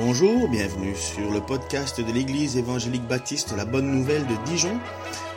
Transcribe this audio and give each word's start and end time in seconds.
Bonjour, 0.00 0.48
bienvenue 0.48 0.94
sur 0.94 1.32
le 1.32 1.40
podcast 1.40 2.00
de 2.00 2.12
l'Église 2.12 2.56
évangélique 2.56 3.08
baptiste 3.08 3.52
La 3.56 3.64
Bonne 3.64 3.90
Nouvelle 3.90 4.24
de 4.28 4.36
Dijon. 4.44 4.78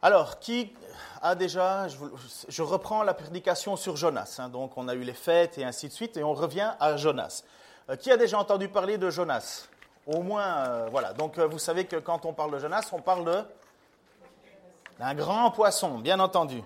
Alors, 0.00 0.40
qui 0.40 0.72
a 1.22 1.36
déjà, 1.36 1.86
je, 2.48 2.62
reprends 2.62 3.04
la 3.04 3.14
prédication 3.14 3.76
sur 3.76 3.96
Jonas, 3.96 4.36
hein. 4.38 4.48
donc 4.48 4.76
on 4.76 4.88
a 4.88 4.94
eu 4.94 5.02
les 5.02 5.14
fêtes 5.14 5.56
et 5.56 5.64
ainsi 5.64 5.86
de 5.86 5.92
suite, 5.92 6.16
et 6.16 6.24
on 6.24 6.34
revient 6.34 6.72
à 6.80 6.96
Jonas. 6.96 7.44
Euh, 7.88 7.96
qui 7.96 8.10
a 8.10 8.16
déjà 8.16 8.38
entendu 8.38 8.68
parler 8.68 8.98
de 8.98 9.08
Jonas? 9.08 9.68
Au 10.06 10.20
moins, 10.20 10.42
euh, 10.42 10.88
voilà. 10.90 11.12
Donc 11.12 11.38
euh, 11.38 11.46
vous 11.46 11.60
savez 11.60 11.84
que 11.84 11.96
quand 11.96 12.26
on 12.26 12.32
parle 12.32 12.52
de 12.52 12.58
Jonas, 12.58 12.88
on 12.92 13.00
parle 13.00 13.46
d'un 14.98 15.14
grand 15.14 15.52
poisson, 15.52 15.98
bien 15.98 16.18
entendu. 16.20 16.62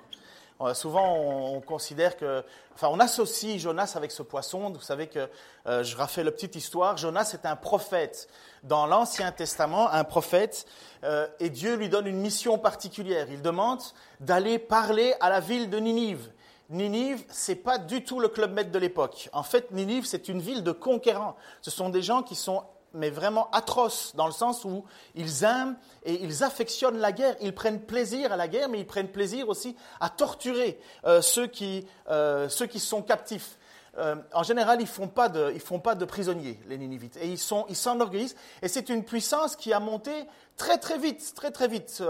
Souvent, 0.73 1.15
on, 1.19 1.61
considère 1.61 2.17
que, 2.17 2.43
enfin, 2.75 2.89
on 2.91 2.99
associe 2.99 3.61
Jonas 3.61 3.93
avec 3.95 4.11
ce 4.11 4.23
poisson. 4.23 4.71
Vous 4.71 4.81
savez 4.81 5.07
que, 5.07 5.29
je 5.67 5.95
rafais 5.95 6.25
la 6.25 6.33
petite 6.33 6.57
histoire. 6.57 6.97
Jonas 6.97 7.33
est 7.35 7.45
un 7.45 7.57
prophète 7.57 8.27
dans 8.63 8.87
l'Ancien 8.87 9.33
Testament, 9.33 9.91
un 9.91 10.05
prophète, 10.05 10.67
euh, 11.05 11.27
et 11.41 11.51
Dieu 11.51 11.77
lui 11.77 11.89
donne 11.89 12.07
une 12.07 12.21
mission 12.21 12.59
particulière. 12.59 13.29
Il 13.31 13.43
demande 13.43 13.81
d'aller 14.21 14.59
parler 14.59 15.15
à 15.21 15.31
la 15.31 15.41
ville 15.41 15.71
de 15.71 15.79
Ninive. 15.79 16.31
Ninive, 16.69 17.25
c'est 17.29 17.55
pas 17.55 17.79
du 17.79 18.03
tout 18.03 18.19
le 18.19 18.29
club 18.29 18.53
maître 18.53 18.73
de 18.73 18.79
l'époque. 18.79 19.29
En 19.33 19.43
fait, 19.43 19.71
Ninive, 19.71 20.05
c'est 20.05 20.29
une 20.29 20.41
ville 20.41 20.65
de 20.65 20.73
conquérants. 20.73 21.37
Ce 21.63 21.71
sont 21.71 21.91
des 21.91 22.03
gens 22.03 22.23
qui 22.23 22.35
sont 22.35 22.65
mais 22.97 23.11
vraiment 23.11 23.51
atroces, 23.51 24.15
dans 24.17 24.27
le 24.27 24.33
sens 24.33 24.65
où 24.65 24.85
ils 25.15 25.45
aiment 25.45 25.77
et 26.05 26.15
ils 26.25 26.43
affectionnent 26.43 26.99
la 26.99 27.13
guerre. 27.13 27.37
Ils 27.41 27.55
prennent 27.55 27.81
plaisir 27.81 28.33
à 28.33 28.37
la 28.37 28.49
guerre, 28.49 28.69
mais 28.69 28.81
ils 28.81 28.87
prennent 28.87 29.11
plaisir 29.11 29.49
aussi 29.49 29.77
à 30.01 30.09
torturer 30.09 30.81
euh, 31.05 31.21
ceux, 31.21 31.47
qui, 31.47 31.87
euh, 32.09 32.49
ceux 32.49 32.67
qui 32.67 32.81
sont 32.81 33.03
captifs. 33.03 33.59
Euh, 33.99 34.17
en 34.33 34.43
général, 34.43 34.81
ils 34.81 34.85
ne 34.85 34.89
font, 34.89 35.09
pas 35.09 35.29
de, 35.29 36.05
prisonniers, 36.05 36.59
les 36.69 36.79
Ninivites. 36.79 37.17
Et 37.17 37.29
ils 37.29 37.39
s'enorgueillissent. 37.39 38.37
Et 38.63 38.69
c'est 38.69 38.89
une 38.89 39.05
puissance 39.05 39.57
qui 39.57 39.73
a 39.73 39.81
monté 39.81 40.13
très 40.57 40.79
très 40.79 40.99
vite, 40.99 41.33
très 41.35 41.51
très 41.51 41.69
vite. 41.69 42.03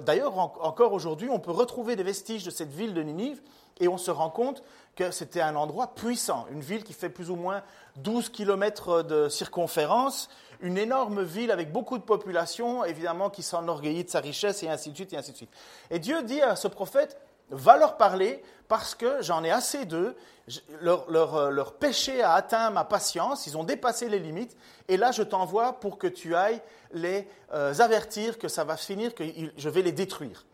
D'ailleurs, 0.00 0.38
encore 0.38 0.92
aujourd'hui, 0.92 1.28
on 1.30 1.38
peut 1.38 1.50
retrouver 1.50 1.96
des 1.96 2.02
vestiges 2.02 2.44
de 2.44 2.50
cette 2.50 2.70
ville 2.70 2.94
de 2.94 3.02
Ninive 3.02 3.40
et 3.80 3.88
on 3.88 3.98
se 3.98 4.10
rend 4.10 4.30
compte 4.30 4.62
que 4.96 5.10
c'était 5.10 5.40
un 5.40 5.54
endroit 5.56 5.94
puissant, 5.94 6.46
une 6.50 6.60
ville 6.60 6.82
qui 6.82 6.92
fait 6.92 7.08
plus 7.08 7.30
ou 7.30 7.36
moins 7.36 7.62
12 7.96 8.30
kilomètres 8.30 9.02
de 9.02 9.28
circonférence, 9.28 10.28
une 10.60 10.76
énorme 10.76 11.22
ville 11.22 11.50
avec 11.50 11.72
beaucoup 11.72 11.98
de 11.98 12.02
population, 12.02 12.84
évidemment, 12.84 13.30
qui 13.30 13.42
s'enorgueillit 13.42 14.04
de 14.04 14.10
sa 14.10 14.20
richesse, 14.20 14.62
et 14.62 14.68
ainsi 14.68 14.90
de 14.90 14.96
suite, 14.96 15.12
et 15.12 15.16
ainsi 15.16 15.32
de 15.32 15.36
suite. 15.36 15.52
Et 15.90 16.00
Dieu 16.00 16.22
dit 16.22 16.42
à 16.42 16.56
ce 16.56 16.66
prophète, 16.66 17.16
va 17.50 17.76
leur 17.76 17.96
parler, 17.96 18.42
parce 18.68 18.94
que 18.94 19.22
j'en 19.22 19.44
ai 19.44 19.50
assez 19.50 19.84
d'eux, 19.84 20.16
leur, 20.80 21.10
leur, 21.50 21.74
péché 21.74 22.22
a 22.22 22.32
atteint 22.32 22.70
ma 22.70 22.84
patience, 22.84 23.46
ils 23.46 23.56
ont 23.56 23.64
dépassé 23.64 24.08
les 24.08 24.18
limites, 24.18 24.56
et 24.88 24.96
là 24.96 25.10
je 25.10 25.22
t'envoie 25.22 25.74
pour 25.74 25.98
que 25.98 26.06
tu 26.06 26.34
ailles 26.34 26.62
les 26.92 27.28
euh, 27.52 27.74
avertir 27.78 28.38
que 28.38 28.48
ça 28.48 28.64
va 28.64 28.76
finir, 28.76 29.14
que 29.14 29.24
je 29.56 29.68
vais 29.68 29.82
les 29.82 29.92
détruire. 29.92 30.46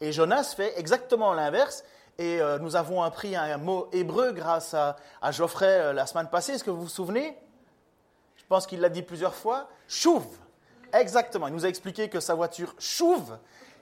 Et 0.00 0.12
Jonas 0.12 0.54
fait 0.56 0.78
exactement 0.78 1.32
l'inverse, 1.32 1.84
et 2.18 2.40
euh, 2.40 2.58
nous 2.58 2.76
avons 2.76 3.02
appris 3.02 3.36
un 3.36 3.58
mot 3.58 3.88
hébreu 3.92 4.32
grâce 4.32 4.74
à, 4.74 4.96
Geoffrey 5.30 5.66
euh, 5.66 5.92
la 5.92 6.06
semaine 6.06 6.28
passée. 6.28 6.52
Est-ce 6.52 6.64
que 6.64 6.70
vous 6.70 6.82
vous 6.82 6.88
souvenez? 6.88 7.36
Je 8.36 8.44
pense 8.48 8.66
qu'il 8.66 8.80
l'a 8.80 8.88
dit 8.88 9.02
plusieurs 9.02 9.34
fois. 9.34 9.68
Chouve. 9.86 10.26
Exactement. 10.92 11.48
Il 11.48 11.54
nous 11.54 11.66
a 11.66 11.68
expliqué 11.68 12.08
que 12.08 12.20
sa 12.20 12.34
voiture 12.34 12.74
chouve. 12.78 13.36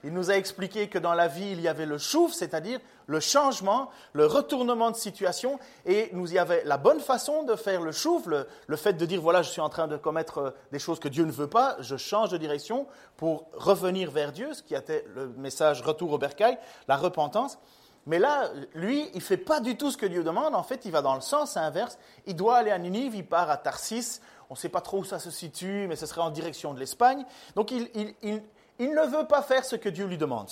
Il 0.05 0.13
nous 0.13 0.29
a 0.29 0.35
expliqué 0.35 0.87
que 0.87 0.99
dans 0.99 1.15
la 1.15 1.27
vie, 1.27 1.49
il 1.53 1.61
y 1.61 1.67
avait 1.67 1.87
le 1.87 1.97
chouve, 1.97 2.31
c'est-à-dire 2.31 2.79
le 3.07 3.19
changement, 3.19 3.89
le 4.13 4.27
retournement 4.27 4.91
de 4.91 4.95
situation. 4.95 5.57
Et 5.87 6.11
nous 6.13 6.31
y 6.31 6.37
avait 6.37 6.63
la 6.63 6.77
bonne 6.77 6.99
façon 6.99 7.41
de 7.41 7.55
faire 7.55 7.81
le 7.81 7.91
chouve, 7.91 8.29
le, 8.29 8.47
le, 8.67 8.75
fait 8.75 8.93
de 8.93 9.05
dire 9.07 9.19
voilà, 9.19 9.41
je 9.41 9.49
suis 9.49 9.61
en 9.61 9.69
train 9.69 9.87
de 9.87 9.97
commettre 9.97 10.37
euh, 10.37 10.51
des 10.71 10.77
choses 10.77 10.99
que 10.99 11.07
Dieu 11.07 11.25
ne 11.25 11.31
veut 11.31 11.49
pas, 11.49 11.75
je 11.79 11.97
change 11.97 12.29
de 12.29 12.37
direction 12.37 12.85
pour 13.17 13.47
revenir 13.53 14.11
vers 14.11 14.31
Dieu, 14.31 14.53
ce 14.53 14.61
qui 14.61 14.75
était 14.75 15.05
le 15.15 15.29
message 15.37 15.81
retour 15.81 16.11
au 16.11 16.19
bercail, 16.19 16.59
la 16.87 16.97
repentance. 16.97 17.57
Mais 18.05 18.19
là, 18.19 18.51
lui, 18.75 19.09
il 19.13 19.17
ne 19.17 19.21
fait 19.21 19.37
pas 19.37 19.59
du 19.59 19.75
tout 19.75 19.89
ce 19.89 19.97
que 19.97 20.05
Dieu 20.05 20.23
demande. 20.23 20.53
En 20.53 20.61
fait, 20.61 20.85
il 20.85 20.91
va 20.91 21.01
dans 21.01 21.15
le 21.15 21.21
sens 21.21 21.57
inverse. 21.57 21.97
Il 22.27 22.35
doit 22.35 22.57
aller 22.57 22.69
à 22.69 22.77
Ninive, 22.77 23.15
il 23.15 23.25
part 23.25 23.49
à 23.49 23.57
Tarsis. 23.57 24.21
On 24.51 24.53
ne 24.53 24.59
sait 24.59 24.69
pas 24.69 24.81
trop 24.81 24.99
où 24.99 25.03
ça 25.03 25.17
se 25.17 25.31
situe, 25.31 25.87
mais 25.87 25.95
ce 25.95 26.05
serait 26.05 26.21
en 26.21 26.29
direction 26.29 26.75
de 26.75 26.79
l'Espagne. 26.79 27.25
Donc, 27.55 27.71
il, 27.71 28.43
ne 28.79 29.17
veut 29.17 29.25
pas 29.25 29.41
faire 29.41 29.65
ce 29.65 29.75
que 29.75 29.89
Dieu 29.89 30.05
lui 30.05 30.17
demande. 30.17 30.49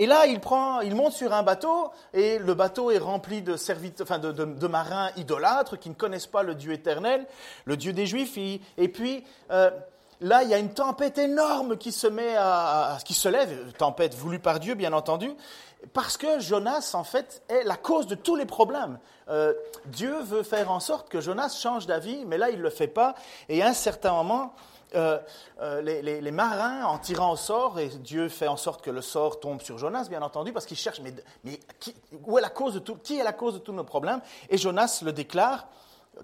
Et 0.00 0.06
là, 0.06 0.26
il, 0.26 0.38
prend, 0.38 0.80
il 0.80 0.94
monte 0.94 1.12
sur 1.12 1.32
un 1.32 1.42
bateau, 1.42 1.90
et 2.14 2.38
le 2.38 2.54
bateau 2.54 2.92
est 2.92 2.98
rempli 2.98 3.42
de, 3.42 3.56
enfin 4.00 4.18
de, 4.18 4.66
marins 4.68 5.10
idolâtres 5.16 5.76
qui 5.76 5.88
ne 5.88 5.94
connaissent 5.94 6.28
pas 6.28 6.44
le 6.44 6.54
Dieu 6.54 6.72
éternel, 6.72 7.26
le 7.64 7.76
Dieu 7.76 7.92
des 7.92 8.06
Juifs. 8.06 8.38
Et, 8.76 8.88
puis, 8.88 9.24
euh, 9.50 9.70
là, 10.20 10.44
il 10.44 10.50
y 10.50 10.54
a 10.54 10.58
une 10.58 10.72
tempête 10.72 11.18
énorme 11.18 11.76
qui 11.76 11.90
se 11.90 12.06
met 12.06 12.36
à, 12.36 12.98
qui 13.04 13.14
se 13.14 13.28
lève, 13.28 13.72
tempête 13.72 14.14
voulue 14.14 14.38
par 14.38 14.60
Dieu, 14.60 14.74
bien 14.74 14.92
entendu, 14.92 15.32
parce 15.92 16.16
que 16.16 16.38
Jonas, 16.38 16.92
en 16.94 17.04
fait, 17.04 17.42
est 17.48 17.64
la 17.64 17.76
cause 17.76 18.06
de 18.06 18.14
tous 18.14 18.36
les 18.36 18.46
problèmes. 18.46 19.00
Euh, 19.28 19.52
Dieu 19.86 20.20
veut 20.20 20.44
faire 20.44 20.70
en 20.70 20.80
sorte 20.80 21.08
que 21.08 21.20
Jonas 21.20 21.56
change 21.60 21.86
d'avis, 21.86 22.24
mais 22.24 22.38
là, 22.38 22.50
il 22.50 22.58
ne 22.58 22.62
le 22.62 22.70
fait 22.70 22.86
pas. 22.86 23.16
Et 23.48 23.62
à 23.62 23.68
un 23.68 23.74
certain 23.74 24.12
moment, 24.12 24.54
euh, 24.94 25.18
euh, 25.60 25.82
les, 25.82 26.30
marins, 26.30 26.84
en 26.84 26.98
tirant 26.98 27.32
au 27.32 27.36
sort, 27.36 27.78
et 27.78 27.88
Dieu 27.88 28.28
fait 28.28 28.48
en 28.48 28.56
sorte 28.56 28.82
que 28.82 28.90
le 28.90 29.02
sort 29.02 29.40
tombe 29.40 29.60
sur 29.60 29.78
Jonas, 29.78 30.06
bien 30.08 30.22
entendu, 30.22 30.52
parce 30.52 30.66
qu'il 30.66 30.76
cherche, 30.76 31.00
mais, 31.02 31.60
qui, 31.78 31.94
où 32.26 32.38
est 32.38 32.42
la 32.42 32.50
cause 32.50 32.74
de 32.74 32.78
tout, 32.78 32.96
qui 32.96 33.18
est 33.18 33.24
la 33.24 33.32
cause 33.32 33.54
de 33.54 33.58
tous 33.58 33.72
nos 33.72 33.84
problèmes? 33.84 34.20
Et 34.48 34.58
Jonas 34.58 35.00
le 35.04 35.12
déclare 35.12 35.68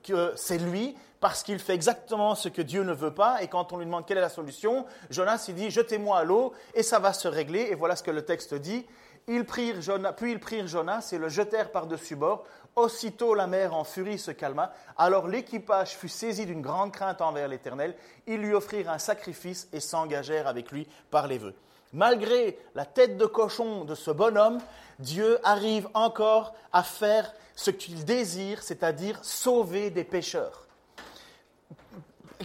que 0.02 0.32
c'est 0.36 0.58
lui 0.58 0.96
parce 1.20 1.42
qu'il 1.42 1.58
fait 1.58 1.74
exactement 1.74 2.34
ce 2.34 2.48
que 2.48 2.62
Dieu 2.62 2.82
ne 2.82 2.92
veut 2.92 3.14
pas. 3.14 3.42
Et 3.42 3.48
quand 3.48 3.72
on 3.72 3.78
lui 3.78 3.86
demande 3.86 4.06
quelle 4.06 4.18
est 4.18 4.22
la 4.22 4.28
solution, 4.28 4.84
Jonas 5.08 5.46
il 5.48 5.54
dit 5.54 5.70
jetez-moi 5.70 6.18
à 6.18 6.24
l'eau 6.24 6.52
et 6.74 6.82
ça 6.82 6.98
va 6.98 7.12
se 7.12 7.28
régler. 7.28 7.68
Et 7.70 7.74
voilà 7.74 7.96
ce 7.96 8.02
que 8.02 8.10
le 8.10 8.24
texte 8.24 8.54
dit. 8.54 8.84
Ils 9.26 9.46
prirent 9.46 9.80
Jonas, 9.80 10.12
puis 10.12 10.32
ils 10.32 10.40
prirent 10.40 10.66
Jonas 10.66 11.08
et 11.12 11.18
le 11.18 11.30
jetèrent 11.30 11.72
par-dessus 11.72 12.14
bord. 12.14 12.44
Aussitôt 12.76 13.34
la 13.34 13.46
mer 13.46 13.74
en 13.74 13.84
furie 13.84 14.18
se 14.18 14.32
calma. 14.32 14.72
Alors 14.96 15.28
l'équipage 15.28 15.90
fut 15.90 16.08
saisi 16.08 16.44
d'une 16.44 16.62
grande 16.62 16.92
crainte 16.92 17.20
envers 17.20 17.48
l'Éternel. 17.48 17.94
Ils 18.26 18.40
lui 18.40 18.52
offrirent 18.52 18.90
un 18.90 18.98
sacrifice 18.98 19.68
et 19.72 19.80
s'engagèrent 19.80 20.48
avec 20.48 20.72
lui 20.72 20.88
par 21.10 21.28
les 21.28 21.38
vœux. 21.38 21.54
Malgré 21.92 22.58
la 22.74 22.84
tête 22.84 23.16
de 23.16 23.26
cochon 23.26 23.84
de 23.84 23.94
ce 23.94 24.10
bonhomme, 24.10 24.58
Dieu 24.98 25.38
arrive 25.44 25.88
encore 25.94 26.54
à 26.72 26.82
faire 26.82 27.32
ce 27.54 27.70
qu'il 27.70 28.04
désire, 28.04 28.62
c'est-à-dire 28.62 29.24
sauver 29.24 29.90
des 29.90 30.02
pécheurs. 30.02 30.66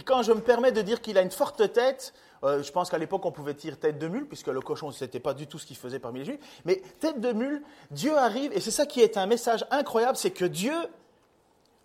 Quand 0.04 0.22
je 0.22 0.32
me 0.32 0.40
permets 0.40 0.70
de 0.70 0.82
dire 0.82 1.00
qu'il 1.00 1.18
a 1.18 1.22
une 1.22 1.32
forte 1.32 1.72
tête, 1.72 2.14
euh, 2.42 2.62
je 2.62 2.72
pense 2.72 2.88
qu'à 2.90 2.98
l'époque, 2.98 3.24
on 3.26 3.32
pouvait 3.32 3.54
tirer 3.54 3.76
tête 3.76 3.98
de 3.98 4.08
mule, 4.08 4.26
puisque 4.26 4.48
le 4.48 4.60
cochon, 4.60 4.90
ce 4.90 5.04
n'était 5.04 5.20
pas 5.20 5.34
du 5.34 5.46
tout 5.46 5.58
ce 5.58 5.66
qu'il 5.66 5.76
faisait 5.76 5.98
parmi 5.98 6.20
les 6.20 6.24
Juifs. 6.24 6.60
Mais 6.64 6.82
tête 6.98 7.20
de 7.20 7.32
mule, 7.32 7.62
Dieu 7.90 8.16
arrive, 8.16 8.52
et 8.52 8.60
c'est 8.60 8.70
ça 8.70 8.86
qui 8.86 9.00
est 9.00 9.16
un 9.16 9.26
message 9.26 9.64
incroyable, 9.70 10.16
c'est 10.16 10.30
que 10.30 10.44
Dieu 10.44 10.74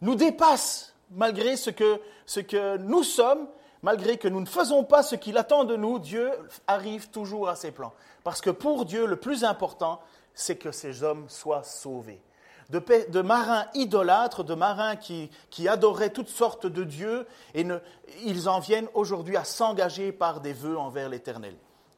nous 0.01 0.15
dépasse, 0.15 0.95
malgré 1.11 1.57
ce 1.57 1.69
que, 1.69 1.99
ce 2.25 2.39
que 2.39 2.77
nous 2.77 3.03
sommes, 3.03 3.47
malgré 3.81 4.17
que 4.17 4.27
nous 4.27 4.41
ne 4.41 4.45
faisons 4.45 4.83
pas 4.83 5.03
ce 5.03 5.15
qu'il 5.15 5.37
attend 5.37 5.63
de 5.63 5.75
nous, 5.75 5.99
Dieu 5.99 6.31
arrive 6.67 7.09
toujours 7.09 7.49
à 7.49 7.55
ses 7.55 7.71
plans. 7.71 7.93
Parce 8.23 8.41
que 8.41 8.49
pour 8.49 8.85
Dieu, 8.85 9.05
le 9.05 9.17
plus 9.17 9.43
important, 9.43 10.01
c'est 10.33 10.55
que 10.55 10.71
ces 10.71 11.03
hommes 11.03 11.29
soient 11.29 11.63
sauvés 11.63 12.21
de, 12.69 13.21
marins 13.21 13.65
idolâtres, 13.73 14.43
de 14.43 14.53
marins 14.53 14.95
qui, 14.95 15.29
adoraient 15.67 16.11
toutes 16.11 16.29
sortes 16.29 16.67
de 16.67 16.83
dieux, 16.83 17.27
et 17.53 17.65
ils 18.23 18.49
en 18.49 18.59
viennent 18.59 18.87
aujourd'hui 18.93 19.37
à 19.37 19.43
s'engager 19.43 20.11
par 20.11 20.41
des 20.41 20.53
vœux 20.53 20.77
envers 20.77 21.09
l'Éternel. 21.09 21.55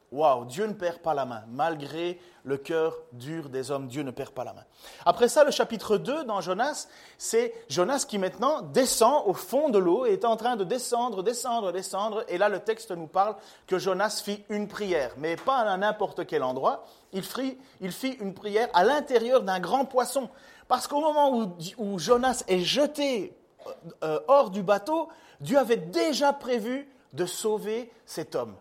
Waouh, 0.09 0.45
Dieu 0.45 0.65
ne 0.65 0.73
perd 0.73 0.99
pas 0.99 1.13
la 1.13 1.25
main. 1.25 1.43
Malgré 1.49 2.17
le 2.45 2.55
cœur 2.55 2.97
dur 3.11 3.49
des 3.49 3.71
hommes, 3.71 3.87
Dieu 3.87 4.03
ne 4.03 4.11
perd 4.11 4.31
pas 4.31 4.45
la 4.45 4.53
main. 4.53 4.63
Après 5.05 5.27
ça, 5.27 5.43
le 5.43 5.51
chapitre 5.51 5.97
2 5.97 6.23
dans 6.23 6.39
Jonas, 6.39 6.87
c'est 7.17 7.53
Jonas 7.67 8.05
qui 8.07 8.17
maintenant 8.17 8.61
descend 8.61 9.23
au 9.25 9.33
fond 9.33 9.67
de 9.67 9.77
l'eau 9.77 10.05
et 10.05 10.13
est 10.13 10.23
en 10.23 10.37
train 10.37 10.55
de 10.55 10.63
descendre, 10.63 11.23
descendre, 11.23 11.73
descendre. 11.73 12.23
Et 12.29 12.37
là, 12.37 12.47
le 12.47 12.59
texte 12.59 12.91
nous 12.91 13.07
parle 13.07 13.35
que 13.67 13.77
Jonas 13.77 14.21
fit 14.23 14.45
une 14.47 14.69
prière, 14.69 15.11
mais 15.17 15.35
pas 15.35 15.57
à 15.57 15.75
n'importe 15.75 16.25
quel 16.25 16.41
endroit. 16.41 16.85
Il 17.11 17.23
fit, 17.23 17.57
il 17.81 17.91
fit 17.91 18.13
une 18.21 18.33
prière 18.33 18.69
à 18.73 18.85
l'intérieur 18.85 19.43
d'un 19.43 19.59
grand 19.59 19.83
poisson. 19.83 20.29
Parce 20.67 20.87
qu'au 20.87 20.99
moment 20.99 21.53
où, 21.77 21.99
Jonas 21.99 22.43
est 22.47 22.59
jeté 22.59 23.33
euh, 24.03 24.19
hors 24.27 24.49
du 24.49 24.63
bateau, 24.63 25.09
Dieu 25.39 25.57
avait 25.57 25.77
déjà 25.77 26.33
prévu 26.33 26.89
de 27.13 27.25
sauver 27.25 27.91
cet 28.05 28.35
homme. 28.35 28.55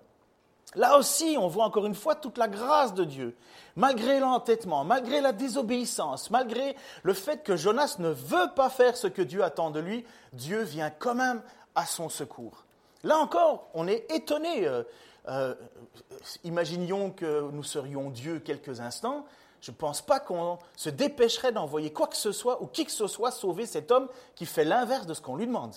Là 0.74 0.98
aussi, 0.98 1.36
on 1.40 1.48
voit 1.48 1.64
encore 1.64 1.86
une 1.86 1.94
fois 1.94 2.14
toute 2.14 2.38
la 2.38 2.48
grâce 2.48 2.92
de 2.92 3.04
Dieu. 3.04 3.34
Malgré 3.76 4.20
l'entêtement, 4.20 4.84
malgré 4.84 5.20
la 5.20 5.32
désobéissance, 5.32 6.30
malgré 6.30 6.76
le 7.02 7.14
fait 7.14 7.42
que 7.42 7.56
Jonas 7.56 7.96
ne 7.98 8.10
veut 8.10 8.50
pas 8.54 8.68
faire 8.68 8.96
ce 8.96 9.06
que 9.06 9.22
Dieu 9.22 9.42
attend 9.42 9.70
de 9.70 9.80
lui, 9.80 10.04
Dieu 10.32 10.62
vient 10.62 10.90
quand 10.90 11.14
même 11.14 11.42
à 11.74 11.86
son 11.86 12.08
secours. 12.08 12.64
Là 13.04 13.18
encore, 13.18 13.68
on 13.74 13.88
est 13.88 14.10
étonné. 14.12 14.66
Euh, 14.66 14.82
euh, 15.28 15.54
imaginions 16.44 17.10
que 17.10 17.50
nous 17.50 17.64
serions 17.64 18.10
Dieu 18.10 18.38
quelques 18.38 18.80
instants. 18.80 19.24
Je 19.60 19.70
ne 19.70 19.76
pense 19.76 20.02
pas 20.02 20.20
qu'on 20.20 20.58
se 20.76 20.90
dépêcherait 20.90 21.52
d'envoyer 21.52 21.92
quoi 21.92 22.06
que 22.06 22.16
ce 22.16 22.32
soit 22.32 22.62
ou 22.62 22.66
qui 22.66 22.84
que 22.84 22.92
ce 22.92 23.06
soit 23.06 23.30
sauver 23.30 23.66
cet 23.66 23.90
homme 23.90 24.08
qui 24.34 24.46
fait 24.46 24.64
l'inverse 24.64 25.06
de 25.06 25.14
ce 25.14 25.20
qu'on 25.20 25.36
lui 25.36 25.46
demande. 25.46 25.74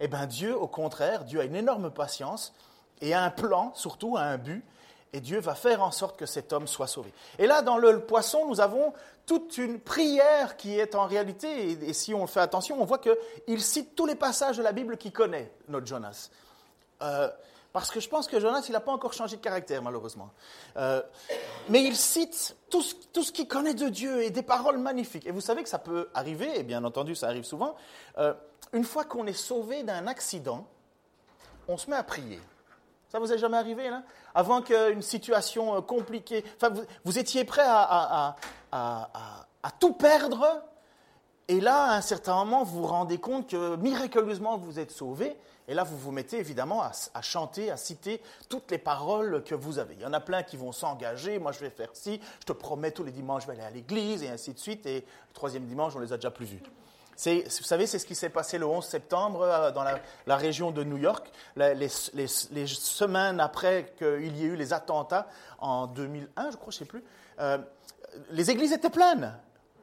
Eh 0.00 0.08
bien 0.08 0.26
Dieu, 0.26 0.56
au 0.56 0.66
contraire, 0.66 1.24
Dieu 1.24 1.40
a 1.40 1.44
une 1.44 1.56
énorme 1.56 1.90
patience 1.90 2.54
et 3.00 3.14
a 3.14 3.22
un 3.22 3.30
plan, 3.30 3.72
surtout 3.74 4.16
a 4.16 4.22
un 4.22 4.38
but, 4.38 4.64
et 5.12 5.20
Dieu 5.20 5.40
va 5.40 5.54
faire 5.54 5.82
en 5.82 5.90
sorte 5.90 6.18
que 6.18 6.26
cet 6.26 6.52
homme 6.52 6.66
soit 6.66 6.86
sauvé. 6.86 7.12
Et 7.38 7.46
là, 7.46 7.62
dans 7.62 7.78
le 7.78 8.00
poisson, 8.00 8.46
nous 8.46 8.60
avons 8.60 8.92
toute 9.26 9.58
une 9.58 9.80
prière 9.80 10.56
qui 10.56 10.78
est 10.78 10.94
en 10.94 11.06
réalité, 11.06 11.70
et, 11.70 11.92
si 11.92 12.14
on 12.14 12.26
fait 12.26 12.40
attention, 12.40 12.80
on 12.80 12.84
voit 12.84 12.98
qu'il 12.98 13.60
cite 13.60 13.94
tous 13.94 14.06
les 14.06 14.14
passages 14.14 14.56
de 14.56 14.62
la 14.62 14.72
Bible 14.72 14.96
qu'il 14.96 15.12
connaît, 15.12 15.52
notre 15.68 15.86
Jonas. 15.86 16.30
Euh, 17.02 17.28
parce 17.72 17.90
que 17.90 18.00
je 18.00 18.08
pense 18.08 18.26
que 18.26 18.40
Jonas, 18.40 18.64
il 18.68 18.72
n'a 18.72 18.80
pas 18.80 18.92
encore 18.92 19.12
changé 19.12 19.36
de 19.36 19.42
caractère, 19.42 19.82
malheureusement. 19.82 20.30
Euh, 20.76 21.02
mais 21.68 21.84
il 21.84 21.94
cite 21.94 22.56
tout 22.68 22.82
ce, 22.82 23.32
qu'il 23.32 23.46
connaît 23.46 23.74
de 23.74 23.88
Dieu 23.88 24.22
et 24.22 24.30
des 24.30 24.42
paroles 24.42 24.78
magnifiques. 24.78 25.26
Et 25.26 25.30
vous 25.30 25.40
savez 25.40 25.62
que 25.62 25.68
ça 25.68 25.78
peut 25.78 26.08
arriver, 26.14 26.58
et 26.58 26.62
bien 26.62 26.82
entendu, 26.84 27.14
ça 27.14 27.28
arrive 27.28 27.44
souvent. 27.44 27.76
Euh, 28.18 28.34
une 28.72 28.84
fois 28.84 29.04
qu'on 29.04 29.26
est 29.26 29.32
sauvé 29.32 29.82
d'un 29.84 30.06
accident, 30.06 30.66
on 31.68 31.76
se 31.76 31.88
met 31.88 31.96
à 31.96 32.02
prier. 32.02 32.40
Ça 33.08 33.18
vous 33.18 33.32
est 33.32 33.38
jamais 33.38 33.56
arrivé, 33.56 33.90
là? 33.90 34.02
Avant 34.34 34.62
qu'une 34.62 35.02
situation 35.02 35.76
euh, 35.76 35.80
compliquée. 35.80 36.44
Enfin, 36.56 36.72
vous, 37.04 37.18
étiez 37.18 37.44
prêt 37.44 37.66
à, 37.66 38.36
tout 39.78 39.92
perdre, 39.92 40.62
et 41.50 41.58
là, 41.58 41.86
à 41.86 41.96
un 41.96 42.00
certain 42.00 42.36
moment, 42.36 42.62
vous 42.62 42.82
vous 42.82 42.86
rendez 42.86 43.18
compte 43.18 43.50
que 43.50 43.74
miraculeusement, 43.74 44.56
vous 44.56 44.78
êtes 44.78 44.92
sauvé. 44.92 45.36
Et 45.66 45.74
là, 45.74 45.82
vous 45.82 45.98
vous 45.98 46.12
mettez 46.12 46.38
évidemment 46.38 46.80
à, 46.80 47.22
chanter, 47.22 47.72
à 47.72 47.76
citer 47.76 48.22
toutes 48.48 48.70
les 48.70 48.78
paroles 48.78 49.42
que 49.42 49.56
vous 49.56 49.80
avez. 49.80 49.94
Il 49.94 50.00
y 50.00 50.06
en 50.06 50.12
a 50.12 50.20
plein 50.20 50.44
qui 50.44 50.56
vont 50.56 50.70
s'engager. 50.70 51.40
Moi, 51.40 51.50
je 51.50 51.58
vais 51.58 51.70
faire 51.70 51.88
ci. 51.92 52.20
Je 52.38 52.46
te 52.46 52.52
promets, 52.52 52.92
tous 52.92 53.02
les 53.02 53.10
dimanches, 53.10 53.42
je 53.42 53.46
vais 53.48 53.54
aller 53.54 53.64
à 53.64 53.70
l'église, 53.70 54.22
et 54.22 54.28
ainsi 54.28 54.54
de 54.54 54.60
suite. 54.60 54.86
Et 54.86 55.00
le 55.00 55.34
troisième 55.34 55.64
dimanche, 55.64 55.92
on 55.96 55.98
les 55.98 56.12
a 56.12 56.16
déjà 56.18 56.30
plus 56.30 56.46
vus. 56.46 56.62
Vous 56.62 57.64
savez, 57.64 57.88
c'est 57.88 57.98
ce 57.98 58.06
qui 58.06 58.14
s'est 58.14 58.30
passé 58.30 58.56
le 58.56 58.66
11 58.66 58.84
septembre 58.84 59.42
euh, 59.42 59.72
dans 59.72 59.82
la, 59.82 60.36
région 60.36 60.70
de 60.70 60.84
New 60.84 60.98
York, 60.98 61.32
les, 61.56 61.88
semaines 61.88 63.40
après 63.40 63.92
qu'il 63.98 64.36
y 64.36 64.44
ait 64.44 64.50
eu 64.50 64.56
les 64.56 64.72
attentats 64.72 65.26
en 65.58 65.88
2001, 65.88 66.52
je 66.52 66.56
crois, 66.56 66.70
je 66.70 66.76
ne 66.76 66.78
sais 66.78 66.84
plus. 66.84 67.02
Euh, 67.40 67.58
les 68.30 68.52
églises 68.52 68.72
étaient 68.72 68.88
pleines. 68.88 69.36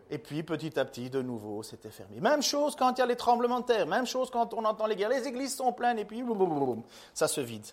Et 0.09 0.17
puis 0.17 0.43
petit 0.43 0.79
à 0.79 0.85
petit, 0.85 1.09
de 1.09 1.21
nouveau, 1.21 1.63
c'était 1.63 1.89
fermé. 1.89 2.19
Même 2.21 2.41
chose 2.41 2.75
quand 2.75 2.93
il 2.93 2.99
y 2.99 3.01
a 3.01 3.05
les 3.05 3.15
tremblements 3.15 3.59
de 3.59 3.65
terre, 3.65 3.87
même 3.87 4.05
chose 4.05 4.29
quand 4.29 4.53
on 4.53 4.63
entend 4.63 4.85
les 4.85 4.95
guerres. 4.95 5.09
Les 5.09 5.27
églises 5.27 5.55
sont 5.55 5.73
pleines 5.73 5.99
et 5.99 6.05
puis 6.05 6.23
boum, 6.23 6.37
boum, 6.37 6.59
boum, 6.59 6.83
ça 7.13 7.27
se 7.27 7.41
vide. 7.41 7.65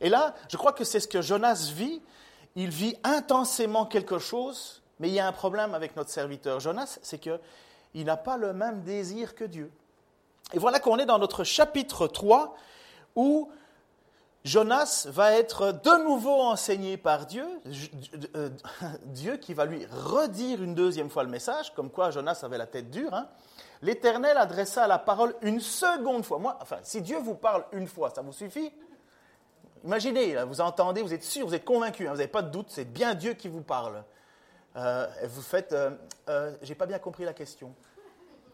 Et 0.00 0.08
là, 0.08 0.34
je 0.48 0.56
crois 0.56 0.72
que 0.72 0.84
c'est 0.84 1.00
ce 1.00 1.08
que 1.08 1.22
Jonas 1.22 1.70
vit. 1.74 2.02
Il 2.56 2.70
vit 2.70 2.96
intensément 3.04 3.86
quelque 3.86 4.18
chose, 4.18 4.82
mais 4.98 5.08
il 5.08 5.14
y 5.14 5.20
a 5.20 5.26
un 5.26 5.32
problème 5.32 5.74
avec 5.74 5.96
notre 5.96 6.10
serviteur 6.10 6.60
Jonas, 6.60 6.98
c'est 7.00 7.18
qu'il 7.18 8.04
n'a 8.04 8.16
pas 8.16 8.36
le 8.36 8.52
même 8.52 8.82
désir 8.82 9.34
que 9.34 9.44
Dieu. 9.44 9.70
Et 10.52 10.58
voilà 10.58 10.80
qu'on 10.80 10.98
est 10.98 11.06
dans 11.06 11.18
notre 11.18 11.44
chapitre 11.44 12.08
3 12.08 12.56
où 13.14 13.48
Jonas 14.44 15.06
va 15.10 15.32
être 15.32 15.72
de 15.72 16.04
nouveau 16.04 16.40
enseigné 16.40 16.96
par 16.96 17.26
Dieu, 17.26 17.46
euh, 18.36 18.48
Dieu 19.04 19.36
qui 19.36 19.52
va 19.52 19.66
lui 19.66 19.84
redire 19.86 20.62
une 20.62 20.74
deuxième 20.74 21.10
fois 21.10 21.24
le 21.24 21.28
message, 21.28 21.74
comme 21.74 21.90
quoi 21.90 22.10
Jonas 22.10 22.40
avait 22.42 22.56
la 22.56 22.66
tête 22.66 22.90
dure. 22.90 23.12
Hein. 23.12 23.28
L'Éternel 23.82 24.38
adressa 24.38 24.86
la 24.86 24.98
parole 24.98 25.34
une 25.42 25.60
seconde 25.60 26.24
fois. 26.24 26.38
Moi, 26.38 26.58
enfin, 26.60 26.78
si 26.82 27.02
Dieu 27.02 27.18
vous 27.18 27.34
parle 27.34 27.64
une 27.72 27.86
fois, 27.86 28.10
ça 28.10 28.22
vous 28.22 28.32
suffit? 28.32 28.72
Imaginez, 29.84 30.42
vous 30.44 30.60
entendez, 30.60 31.02
vous 31.02 31.14
êtes 31.14 31.24
sûr, 31.24 31.46
vous 31.46 31.54
êtes 31.54 31.64
convaincu, 31.64 32.06
hein, 32.06 32.10
vous 32.10 32.18
n'avez 32.18 32.28
pas 32.28 32.42
de 32.42 32.50
doute, 32.50 32.66
c'est 32.68 32.84
bien 32.84 33.14
Dieu 33.14 33.34
qui 33.34 33.48
vous 33.48 33.62
parle. 33.62 34.04
Euh, 34.76 35.06
vous 35.24 35.42
faites, 35.42 35.72
euh, 35.72 35.90
euh 36.28 36.52
j'ai 36.62 36.74
pas 36.74 36.86
bien 36.86 36.98
compris 36.98 37.24
la 37.24 37.32
question. 37.32 37.74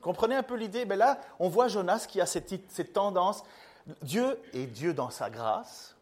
Comprenez 0.00 0.36
un 0.36 0.42
peu 0.42 0.54
l'idée? 0.54 0.84
Ben 0.84 0.96
Là, 0.96 1.18
on 1.40 1.48
voit 1.48 1.68
Jonas 1.68 2.06
qui 2.08 2.20
a 2.20 2.26
cette 2.26 2.92
tendance 2.92 3.42
Dieu 4.02 4.38
est 4.52 4.66
Dieu 4.66 4.94
dans 4.94 5.10
sa 5.10 5.30
grâce, 5.30 5.96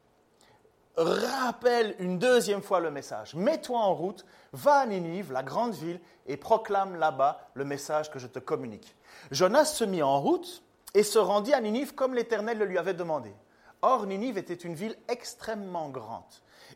rappelle 0.97 1.95
une 1.99 2.19
deuxième 2.19 2.63
fois 2.63 2.81
le 2.81 2.91
message. 2.91 3.35
Mets-toi 3.35 3.79
en 3.79 3.95
route, 3.95 4.25
va 4.53 4.75
à 4.77 4.87
Ninive, 4.87 5.33
la 5.33 5.43
grande 5.43 5.75
ville, 5.75 6.01
et 6.27 6.37
proclame 6.37 6.97
là-bas 6.97 7.49
le 7.55 7.65
message 7.65 8.11
que 8.11 8.19
je 8.19 8.27
te 8.27 8.39
communique. 8.39 8.95
Jonas 9.31 9.67
se 9.67 9.85
mit 9.85 10.03
en 10.03 10.21
route 10.21 10.63
et 10.95 11.03
se 11.03 11.19
rendit 11.19 11.53
à 11.53 11.61
Ninive 11.61 11.95
comme 11.95 12.15
l'Éternel 12.15 12.59
le 12.59 12.65
lui 12.65 12.79
avait 12.79 12.95
demandé. 12.95 13.35
Or, 13.83 14.07
Ninive 14.07 14.39
était 14.39 14.55
une 14.55 14.75
ville 14.75 14.97
extrêmement 15.09 15.91
grande. 15.91 16.23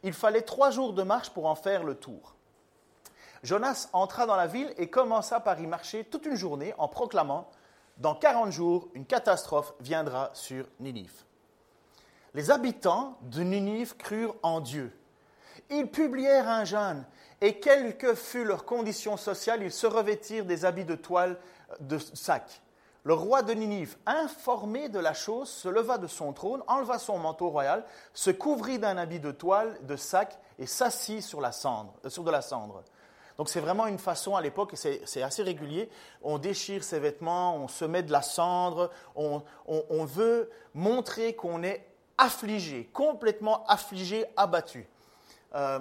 Il 0.02 0.12
fallait 0.12 0.42
trois 0.42 0.70
jours 0.70 0.92
de 0.92 1.02
marche 1.02 1.30
pour 1.30 1.46
en 1.46 1.54
faire 1.54 1.84
le 1.84 1.94
tour. 1.94 2.34
Jonas 3.42 3.88
entra 3.92 4.26
dans 4.26 4.36
la 4.36 4.46
ville 4.46 4.74
et 4.76 4.90
commença 4.90 5.40
par 5.40 5.58
y 5.60 5.66
marcher 5.66 6.04
toute 6.04 6.26
une 6.26 6.34
journée 6.34 6.74
en 6.76 6.88
proclamant 6.88 7.48
dans 7.98 8.14
40 8.14 8.52
jours, 8.52 8.88
une 8.94 9.04
catastrophe 9.04 9.74
viendra 9.80 10.30
sur 10.32 10.66
Ninive. 10.80 11.24
Les 12.34 12.50
habitants 12.50 13.18
de 13.22 13.42
Ninive 13.42 13.96
crurent 13.96 14.36
en 14.42 14.60
Dieu. 14.60 14.96
Ils 15.70 15.90
publièrent 15.90 16.48
un 16.48 16.64
jeûne, 16.64 17.04
et 17.40 17.58
quelle 17.58 17.96
que 17.96 18.14
fût 18.14 18.44
leur 18.44 18.64
condition 18.64 19.16
sociale, 19.16 19.62
ils 19.62 19.72
se 19.72 19.86
revêtirent 19.86 20.44
des 20.44 20.64
habits 20.64 20.84
de 20.84 20.94
toile 20.94 21.38
de 21.80 21.98
sac. 21.98 22.62
Le 23.04 23.14
roi 23.14 23.42
de 23.42 23.52
Ninive, 23.52 23.96
informé 24.06 24.88
de 24.88 24.98
la 24.98 25.14
chose, 25.14 25.48
se 25.48 25.68
leva 25.68 25.98
de 25.98 26.06
son 26.06 26.32
trône, 26.32 26.62
enleva 26.66 26.98
son 26.98 27.18
manteau 27.18 27.48
royal, 27.48 27.84
se 28.12 28.30
couvrit 28.30 28.78
d'un 28.78 28.98
habit 28.98 29.20
de 29.20 29.30
toile 29.30 29.78
de 29.86 29.96
sac 29.96 30.38
et 30.58 30.66
s'assit 30.66 31.22
sur, 31.22 31.42
euh, 31.42 32.08
sur 32.08 32.24
de 32.24 32.30
la 32.30 32.42
cendre. 32.42 32.82
Donc 33.38 33.48
c'est 33.48 33.60
vraiment 33.60 33.86
une 33.86 33.98
façon 33.98 34.34
à 34.34 34.42
l'époque, 34.42 34.74
et 34.74 35.00
c'est 35.04 35.22
assez 35.22 35.44
régulier, 35.44 35.88
on 36.22 36.38
déchire 36.38 36.82
ses 36.82 36.98
vêtements, 36.98 37.56
on 37.56 37.68
se 37.68 37.84
met 37.84 38.02
de 38.02 38.10
la 38.10 38.20
cendre, 38.20 38.90
on, 39.14 40.04
veut 40.04 40.50
montrer 40.74 41.34
qu'on 41.34 41.62
est 41.62 41.86
affligé, 42.18 42.90
complètement 42.92 43.64
affligé, 43.68 44.24
abattu. 44.36 44.88
Euh, 45.54 45.78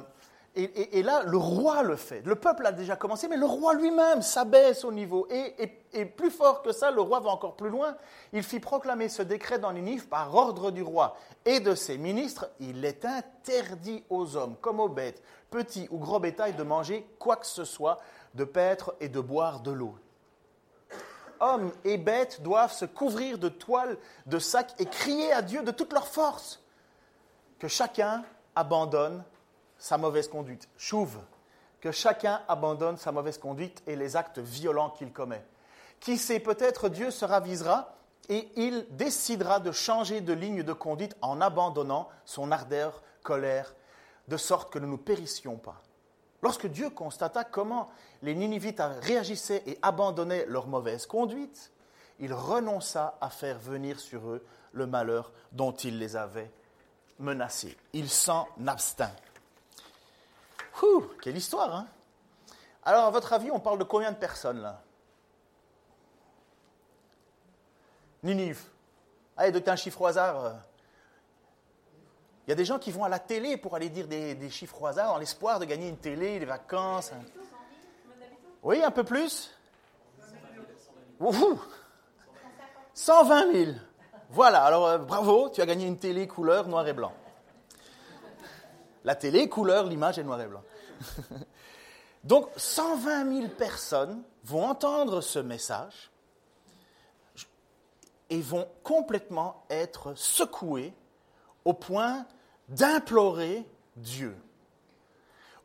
et, 0.58 1.04
là, 1.04 1.22
le 1.24 1.38
roi 1.38 1.84
le 1.84 1.96
fait. 1.96 2.26
Le 2.26 2.36
peuple 2.36 2.66
a 2.66 2.72
déjà 2.72 2.96
commencé, 2.96 3.28
mais 3.28 3.38
le 3.38 3.46
roi 3.46 3.76
lui-même 3.76 4.24
s'abaisse 4.24 4.84
au 4.84 4.92
niveau. 4.92 5.28
Et, 5.30 6.06
plus 6.06 6.32
fort 6.32 6.64
que 6.64 6.72
ça, 6.72 6.90
le 6.90 7.02
roi 7.02 7.20
va 7.20 7.30
encore 7.30 7.56
plus 7.56 7.70
loin. 7.70 7.96
Il 8.34 8.42
fit 8.42 8.60
proclamer 8.60 9.08
ce 9.08 9.22
décret 9.22 9.60
dans 9.60 9.72
Ninive 9.72 10.08
par 10.08 10.34
ordre 10.34 10.72
du 10.72 10.82
roi 10.82 11.16
et 11.46 11.60
de 11.60 11.76
ses 11.76 12.00
ministres. 12.00 12.50
Il 12.60 12.84
est 12.86 13.06
interdit 13.06 14.04
aux 14.10 14.36
hommes, 14.36 14.56
comme 14.60 14.80
aux 14.80 14.90
bêtes, 14.90 15.22
petits 15.52 15.88
ou 15.92 16.00
gros 16.00 16.20
bétail, 16.20 16.54
de 16.54 16.64
manger 16.64 17.08
quoi 17.20 17.36
que 17.36 17.46
ce 17.46 17.64
soit, 17.64 18.00
de 18.34 18.44
paître 18.44 18.96
et 19.00 19.10
de 19.10 19.20
boire 19.20 19.60
de 19.60 19.72
l'eau. 19.72 19.96
Hommes 21.40 21.72
et 21.84 21.98
bêtes 21.98 22.42
doivent 22.42 22.74
se 22.74 22.86
couvrir 22.86 23.38
de 23.38 23.50
toiles, 23.50 23.98
de 24.26 24.40
sacs 24.40 24.74
et 24.80 24.88
crier 24.88 25.32
à 25.34 25.44
Dieu 25.44 25.62
de 25.62 25.72
toute 25.72 25.94
leur 25.94 26.08
force. 26.08 26.64
Que 27.60 27.68
chacun 27.68 28.24
abandonne 28.56 29.24
sa 29.78 29.98
mauvaise 29.98 30.28
conduite. 30.28 30.68
Chouve, 30.78 31.20
que 31.82 31.92
chacun 31.92 32.42
abandonne 32.48 32.98
sa 32.98 33.12
mauvaise 33.12 33.38
conduite 33.38 33.84
et 33.88 33.96
les 33.96 34.16
actes 34.16 34.40
violents 34.40 34.90
qu'il 34.90 35.12
commet. 35.12 35.44
Qui 36.00 36.18
sait, 36.18 36.40
peut-être 36.40 36.90
Dieu 36.90 37.12
se 37.12 37.26
ravisera 37.26 37.96
et 38.30 38.50
il 38.56 38.86
décidera 38.92 39.60
de 39.60 39.72
changer 39.72 40.22
de 40.22 40.34
ligne 40.34 40.64
de 40.64 40.74
conduite 40.74 41.16
en 41.22 41.42
abandonnant 41.42 42.10
son 42.26 42.52
ardeur, 42.52 43.02
colère, 43.24 43.74
de 44.28 44.38
sorte 44.38 44.72
que 44.72 44.80
nous 44.80 44.92
ne 44.92 44.98
périssions 44.98 45.58
pas. 45.58 45.82
Lorsque 46.42 46.68
Dieu 46.68 46.90
constata 46.90 47.44
comment 47.44 47.90
les 48.22 48.36
Ninivites 48.36 48.82
réagissaient 49.02 49.64
et 49.66 49.80
abandonnaient 49.82 50.46
leur 50.48 50.68
mauvaise 50.68 51.06
conduite, 51.06 51.72
il 52.20 52.34
renonça 52.34 53.18
à 53.22 53.30
faire 53.30 53.60
venir 53.60 54.00
sur 54.00 54.28
eux 54.30 54.46
le 54.72 54.88
malheur 54.88 55.32
dont 55.52 55.72
il 55.72 55.98
les 55.98 56.16
avait 56.16 56.52
menacés. 57.20 57.76
Il 57.94 58.10
s'en 58.10 58.48
abstint. 58.66 59.12
Quelle 61.22 61.38
histoire, 61.38 61.76
hein 61.76 61.88
Alors, 62.84 63.06
à 63.06 63.10
votre 63.12 63.34
avis, 63.34 63.52
on 63.52 63.60
parle 63.60 63.80
de 63.80 63.84
combien 63.84 64.12
de 64.12 64.18
personnes 64.18 64.62
là? 64.62 64.82
Ninive. 68.24 68.62
Allez, 69.36 69.52
de 69.52 69.70
un 69.70 69.76
chiffre 69.76 70.02
au 70.02 70.06
hasard. 70.06 70.46
Euh. 70.46 70.54
Il 72.46 72.52
y 72.52 72.54
a 72.54 72.56
des 72.56 72.66
gens 72.66 72.80
qui 72.80 72.92
vont 72.92 73.04
à 73.04 73.10
la 73.10 73.20
télé 73.20 73.58
pour 73.58 73.76
aller 73.76 73.90
dire 73.90 74.08
des, 74.08 74.50
chiffres 74.50 74.82
au 74.82 74.88
hasard 74.88 75.14
dans 75.14 75.18
l'espoir 75.18 75.60
de 75.60 75.66
gagner 75.66 75.90
une 75.90 75.98
télé, 75.98 76.40
des 76.40 76.46
vacances. 76.46 77.12
Oui, 78.64 78.82
un 78.82 78.92
peu 78.92 79.04
plus 79.04 79.52
120 82.94 83.52
000. 83.54 83.72
Voilà, 84.30 84.64
alors 84.64 84.88
euh, 84.88 84.98
bravo, 84.98 85.50
tu 85.50 85.62
as 85.62 85.66
gagné 85.66 85.86
une 85.86 85.98
télé 85.98 86.28
couleur 86.28 86.68
noir 86.68 86.88
et 86.88 86.94
blanc. 86.94 87.14
La 89.08 89.16
télé, 89.16 89.48
couleur, 89.48 89.86
l'image 89.86 90.20
est 90.20 90.24
noir 90.24 90.42
et 90.42 90.48
blanc. 90.48 90.64
Donc 92.26 92.50
120 92.58 93.38
000 93.40 93.48
personnes 93.48 94.22
vont 94.44 94.66
entendre 94.66 95.22
ce 95.22 95.40
message 95.40 96.12
et 98.30 98.42
vont 98.42 98.68
complètement 98.84 99.64
être 99.70 100.14
secouées 100.16 100.94
au 101.64 101.72
point 101.72 102.26
d'implorer 102.68 103.66
Dieu. 103.96 104.36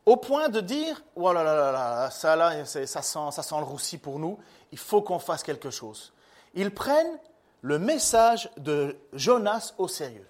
Au 0.05 0.15
point 0.15 0.47
de 0.47 0.61
dire, 0.61 1.03
oh 1.17 1.33
là 1.33 1.43
là 1.43 2.09
ça 2.11 2.37
là, 2.37 2.63
sent, 2.63 2.85
ça 3.01 3.01
sent 3.43 3.57
le 3.57 3.65
roussi 3.65 3.97
pour 3.97 4.19
nous, 4.19 4.39
il 4.71 4.77
faut 4.77 5.01
qu'on 5.01 5.19
fasse 5.19 5.43
quelque 5.43 5.69
chose. 5.69 6.13
Ils 6.53 6.73
prennent 6.73 7.19
le 7.59 7.77
message 7.77 8.49
de 8.55 8.95
Jonas 9.11 9.73
au 9.77 9.89
sérieux. 9.89 10.29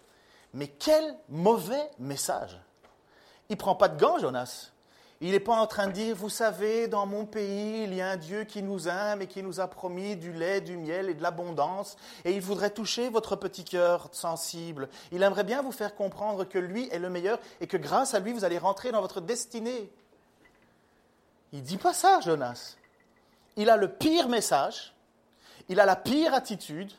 Mais 0.56 0.68
quel 0.68 1.16
mauvais 1.30 1.92
message. 2.00 2.60
Il 3.50 3.54
ne 3.54 3.58
prend 3.58 3.76
pas 3.76 3.90
de 3.90 4.00
gants, 4.00 4.20
Jonas. 4.20 4.72
Il 5.22 5.32
n'est 5.32 5.40
pas 5.40 5.56
en 5.56 5.68
train 5.68 5.88
de 5.88 5.94
dire, 5.94 6.18
vous 6.18 6.28
savez, 6.28 6.90
dans 6.90 7.06
mon 7.06 7.26
pays, 7.26 7.84
il 7.84 7.94
y 7.94 8.02
a 8.02 8.10
un 8.10 8.18
Dieu 8.18 8.44
qui 8.44 8.62
nous 8.62 8.90
aime 8.90 9.22
et 9.22 9.28
qui 9.28 9.42
nous 9.42 9.62
a 9.62 9.68
promis 9.68 10.18
du 10.18 10.34
lait, 10.34 10.60
du 10.60 10.76
miel 10.76 11.10
et 11.10 11.14
de 11.14 11.24
l'abondance, 11.24 11.96
et 12.26 12.34
il 12.34 12.42
voudrait 12.42 12.72
toucher 12.72 13.08
votre 13.08 13.38
petit 13.38 13.64
cœur 13.64 14.10
sensible. 14.12 14.90
Il 15.14 15.24
aimerait 15.24 15.46
bien 15.46 15.62
vous 15.62 15.72
faire 15.72 15.96
comprendre 15.96 16.44
que 16.44 16.60
lui 16.60 16.90
est 16.92 17.00
le 17.00 17.10
meilleur 17.10 17.40
et 17.62 17.68
que 17.68 17.78
grâce 17.78 18.14
à 18.14 18.20
lui, 18.20 18.34
vous 18.34 18.44
allez 18.44 18.58
rentrer 18.58 18.92
dans 18.92 19.00
votre 19.00 19.22
destinée. 19.22 19.90
Il 21.54 21.60
ne 21.60 21.66
dit 21.66 21.78
pas 21.78 21.94
ça, 21.94 22.20
Jonas. 22.20 22.76
Il 23.56 23.70
a 23.70 23.78
le 23.78 23.88
pire 23.88 24.28
message, 24.28 24.94
il 25.70 25.80
a 25.80 25.86
la 25.86 25.96
pire 25.96 26.34
attitude, 26.34 26.92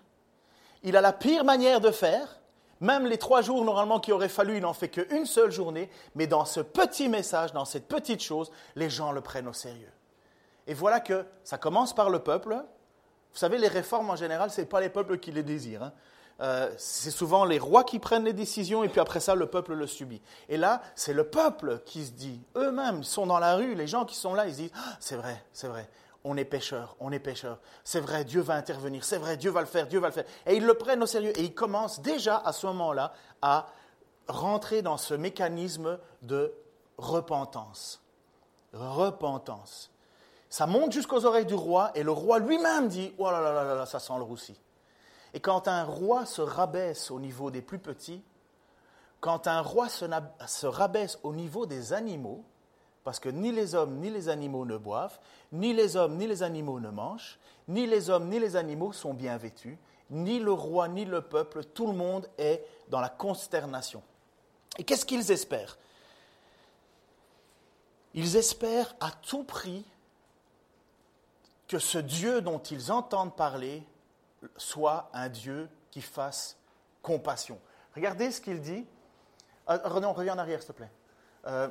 il 0.83 0.97
a 0.97 1.03
la 1.03 1.13
pire 1.13 1.45
manière 1.45 1.83
de 1.83 1.91
faire, 1.91 2.41
même 2.81 3.07
les 3.07 3.19
trois 3.19 3.43
jours, 3.43 3.65
normalement, 3.65 4.01
qu'il 4.01 4.15
aurait 4.15 4.29
fallu, 4.29 4.57
il 4.57 4.63
n'en 4.63 4.73
fait 4.73 4.89
qu'une 4.89 5.27
seule 5.27 5.51
journée. 5.51 5.91
Mais 6.15 6.27
dans 6.27 6.45
ce 6.45 6.61
petit 6.61 7.09
message, 7.09 7.53
dans 7.53 7.65
cette 7.65 7.89
petite 7.89 8.23
chose, 8.23 8.51
les 8.77 8.91
gens 8.91 9.13
le 9.13 9.21
prennent 9.21 9.49
au 9.49 9.53
sérieux. 9.53 9.93
Et 10.67 10.75
voilà 10.75 11.01
que 11.01 11.25
ça 11.45 11.59
commence 11.59 11.95
par 11.95 12.11
le 12.11 12.21
peuple. 12.21 12.55
Vous 12.55 13.39
savez, 13.39 13.59
les 13.59 13.69
réformes, 13.69 14.11
en 14.11 14.17
général, 14.17 14.51
ce 14.51 14.61
n'est 14.61 14.67
pas 14.67 14.81
les 14.81 14.89
peuples 14.89 15.19
qui 15.19 15.33
les 15.33 15.43
désirent. 15.43 15.85
Hein. 15.85 15.93
Euh, 16.41 16.73
c'est 16.79 17.13
souvent 17.13 17.45
les 17.45 17.59
rois 17.59 17.85
qui 17.85 18.01
prennent 18.01 18.25
les 18.25 18.33
décisions 18.33 18.83
et 18.83 18.89
puis 18.89 19.01
après 19.01 19.21
ça, 19.21 19.37
le 19.37 19.47
peuple 19.47 19.75
le 19.75 19.87
subit. 19.87 20.21
Et 20.49 20.57
là, 20.57 20.83
c'est 20.97 21.13
le 21.13 21.25
peuple 21.25 21.81
qui 21.85 22.05
se 22.05 22.11
dit, 22.11 22.41
eux-mêmes, 22.57 22.99
ils 22.99 23.05
sont 23.05 23.27
dans 23.27 23.39
la 23.39 23.55
rue, 23.55 23.75
les 23.75 23.87
gens 23.87 24.05
qui 24.05 24.17
sont 24.17 24.35
là, 24.35 24.47
ils 24.47 24.53
se 24.53 24.59
disent, 24.59 24.73
ah, 24.75 24.97
c'est 24.99 25.15
vrai, 25.15 25.45
c'est 25.53 25.69
vrai, 25.69 25.89
on 26.25 26.37
est 26.39 26.45
pécheur, 26.45 26.97
on 27.01 27.13
est 27.13 27.19
pécheur. 27.19 27.59
C'est 27.85 28.01
vrai, 28.01 28.25
Dieu 28.25 28.41
va 28.41 28.55
intervenir, 28.55 29.05
c'est 29.05 29.19
vrai, 29.19 29.37
Dieu 29.37 29.51
va 29.51 29.61
le 29.61 29.67
faire, 29.67 29.87
Dieu 29.87 30.01
va 30.01 30.09
le 30.09 30.13
faire. 30.13 30.25
Et 30.47 30.57
ils 30.57 30.65
le 30.65 30.75
prennent 30.75 31.03
au 31.03 31.07
sérieux 31.07 31.39
et 31.39 31.43
ils 31.43 31.55
commencent 31.55 32.01
déjà 32.01 32.39
à 32.39 32.53
ce 32.53 32.67
moment-là 32.67 33.13
à 33.43 33.67
rentrer 34.27 34.81
dans 34.81 34.97
ce 34.97 35.13
mécanisme 35.15 35.99
de 36.23 36.53
repentance. 36.97 38.03
Repentance. 38.73 39.91
Ça 40.49 40.67
monte 40.67 40.93
jusqu'aux 40.93 41.27
oreilles 41.27 41.47
du 41.47 41.55
roi 41.55 41.91
et 41.95 42.03
le 42.03 42.11
roi 42.11 42.39
lui-même 42.39 42.89
dit 42.89 43.13
Oh 43.19 43.31
là 43.31 43.41
là 43.41 43.53
là 43.53 43.75
là, 43.75 43.87
ça 43.87 43.99
sent 43.99 44.15
le 44.17 44.23
roussi. 44.23 44.59
Et 45.35 45.41
quand 45.41 45.69
un 45.69 45.85
roi 45.85 46.27
se 46.27 46.41
rabaisse 46.41 47.11
au 47.11 47.21
niveau 47.21 47.51
des 47.51 47.61
plus 47.61 47.79
petits, 47.79 48.23
quand 49.21 49.47
un 49.47 49.61
roi 49.61 49.89
se 49.89 50.67
rabaisse 50.67 51.19
au 51.23 51.33
niveau 51.33 51.67
des 51.67 51.93
animaux, 51.93 52.45
parce 53.05 53.21
que 53.21 53.29
ni 53.29 53.53
les 53.53 53.75
hommes 53.75 53.99
ni 53.99 54.11
les 54.11 54.29
animaux 54.29 54.65
ne 54.65 54.77
boivent, 54.77 55.19
ni 55.53 55.73
les 55.73 55.95
hommes 55.97 56.17
ni 56.17 56.27
les 56.27 56.43
animaux 56.43 56.81
ne 56.81 56.91
mangent, 56.91 57.39
ni 57.69 57.87
les 57.87 58.11
hommes 58.11 58.29
ni 58.29 58.41
les 58.41 58.57
animaux 58.57 58.93
sont 58.93 59.15
bien 59.15 59.37
vêtus, 59.37 59.79
ni 60.11 60.41
le 60.41 60.53
roi 60.53 60.89
ni 60.89 61.05
le 61.05 61.21
peuple, 61.21 61.65
tout 61.65 61.87
le 61.87 61.93
monde 61.93 62.29
est 62.39 62.65
dans 62.89 63.01
la 63.01 63.11
consternation. 63.11 64.03
Et 64.79 64.85
qu'est-ce 64.85 65.05
qu'ils 65.05 65.31
espèrent? 65.31 65.79
Ils 68.15 68.37
espèrent 68.37 68.95
à 69.01 69.11
tout 69.11 69.45
prix 69.45 69.85
que 71.69 71.79
ce 71.79 71.99
Dieu 71.99 72.41
dont 72.41 72.59
ils 72.59 72.91
entendent 72.91 73.37
parler 73.37 73.83
soit 74.57 75.11
un 75.13 75.29
Dieu 75.29 75.69
qui 75.91 76.01
fasse 76.01 76.57
compassion. 77.03 77.59
Regardez 77.95 78.31
ce 78.31 78.41
qu'il 78.41 78.61
dit. 78.61 78.87
Euh, 79.69 79.79
René, 79.85 80.07
on 80.07 80.13
revient 80.13 80.31
en 80.31 80.39
arrière, 80.39 80.61
s'il 80.61 80.69
te 80.69 80.73
plaît. 80.73 80.91
Euh, 81.47 81.69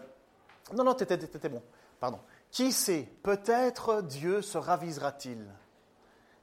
non, 0.71 0.83
non, 0.83 0.93
t'étais 0.93 1.49
bon. 1.49 1.61
Pardon. 1.99 2.19
Qui 2.51 2.71
sait 2.71 3.09
Peut-être 3.23 4.01
Dieu 4.01 4.41
se 4.41 4.57
ravisera-t-il. 4.57 5.43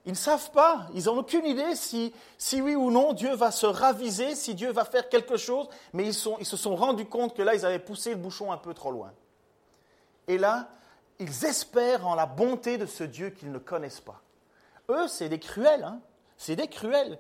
Ils 0.07 0.13
ne 0.13 0.17
savent 0.17 0.51
pas, 0.51 0.87
ils 0.95 1.05
n'ont 1.05 1.19
aucune 1.19 1.45
idée 1.45 1.75
si, 1.75 2.15
si 2.39 2.63
oui 2.63 2.75
ou 2.75 2.91
non 2.91 3.13
Dieu 3.13 3.35
va 3.35 3.51
se 3.51 3.67
raviser, 3.67 4.35
si 4.35 4.55
Dieu 4.55 4.73
va 4.73 4.87
faire 4.87 5.11
quelque 5.11 5.37
chose, 5.37 5.69
mais 5.93 6.07
ils, 6.07 6.15
se 6.15 6.57
sont 6.57 6.75
rendus 6.75 7.05
compte 7.05 7.37
que 7.37 7.43
là, 7.43 7.55
ils 7.55 7.67
avaient 7.67 7.79
poussé 7.79 8.11
le 8.11 8.17
bouchon 8.17 8.51
un 8.51 8.57
peu 8.57 8.73
trop 8.73 8.91
loin. 8.91 9.13
Et 10.27 10.39
là, 10.39 10.71
ils 11.19 11.45
espèrent 11.45 12.07
en 12.07 12.15
la 12.15 12.25
bonté 12.25 12.79
de 12.79 12.87
ce 12.87 13.05
Dieu 13.05 13.29
qu'ils 13.31 13.53
ne 13.53 13.59
connaissent 13.59 14.01
pas. 14.01 14.23
Eux, 14.89 15.07
c'est 15.07 15.29
des 15.29 15.39
cruels, 15.39 15.85
hein 15.85 16.01
c'est 16.39 16.57
des 16.57 16.69
cruels. 16.69 17.19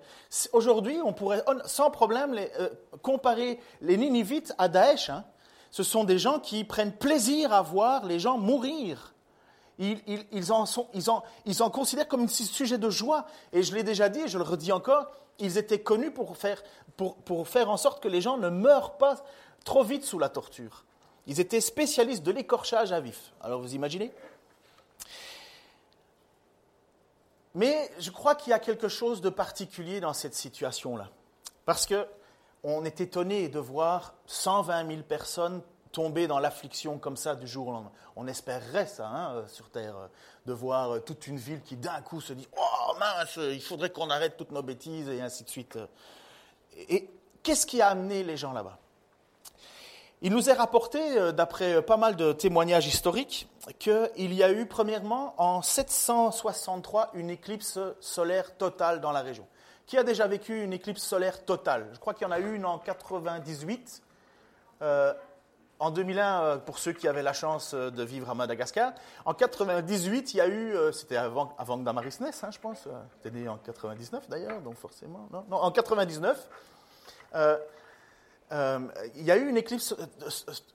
Aujourd'hui, 0.54 0.98
on 1.04 1.12
pourrait 1.12 1.44
sans 1.66 1.90
problème 1.90 2.32
les, 2.32 2.50
euh, 2.58 2.70
comparer 3.02 3.60
les 3.82 3.98
Ninivites 3.98 4.54
à 4.56 4.68
Daesh. 4.68 5.10
Hein 5.10 5.26
ce 5.70 5.82
sont 5.82 6.04
des 6.04 6.18
gens 6.18 6.40
qui 6.40 6.64
prennent 6.64 6.92
plaisir 6.92 7.52
à 7.52 7.62
voir 7.62 8.04
les 8.04 8.18
gens 8.18 8.38
mourir. 8.38 9.14
Ils, 9.78 10.52
en, 10.52 11.70
considèrent 11.70 12.08
comme 12.08 12.24
un 12.24 12.28
sujet 12.28 12.76
de 12.76 12.90
joie. 12.90 13.26
Et 13.52 13.62
je 13.62 13.74
l'ai 13.74 13.82
déjà 13.82 14.08
dit, 14.08 14.20
et 14.20 14.28
je 14.28 14.36
le 14.36 14.44
redis 14.44 14.72
encore, 14.72 15.10
ils 15.38 15.56
étaient 15.56 15.80
connus 15.80 16.10
pour 16.10 16.36
faire, 16.36 16.62
pour 16.96 17.48
faire 17.48 17.70
en 17.70 17.78
sorte 17.78 18.02
que 18.02 18.08
les 18.08 18.20
gens 18.20 18.36
ne 18.36 18.50
meurent 18.50 18.98
pas 18.98 19.16
trop 19.64 19.82
vite 19.82 20.04
sous 20.04 20.18
la 20.18 20.28
torture. 20.28 20.84
Ils 21.26 21.40
étaient 21.40 21.60
spécialistes 21.60 22.22
de 22.22 22.32
l'écorchage 22.32 22.92
à 22.92 23.00
vif. 23.00 23.32
Alors 23.40 23.60
vous 23.60 23.74
imaginez? 23.74 24.12
Mais 27.54 27.90
je 27.98 28.10
crois 28.10 28.34
qu'il 28.34 28.50
y 28.50 28.54
a 28.54 28.58
quelque 28.58 28.88
chose 28.88 29.20
de 29.20 29.30
particulier 29.30 30.00
dans 30.00 30.12
cette 30.12 30.34
situation-là. 30.34 31.08
Parce 31.64 31.86
que 31.86 32.06
on 32.62 32.84
est 32.84 33.00
étonné 33.00 33.48
de 33.48 33.58
voir 33.58 34.14
120 34.26 34.86
000 34.86 35.02
personnes 35.02 35.62
tomber 35.92 36.26
dans 36.26 36.38
l'affliction 36.38 36.98
comme 36.98 37.16
ça 37.16 37.34
du 37.34 37.46
jour 37.46 37.68
au 37.68 37.72
lendemain. 37.72 37.92
On 38.16 38.26
espérerait 38.26 38.86
ça 38.86 39.08
hein, 39.08 39.34
euh, 39.34 39.48
sur 39.48 39.70
Terre, 39.70 39.96
euh, 39.96 40.06
de 40.46 40.52
voir 40.52 40.94
euh, 40.94 41.00
toute 41.00 41.26
une 41.26 41.36
ville 41.36 41.62
qui 41.62 41.76
d'un 41.76 42.00
coup 42.00 42.20
se 42.20 42.32
dit 42.32 42.48
Oh 42.56 42.94
mince, 42.98 43.36
il 43.36 43.62
faudrait 43.62 43.90
qu'on 43.90 44.10
arrête 44.10 44.36
toutes 44.36 44.52
nos 44.52 44.62
bêtises 44.62 45.08
et 45.08 45.20
ainsi 45.20 45.44
de 45.44 45.48
suite. 45.48 45.78
Et 46.76 47.10
qu'est-ce 47.42 47.66
qui 47.66 47.82
a 47.82 47.88
amené 47.88 48.22
les 48.22 48.36
gens 48.36 48.52
là-bas? 48.52 48.78
Il 50.22 50.32
nous 50.32 50.50
est 50.50 50.54
rapporté, 50.54 51.32
d'après 51.32 51.80
pas 51.80 51.96
mal 51.96 52.14
de 52.14 52.34
témoignages 52.34 52.86
historiques, 52.86 53.48
qu'il 53.78 54.34
y 54.34 54.42
a 54.42 54.52
eu 54.52 54.66
premièrement 54.66 55.34
en 55.38 55.62
763 55.62 57.12
une 57.14 57.30
éclipse 57.30 57.78
solaire 58.00 58.54
totale 58.58 59.00
dans 59.00 59.12
la 59.12 59.22
région. 59.22 59.46
Qui 59.90 59.98
a 59.98 60.04
déjà 60.04 60.28
vécu 60.28 60.62
une 60.62 60.72
éclipse 60.72 61.02
solaire 61.02 61.44
totale 61.44 61.88
Je 61.92 61.98
crois 61.98 62.14
qu'il 62.14 62.24
y 62.24 62.30
en 62.30 62.30
a 62.30 62.38
eu 62.38 62.54
une 62.54 62.64
en 62.64 62.78
98. 62.78 64.02
Euh, 64.82 65.12
en 65.80 65.90
2001, 65.90 66.42
euh, 66.42 66.56
pour 66.58 66.78
ceux 66.78 66.92
qui 66.92 67.08
avaient 67.08 67.24
la 67.24 67.32
chance 67.32 67.72
euh, 67.74 67.90
de 67.90 68.04
vivre 68.04 68.30
à 68.30 68.34
Madagascar. 68.36 68.92
En 69.24 69.34
98, 69.34 70.32
il 70.32 70.36
y 70.36 70.40
a 70.40 70.46
eu, 70.46 70.76
c'était 70.92 71.16
avant, 71.16 71.56
avant 71.58 71.76
que 71.76 71.82
Damaris 71.82 72.18
naisse, 72.20 72.44
hein, 72.44 72.50
je 72.52 72.60
pense. 72.60 72.86
C'était 73.16 73.36
né 73.36 73.48
en 73.48 73.56
99 73.56 74.28
d'ailleurs, 74.28 74.60
donc 74.60 74.76
forcément. 74.76 75.28
Non, 75.32 75.56
en 75.56 75.72
99. 75.72 76.48
il 77.34 79.24
y 79.24 79.30
a 79.32 79.36
eu 79.36 79.48
une 79.48 79.56
éclipse 79.56 79.96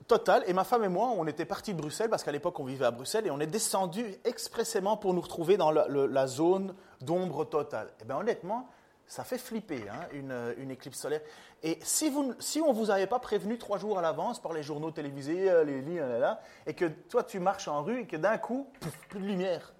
totale 0.06 0.44
et 0.46 0.52
ma 0.52 0.64
femme 0.64 0.84
et 0.84 0.90
moi, 0.90 1.08
on 1.16 1.26
était 1.26 1.46
partis 1.46 1.72
de 1.72 1.80
Bruxelles 1.80 2.10
parce 2.10 2.22
qu'à 2.22 2.32
l'époque 2.32 2.60
on 2.60 2.64
vivait 2.64 2.84
à 2.84 2.90
Bruxelles 2.90 3.26
et 3.26 3.30
on 3.30 3.40
est 3.40 3.46
descendu 3.46 4.14
expressément 4.26 4.98
pour 4.98 5.14
nous 5.14 5.22
retrouver 5.22 5.56
dans 5.56 5.70
la, 5.70 5.86
la 5.88 6.26
zone 6.26 6.74
d'ombre 7.00 7.46
totale. 7.46 7.86
Et 7.86 8.02
eh 8.02 8.04
bien 8.04 8.18
honnêtement, 8.18 8.68
ça 9.06 9.24
fait 9.24 9.38
flipper, 9.38 9.88
hein, 9.88 10.08
une, 10.12 10.70
éclipse 10.70 10.98
solaire. 10.98 11.20
Et 11.62 11.78
si, 11.82 12.10
vous, 12.10 12.34
si 12.38 12.60
on 12.60 12.72
ne 12.72 12.74
vous 12.74 12.90
avait 12.90 13.06
pas 13.06 13.18
prévenu 13.18 13.56
trois 13.58 13.78
jours 13.78 13.98
à 13.98 14.02
l'avance 14.02 14.40
par 14.40 14.52
les 14.52 14.62
journaux 14.62 14.90
télévisés, 14.90 15.50
euh, 15.50 15.64
les 15.64 15.80
lignes, 15.80 16.00
là, 16.00 16.40
et 16.66 16.74
que 16.74 16.86
toi 16.86 17.22
tu 17.22 17.38
marches 17.38 17.68
en 17.68 17.82
rue 17.82 18.00
et 18.00 18.06
que 18.06 18.16
d'un 18.16 18.38
coup, 18.38 18.66
plus 19.08 19.20
de 19.20 19.26
lumière, 19.26 19.72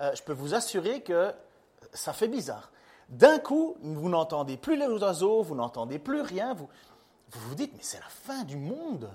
euh, 0.00 0.14
je 0.14 0.22
peux 0.22 0.32
vous 0.32 0.54
assurer 0.54 1.02
que 1.02 1.32
ça 1.92 2.12
fait 2.12 2.28
bizarre. 2.28 2.70
D'un 3.08 3.40
coup, 3.40 3.76
vous 3.82 4.08
n'entendez 4.08 4.56
plus 4.56 4.76
les 4.76 4.86
oiseaux, 4.86 5.42
vous 5.42 5.56
n'entendez 5.56 5.98
plus 5.98 6.20
rien, 6.20 6.54
vous, 6.54 6.68
vous 7.30 7.48
vous 7.48 7.54
dites, 7.56 7.72
mais 7.74 7.82
c'est 7.82 7.98
la 7.98 8.08
fin 8.08 8.44
du 8.44 8.56
monde. 8.56 9.10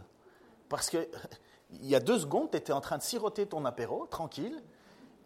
Parce 0.68 0.90
que 0.90 1.08
il 1.72 1.88
y 1.88 1.96
a 1.96 2.00
deux 2.00 2.20
secondes, 2.20 2.52
tu 2.52 2.58
étais 2.58 2.74
en 2.74 2.82
train 2.82 2.98
de 2.98 3.04
siroter 3.04 3.46
ton 3.48 3.66
apéro, 3.66 4.06
tranquille, 4.08 4.62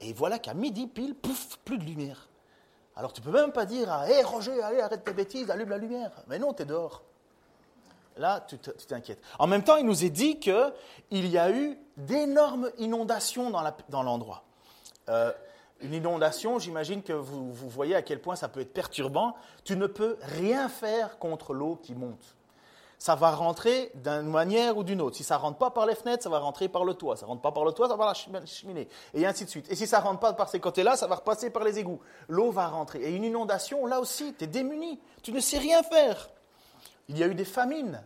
et 0.01 0.13
voilà 0.13 0.39
qu'à 0.39 0.53
midi 0.53 0.87
pile, 0.87 1.15
pouf, 1.15 1.57
plus 1.65 1.77
de 1.77 1.83
lumière. 1.83 2.29
Alors 2.99 3.13
tu 3.13 3.21
peux 3.21 3.31
même 3.31 3.53
pas 3.53 3.65
dire 3.65 3.89
Hé 4.09 4.11
hey, 4.11 4.23
Roger, 4.23 4.61
allez, 4.61 4.81
arrête 4.81 5.05
tes 5.05 5.13
bêtises, 5.13 5.49
allume 5.49 5.69
la 5.69 5.77
lumière. 5.77 6.11
Mais 6.27 6.37
non, 6.37 6.53
tu 6.53 6.63
es 6.63 6.65
dehors. 6.65 7.01
Là, 8.17 8.45
tu 8.45 8.57
t'inquiètes. 8.57 9.21
En 9.39 9.47
même 9.47 9.63
temps, 9.63 9.77
il 9.77 9.85
nous 9.85 10.03
est 10.03 10.09
dit 10.09 10.37
qu'il 10.37 10.61
y 11.09 11.37
a 11.37 11.49
eu 11.49 11.79
d'énormes 11.95 12.69
inondations 12.77 13.51
dans 13.87 14.03
l'endroit. 14.03 14.43
Euh, 15.07 15.31
une 15.79 15.93
inondation, 15.93 16.59
j'imagine 16.59 17.01
que 17.01 17.13
vous, 17.13 17.53
voyez 17.69 17.95
à 17.95 18.01
quel 18.01 18.19
point 18.19 18.35
ça 18.35 18.49
peut 18.49 18.59
être 18.59 18.73
perturbant. 18.73 19.33
Tu 19.63 19.77
ne 19.77 19.87
peux 19.87 20.17
rien 20.21 20.67
faire 20.67 21.19
contre 21.19 21.53
l'eau 21.53 21.79
qui 21.81 21.95
monte. 21.95 22.35
Ça 22.99 23.15
va 23.15 23.31
rentrer 23.31 23.91
d'une 23.95 24.23
manière 24.23 24.77
ou 24.77 24.83
d'une 24.83 24.99
autre. 24.99 25.15
Si 25.15 25.23
ça 25.23 25.37
rentre 25.37 25.57
pas 25.57 25.71
par 25.71 25.85
les 25.85 25.95
fenêtres, 25.95 26.21
ça 26.21 26.29
va 26.29 26.39
rentrer 26.39 26.67
par 26.67 26.83
le 26.83 26.93
toit. 26.93 27.15
Ça 27.15 27.25
rentre 27.25 27.41
pas 27.41 27.53
par 27.53 27.63
le 27.63 27.71
toit, 27.71 27.87
ça 27.87 27.93
va 27.93 28.13
par 28.13 28.13
la 28.13 28.45
cheminée. 28.45 28.89
Et 29.13 29.25
ainsi 29.25 29.45
de 29.45 29.49
suite. 29.49 29.71
Et 29.71 29.75
si 29.75 29.87
ça 29.87 30.01
rentre 30.01 30.19
pas 30.19 30.33
par 30.33 30.49
ces 30.49 30.59
côtés-là, 30.59 30.97
ça 30.97 31.07
va 31.07 31.15
repasser 31.15 31.49
par 31.49 31.63
les 31.63 31.79
égouts. 31.79 32.01
L'eau 32.27 32.51
va 32.51 32.67
rentrer. 32.67 32.99
Et 32.99 33.15
une 33.15 33.23
inondation, 33.23 33.85
là 33.85 34.01
aussi, 34.01 34.33
tu 34.33 34.43
es 34.43 34.47
démuni. 34.47 34.99
Tu 35.23 35.31
ne 35.31 35.39
sais 35.39 35.57
rien 35.57 35.81
faire. 35.81 36.29
Il 37.07 37.17
y 37.17 37.23
a 37.23 37.27
eu 37.27 37.35
des 37.35 37.45
famines. 37.45 38.03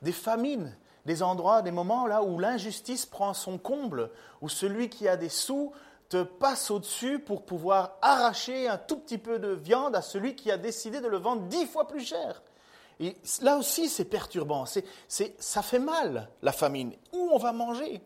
Des 0.00 0.12
famines. 0.12 0.74
Des 1.04 1.22
endroits, 1.22 1.60
des 1.60 1.70
moments 1.70 2.06
là 2.06 2.22
où 2.22 2.38
l'injustice 2.38 3.04
prend 3.04 3.34
son 3.34 3.58
comble, 3.58 4.10
où 4.40 4.48
celui 4.48 4.88
qui 4.88 5.06
a 5.06 5.18
des 5.18 5.28
sous 5.28 5.72
te 6.08 6.22
passe 6.22 6.70
au-dessus 6.70 7.18
pour 7.18 7.44
pouvoir 7.44 7.98
arracher 8.00 8.68
un 8.68 8.78
tout 8.78 8.96
petit 8.96 9.18
peu 9.18 9.38
de 9.38 9.48
viande 9.48 9.94
à 9.94 10.00
celui 10.00 10.34
qui 10.34 10.50
a 10.50 10.56
décidé 10.56 11.02
de 11.02 11.08
le 11.08 11.18
vendre 11.18 11.42
dix 11.42 11.66
fois 11.66 11.86
plus 11.86 12.06
cher. 12.06 12.42
Et 13.00 13.16
là 13.42 13.56
aussi, 13.56 13.88
c'est 13.88 14.04
perturbant. 14.04 14.64
ça 14.68 15.62
fait 15.62 15.78
mal, 15.78 16.30
la 16.42 16.52
famine. 16.52 16.92
Où 17.12 17.30
on 17.32 17.38
va 17.38 17.52
manger? 17.52 18.00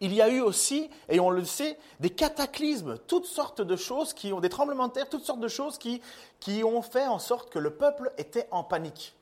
Il 0.00 0.12
y 0.12 0.20
a 0.20 0.28
eu 0.28 0.40
aussi, 0.40 0.90
et 1.08 1.20
on 1.20 1.30
le 1.30 1.44
sait, 1.44 1.78
des 2.00 2.10
cataclysmes, 2.10 2.98
toutes 3.06 3.24
sortes 3.24 3.60
de 3.60 3.76
choses 3.76 4.12
qui 4.12 4.32
ont, 4.32 4.40
des 4.40 4.48
tremblements 4.48 4.88
de 4.88 4.92
terre, 4.92 5.08
toutes 5.08 5.24
sortes 5.24 5.40
de 5.40 5.48
choses 5.48 5.78
qui, 5.78 6.00
ont 6.64 6.82
fait 6.82 7.06
en 7.06 7.20
sorte 7.20 7.50
que 7.50 7.60
le 7.60 7.70
peuple 7.70 8.12
était 8.18 8.48
en 8.50 8.64
panique. 8.64 9.14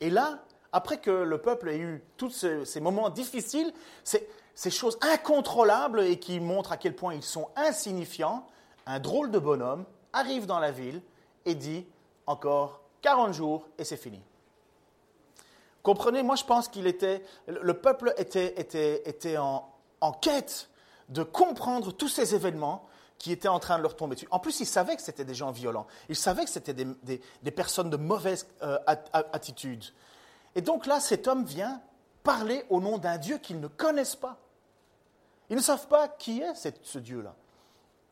Et 0.00 0.08
là, 0.08 0.38
après 0.72 0.96
que 0.96 1.10
le 1.10 1.38
peuple 1.38 1.68
ait 1.68 1.78
eu 1.78 2.02
tous 2.16 2.30
ces, 2.30 2.80
moments 2.80 3.10
difficiles, 3.10 3.70
ces 4.02 4.70
choses 4.70 4.98
incontrôlables 5.02 6.00
et 6.00 6.18
qui 6.18 6.40
montrent 6.40 6.72
à 6.72 6.78
quel 6.78 6.96
point 6.96 7.12
ils 7.12 7.22
sont 7.22 7.50
insignifiants, 7.54 8.46
un 8.86 9.00
drôle 9.00 9.30
de 9.30 9.38
bonhomme 9.38 9.84
arrive 10.14 10.46
dans 10.46 10.58
la 10.58 10.70
ville 10.70 11.02
et 11.44 11.54
dit 11.54 11.86
encore 12.26 12.83
40 13.04 13.34
jours 13.34 13.68
et 13.76 13.84
c'est 13.84 13.98
fini. 13.98 14.22
Comprenez, 15.82 16.22
moi 16.22 16.36
je 16.36 16.44
pense 16.44 16.68
qu'il 16.68 16.86
était, 16.86 17.22
le 17.46 17.74
peuple 17.74 18.14
était, 18.16 19.36
en, 19.36 20.12
quête 20.22 20.70
de 21.10 21.22
comprendre 21.22 21.92
tous 21.92 22.08
ces 22.08 22.34
événements 22.34 22.88
qui 23.18 23.30
étaient 23.30 23.48
en 23.48 23.60
train 23.60 23.76
de 23.76 23.82
leur 23.82 23.94
tomber 23.94 24.14
dessus. 24.14 24.26
En 24.30 24.38
plus, 24.38 24.58
il 24.60 24.66
savait 24.66 24.96
que 24.96 25.02
c'était 25.02 25.26
des 25.26 25.34
gens 25.34 25.50
violents. 25.50 25.86
Il 26.08 26.16
savait 26.16 26.44
que 26.44 26.50
c'était 26.50 26.72
des, 26.72 27.50
personnes 27.50 27.90
de 27.90 27.98
mauvaise 27.98 28.46
euh, 28.62 28.78
attitude. 29.12 29.84
Et 30.54 30.62
donc 30.62 30.86
là, 30.86 30.98
cet 30.98 31.28
homme 31.28 31.44
vient 31.44 31.82
parler 32.22 32.64
au 32.70 32.80
nom 32.80 32.96
d'un 32.96 33.18
Dieu 33.18 33.36
qu'ils 33.36 33.60
ne 33.60 33.68
connaissent 33.68 34.16
pas. 34.16 34.38
Ils 35.50 35.56
ne 35.56 35.62
savent 35.62 35.88
pas 35.88 36.08
qui 36.08 36.40
est 36.40 36.54
ce 36.82 36.98
Dieu-là. 36.98 37.34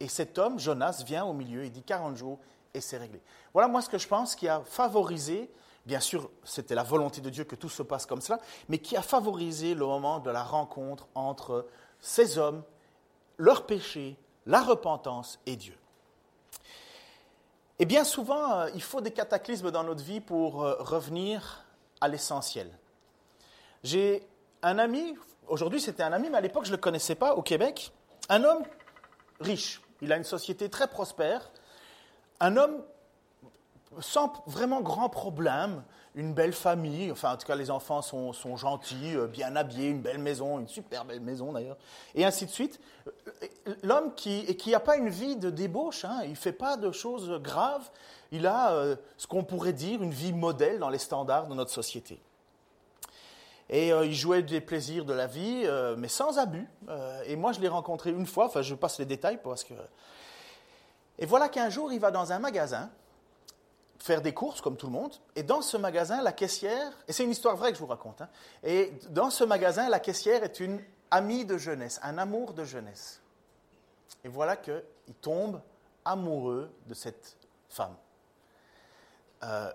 Et 0.00 0.08
cet 0.08 0.37
homme, 0.37 0.58
Jonas, 0.58 1.02
vient 1.06 1.25
au 1.25 1.32
milieu, 1.32 1.64
il 1.64 1.72
dit 1.72 1.82
40 1.82 2.16
jours 2.16 2.38
et 2.75 2.81
c'est 2.81 2.99
réglé. 2.99 3.21
Voilà 3.52 3.69
moi 3.69 3.83
ce 3.83 3.88
que 3.88 3.99
je 3.99 4.09
pense 4.09 4.35
qui 4.35 4.49
a 4.49 4.61
favorisé, 4.61 5.50
bien 5.87 6.00
sûr 6.00 6.31
c'était 6.45 6.75
la 6.75 6.83
volonté 6.83 7.21
de 7.21 7.31
Dieu 7.31 7.45
que 7.45 7.57
tout 7.57 7.69
se 7.69 7.83
passe 7.83 8.07
comme 8.07 8.21
cela, 8.21 8.41
mais 8.69 8.79
qui 8.79 8.97
a 8.97 9.02
favorisé 9.02 9.75
le 9.75 9.87
moment 9.87 10.21
de 10.21 10.31
la 10.31 10.43
rencontre 10.43 11.09
entre 11.14 11.67
ces 12.00 12.38
hommes, 12.38 12.62
leur 13.37 13.67
péché, 13.67 14.17
la 14.47 14.62
repentance 14.62 15.38
et 15.47 15.57
Dieu. 15.57 15.79
Et 17.79 17.85
bien 17.85 18.05
souvent, 18.05 18.52
euh, 18.52 18.71
il 18.75 18.83
faut 18.83 19.00
des 19.00 19.11
cataclysmes 19.11 19.71
dans 19.71 19.83
notre 19.83 20.05
vie 20.05 20.21
pour 20.21 20.62
euh, 20.62 20.76
revenir 20.79 21.64
à 22.00 22.09
l'essentiel. 22.09 22.71
J'ai 23.83 24.26
un 24.62 24.79
ami, 24.79 25.17
aujourd'hui 25.49 25.81
c'était 25.81 26.02
un 26.02 26.12
ami, 26.12 26.31
mais 26.31 26.38
à 26.38 26.41
l'époque 26.41 26.64
je 26.64 26.71
ne 26.71 26.76
le 26.76 26.81
connaissais 26.81 27.14
pas, 27.17 27.35
au 27.35 27.43
Québec, 27.43 27.93
un 28.29 28.45
homme 28.45 28.62
riche. 29.41 29.81
Il 30.00 30.12
a 30.12 30.17
une 30.17 30.25
société 30.25 30.69
très 30.69 30.87
prospère, 30.87 31.50
un 32.42 32.56
homme 32.56 32.82
sans 34.00 34.32
vraiment 34.46 34.80
grand 34.80 35.08
problème, 35.08 35.82
une 36.14 36.34
belle 36.34 36.52
famille, 36.52 37.12
enfin 37.12 37.34
en 37.34 37.37
tout 37.37 37.46
cas 37.46 37.54
les 37.54 37.70
enfants 37.70 38.02
sont, 38.02 38.56
gentils, 38.56 39.14
euh, 39.14 39.26
bien 39.26 39.54
habillés, 39.54 39.88
une 39.88 40.00
belle 40.00 40.18
maison, 40.18 40.58
une 40.58 40.66
super 40.66 41.04
belle 41.04 41.20
maison 41.20 41.52
d'ailleurs, 41.52 41.76
et 42.14 42.25
ainsi 42.25 42.46
de 42.46 42.50
suite. 42.50 42.80
L'homme 43.82 44.14
qui 44.14 44.56
n'a 44.66 44.80
pas 44.80 44.96
une 44.96 45.08
vie 45.08 45.37
de 45.37 45.50
débauche, 45.50 46.04
hein, 46.04 46.20
il 46.25 46.30
ne 46.30 46.37
fait 46.37 46.52
pas 46.52 46.76
de 46.76 46.90
choses 46.90 47.30
graves, 47.42 47.90
il 48.32 48.46
a 48.46 48.72
euh, 48.72 48.96
ce 49.17 49.26
qu'on 49.26 49.45
pourrait 49.45 49.73
dire 49.73 50.02
une 50.02 50.12
vie 50.12 50.32
modèle 50.32 50.78
dans 50.78 50.90
les 50.90 50.99
standards 50.99 51.47
de 51.47 51.54
notre 51.54 51.71
société. 51.71 52.21
Et 53.71 53.93
euh, 53.93 54.04
il 54.04 54.14
jouait 54.14 54.43
des 54.43 54.60
plaisirs 54.60 55.04
de 55.04 55.12
la 55.12 55.26
vie, 55.26 55.67
mais 55.97 56.08
sans 56.08 56.38
abus. 56.38 56.69
et 57.26 57.36
moi 57.36 57.52
je 57.52 57.60
l'ai 57.60 57.69
rencontré 57.69 58.10
une 58.10 58.26
fois, 58.26 58.47
enfin 58.47 58.62
je 58.62 58.75
passe 58.75 58.99
les 58.99 59.06
détails 59.06 59.38
parce 59.43 59.64
que 59.64 59.75
et 61.23 61.25
voilà 61.25 61.49
qu'un 61.49 61.71
jour, 61.71 61.93
il 61.93 62.00
va 62.00 62.11
dans 62.11 62.32
un 62.32 62.41
magasin 62.41 62.91
faire 63.97 64.23
des 64.23 64.35
courses 64.35 64.61
comme 64.61 64.76
tout 64.76 64.87
le 64.87 64.93
monde. 64.93 65.15
Et 65.37 65.45
dans 65.45 65.63
ce 65.63 65.76
magasin, 65.76 66.21
la 66.21 66.32
caissière, 66.32 66.93
et 67.06 67.13
c'est 67.13 67.23
une 67.23 67.30
histoire 67.30 67.54
vraie 67.54 67.71
que 67.71 67.76
je 67.76 67.80
vous 67.80 67.87
raconte, 67.87 68.23
hein, 68.23 68.28
et 68.65 68.93
dans 69.11 69.30
ce 69.30 69.45
magasin, 69.45 69.89
la 69.89 70.00
caissière 70.00 70.43
est 70.43 70.58
une 70.58 70.82
amie 71.13 71.45
de 71.45 71.58
jeunesse, 71.58 72.00
un 72.02 72.19
amour 72.19 72.54
de 72.54 72.65
jeunesse. 72.65 73.21
Et 74.25 74.28
voilà 74.28 74.56
qu'il 74.56 74.82
tombe 75.21 75.61
amoureux 76.04 76.73
de 76.89 76.95
cette 76.95 77.37
femme. 77.69 77.95
Euh, 79.45 79.71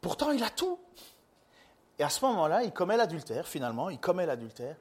pourtant, 0.00 0.32
il 0.32 0.42
a 0.42 0.50
tout. 0.50 0.80
Et 2.00 2.02
à 2.02 2.10
ce 2.10 2.24
moment-là, 2.24 2.64
il 2.64 2.72
commet 2.72 2.96
l'adultère, 2.96 3.46
finalement, 3.46 3.90
il 3.90 4.00
commet 4.00 4.26
l'adultère, 4.26 4.74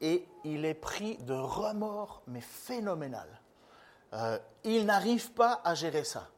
et 0.00 0.26
il 0.42 0.64
est 0.64 0.72
pris 0.72 1.18
de 1.18 1.34
remords, 1.34 2.22
mais 2.28 2.40
phénoménal. 2.40 3.28
Euh, 4.14 4.38
il 4.64 4.86
n'arrive 4.86 5.32
pas 5.32 5.60
à 5.64 5.74
gérer 5.74 6.04
ça. 6.04 6.28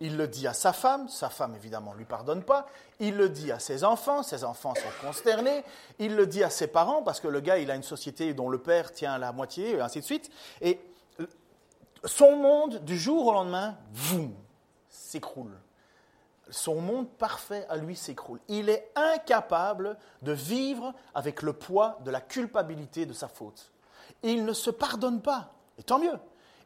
Il 0.00 0.16
le 0.16 0.28
dit 0.28 0.46
à 0.46 0.52
sa 0.52 0.72
femme, 0.72 1.08
sa 1.08 1.28
femme 1.28 1.56
évidemment 1.56 1.92
ne 1.92 1.98
lui 1.98 2.04
pardonne 2.04 2.44
pas, 2.44 2.66
il 3.00 3.16
le 3.16 3.28
dit 3.28 3.50
à 3.50 3.58
ses 3.58 3.82
enfants, 3.82 4.22
ses 4.22 4.44
enfants 4.44 4.74
sont 4.76 5.06
consternés, 5.06 5.64
il 5.98 6.14
le 6.14 6.26
dit 6.26 6.44
à 6.44 6.50
ses 6.50 6.68
parents, 6.68 7.02
parce 7.02 7.18
que 7.18 7.26
le 7.26 7.40
gars, 7.40 7.58
il 7.58 7.68
a 7.70 7.74
une 7.74 7.82
société 7.82 8.32
dont 8.32 8.48
le 8.48 8.58
père 8.58 8.92
tient 8.92 9.18
la 9.18 9.32
moitié, 9.32 9.72
et 9.72 9.80
ainsi 9.80 9.98
de 9.98 10.04
suite, 10.04 10.30
et 10.60 10.80
son 12.04 12.36
monde, 12.36 12.84
du 12.84 12.96
jour 12.96 13.26
au 13.26 13.32
lendemain, 13.32 13.76
boum, 13.90 14.32
s'écroule. 14.88 15.58
Son 16.48 16.80
monde 16.80 17.08
parfait 17.08 17.66
à 17.68 17.76
lui 17.76 17.96
s'écroule. 17.96 18.38
Il 18.46 18.70
est 18.70 18.92
incapable 18.94 19.98
de 20.22 20.30
vivre 20.32 20.94
avec 21.12 21.42
le 21.42 21.52
poids 21.52 21.98
de 22.04 22.12
la 22.12 22.20
culpabilité 22.20 23.04
de 23.04 23.12
sa 23.12 23.26
faute. 23.26 23.72
Il 24.22 24.44
ne 24.44 24.52
se 24.52 24.70
pardonne 24.70 25.20
pas, 25.20 25.52
et 25.76 25.82
tant 25.82 25.98
mieux 25.98 26.18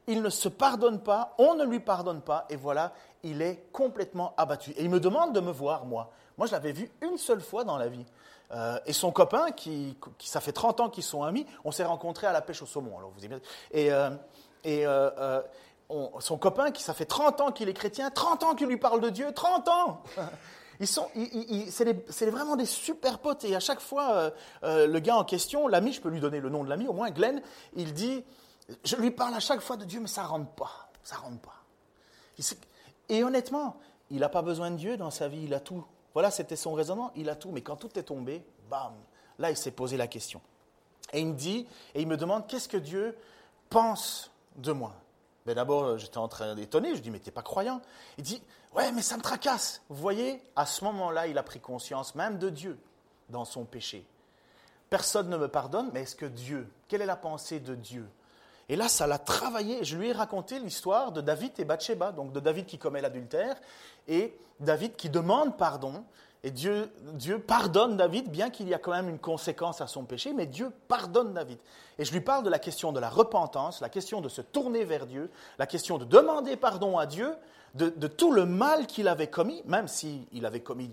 il 0.06 0.22
ne 0.22 0.30
se 0.30 0.48
pardonne 0.48 1.00
pas, 1.00 1.34
on 1.38 1.54
ne 1.54 1.64
lui 1.64 1.80
pardonne 1.80 2.20
pas, 2.20 2.46
et 2.50 2.56
voilà, 2.56 2.92
il 3.22 3.42
est 3.42 3.68
complètement 3.72 4.34
abattu. 4.36 4.72
Et 4.72 4.82
il 4.82 4.90
me 4.90 5.00
demande 5.00 5.32
de 5.34 5.40
me 5.40 5.52
voir, 5.52 5.84
moi. 5.84 6.10
Moi, 6.38 6.46
je 6.46 6.52
l'avais 6.52 6.72
vu 6.72 6.90
une 7.02 7.18
seule 7.18 7.40
fois 7.40 7.64
dans 7.64 7.76
la 7.76 7.88
vie. 7.88 8.04
Euh, 8.52 8.78
et 8.86 8.92
son 8.92 9.12
copain, 9.12 9.50
qui, 9.50 9.96
ça 10.18 10.40
fait 10.40 10.52
30 10.52 10.80
ans 10.80 10.88
qu'ils 10.88 11.04
sont 11.04 11.22
amis, 11.22 11.46
on 11.64 11.70
s'est 11.70 11.84
rencontrés 11.84 12.26
à 12.26 12.32
la 12.32 12.42
pêche 12.42 12.62
au 12.62 12.66
saumon. 12.66 12.98
Alors 12.98 13.10
vous 13.10 13.24
et, 13.72 13.92
euh, 13.92 14.10
euh, 14.66 15.42
son 16.20 16.38
copain, 16.38 16.70
qui 16.70 16.82
ça 16.82 16.94
fait 16.94 17.04
30 17.04 17.40
ans 17.40 17.52
qu'il 17.52 17.68
est 17.68 17.74
chrétien, 17.74 18.10
30 18.10 18.42
ans 18.44 18.54
qu'il 18.54 18.66
lui 18.66 18.76
parle 18.76 19.00
de 19.00 19.10
Dieu, 19.10 19.32
30 19.32 19.68
ans 19.68 20.02
Ils 20.80 20.88
sont, 20.88 21.06
c'est 22.08 22.26
vraiment 22.26 22.56
des 22.56 22.66
super 22.66 23.20
potes. 23.20 23.44
Et 23.44 23.54
à 23.54 23.60
chaque 23.60 23.78
fois, 23.78 24.32
le 24.62 24.98
gars 24.98 25.16
en 25.16 25.22
question, 25.22 25.68
l'ami, 25.68 25.92
je 25.92 26.00
peux 26.00 26.08
lui 26.08 26.18
donner 26.18 26.40
le 26.40 26.48
nom 26.48 26.64
de 26.64 26.68
l'ami, 26.68 26.88
au 26.88 26.92
moins 26.92 27.10
Glenn, 27.10 27.40
il 27.76 27.92
dit 27.94 28.24
je 28.84 28.96
lui 28.96 29.10
parle 29.10 29.34
à 29.34 29.40
chaque 29.40 29.60
fois 29.60 29.76
de 29.76 29.84
Dieu, 29.84 30.00
mais 30.00 30.08
ça 30.08 30.22
ne 30.22 30.28
rentre 30.28 30.50
pas. 30.52 30.90
Ça 31.02 31.16
rentre 31.16 31.40
pas. 31.40 31.62
Et 33.08 33.24
honnêtement, 33.24 33.76
il 34.10 34.20
n'a 34.20 34.28
pas 34.28 34.42
besoin 34.42 34.70
de 34.70 34.76
Dieu 34.76 34.96
dans 34.96 35.10
sa 35.10 35.28
vie, 35.28 35.44
il 35.44 35.54
a 35.54 35.60
tout. 35.60 35.84
Voilà, 36.14 36.30
c'était 36.30 36.56
son 36.56 36.74
raisonnement, 36.74 37.10
il 37.16 37.28
a 37.28 37.36
tout. 37.36 37.50
Mais 37.50 37.62
quand 37.62 37.76
tout 37.76 37.98
est 37.98 38.04
tombé, 38.04 38.44
bam, 38.70 38.94
là, 39.38 39.50
il 39.50 39.56
s'est 39.56 39.70
posé 39.70 39.96
la 39.96 40.06
question. 40.06 40.40
Et 41.12 41.20
il 41.20 41.28
me 41.28 41.34
dit, 41.34 41.66
et 41.94 42.00
il 42.00 42.06
me 42.06 42.16
demande, 42.16 42.46
qu'est-ce 42.46 42.68
que 42.68 42.76
Dieu 42.76 43.16
pense 43.70 44.30
de 44.56 44.72
moi? 44.72 44.94
Ben 45.44 45.54
D'abord, 45.54 45.98
j'étais 45.98 46.18
en 46.18 46.28
train 46.28 46.54
d'étonner, 46.54 46.94
je 46.94 47.00
dis, 47.00 47.10
mais 47.10 47.18
tu 47.18 47.26
n'es 47.26 47.32
pas 47.32 47.42
croyant. 47.42 47.80
Il 48.16 48.24
dit, 48.24 48.42
ouais, 48.74 48.92
mais 48.92 49.02
ça 49.02 49.16
me 49.16 49.22
tracasse. 49.22 49.82
Vous 49.88 49.96
voyez, 49.96 50.42
à 50.56 50.66
ce 50.66 50.84
moment-là, 50.84 51.26
il 51.26 51.36
a 51.36 51.42
pris 51.42 51.60
conscience 51.60 52.14
même 52.14 52.38
de 52.38 52.48
Dieu 52.48 52.78
dans 53.28 53.44
son 53.44 53.64
péché. 53.64 54.06
Personne 54.88 55.28
ne 55.28 55.36
me 55.36 55.48
pardonne, 55.48 55.90
mais 55.92 56.02
est-ce 56.02 56.14
que 56.14 56.26
Dieu, 56.26 56.70
quelle 56.86 57.02
est 57.02 57.06
la 57.06 57.16
pensée 57.16 57.60
de 57.60 57.74
Dieu? 57.74 58.06
Et 58.72 58.76
là, 58.76 58.88
ça 58.88 59.06
l'a 59.06 59.18
travaillé. 59.18 59.84
Je 59.84 59.98
lui 59.98 60.08
ai 60.08 60.12
raconté 60.12 60.58
l'histoire 60.58 61.12
de 61.12 61.20
David 61.20 61.52
et 61.58 61.64
Bathsheba, 61.66 62.10
donc 62.10 62.32
de 62.32 62.40
David 62.40 62.64
qui 62.64 62.78
commet 62.78 63.02
l'adultère 63.02 63.54
et 64.08 64.34
David 64.60 64.96
qui 64.96 65.10
demande 65.10 65.58
pardon. 65.58 66.04
Et 66.42 66.50
Dieu, 66.50 66.90
Dieu 67.12 67.38
pardonne 67.38 67.98
David, 67.98 68.30
bien 68.30 68.48
qu'il 68.48 68.66
y 68.70 68.72
a 68.72 68.78
quand 68.78 68.92
même 68.92 69.10
une 69.10 69.18
conséquence 69.18 69.82
à 69.82 69.86
son 69.86 70.04
péché, 70.04 70.32
mais 70.32 70.46
Dieu 70.46 70.72
pardonne 70.88 71.34
David. 71.34 71.58
Et 71.98 72.06
je 72.06 72.14
lui 72.14 72.22
parle 72.22 72.44
de 72.44 72.48
la 72.48 72.58
question 72.58 72.92
de 72.92 72.98
la 72.98 73.10
repentance, 73.10 73.82
la 73.82 73.90
question 73.90 74.22
de 74.22 74.30
se 74.30 74.40
tourner 74.40 74.86
vers 74.86 75.04
Dieu, 75.04 75.30
la 75.58 75.66
question 75.66 75.98
de 75.98 76.06
demander 76.06 76.56
pardon 76.56 76.96
à 76.96 77.04
Dieu 77.04 77.30
de, 77.74 77.90
de 77.90 78.06
tout 78.06 78.32
le 78.32 78.46
mal 78.46 78.86
qu'il 78.86 79.06
avait 79.06 79.28
commis, 79.28 79.60
même 79.66 79.86
s'il 79.86 80.46
avait 80.46 80.60
commis 80.60 80.90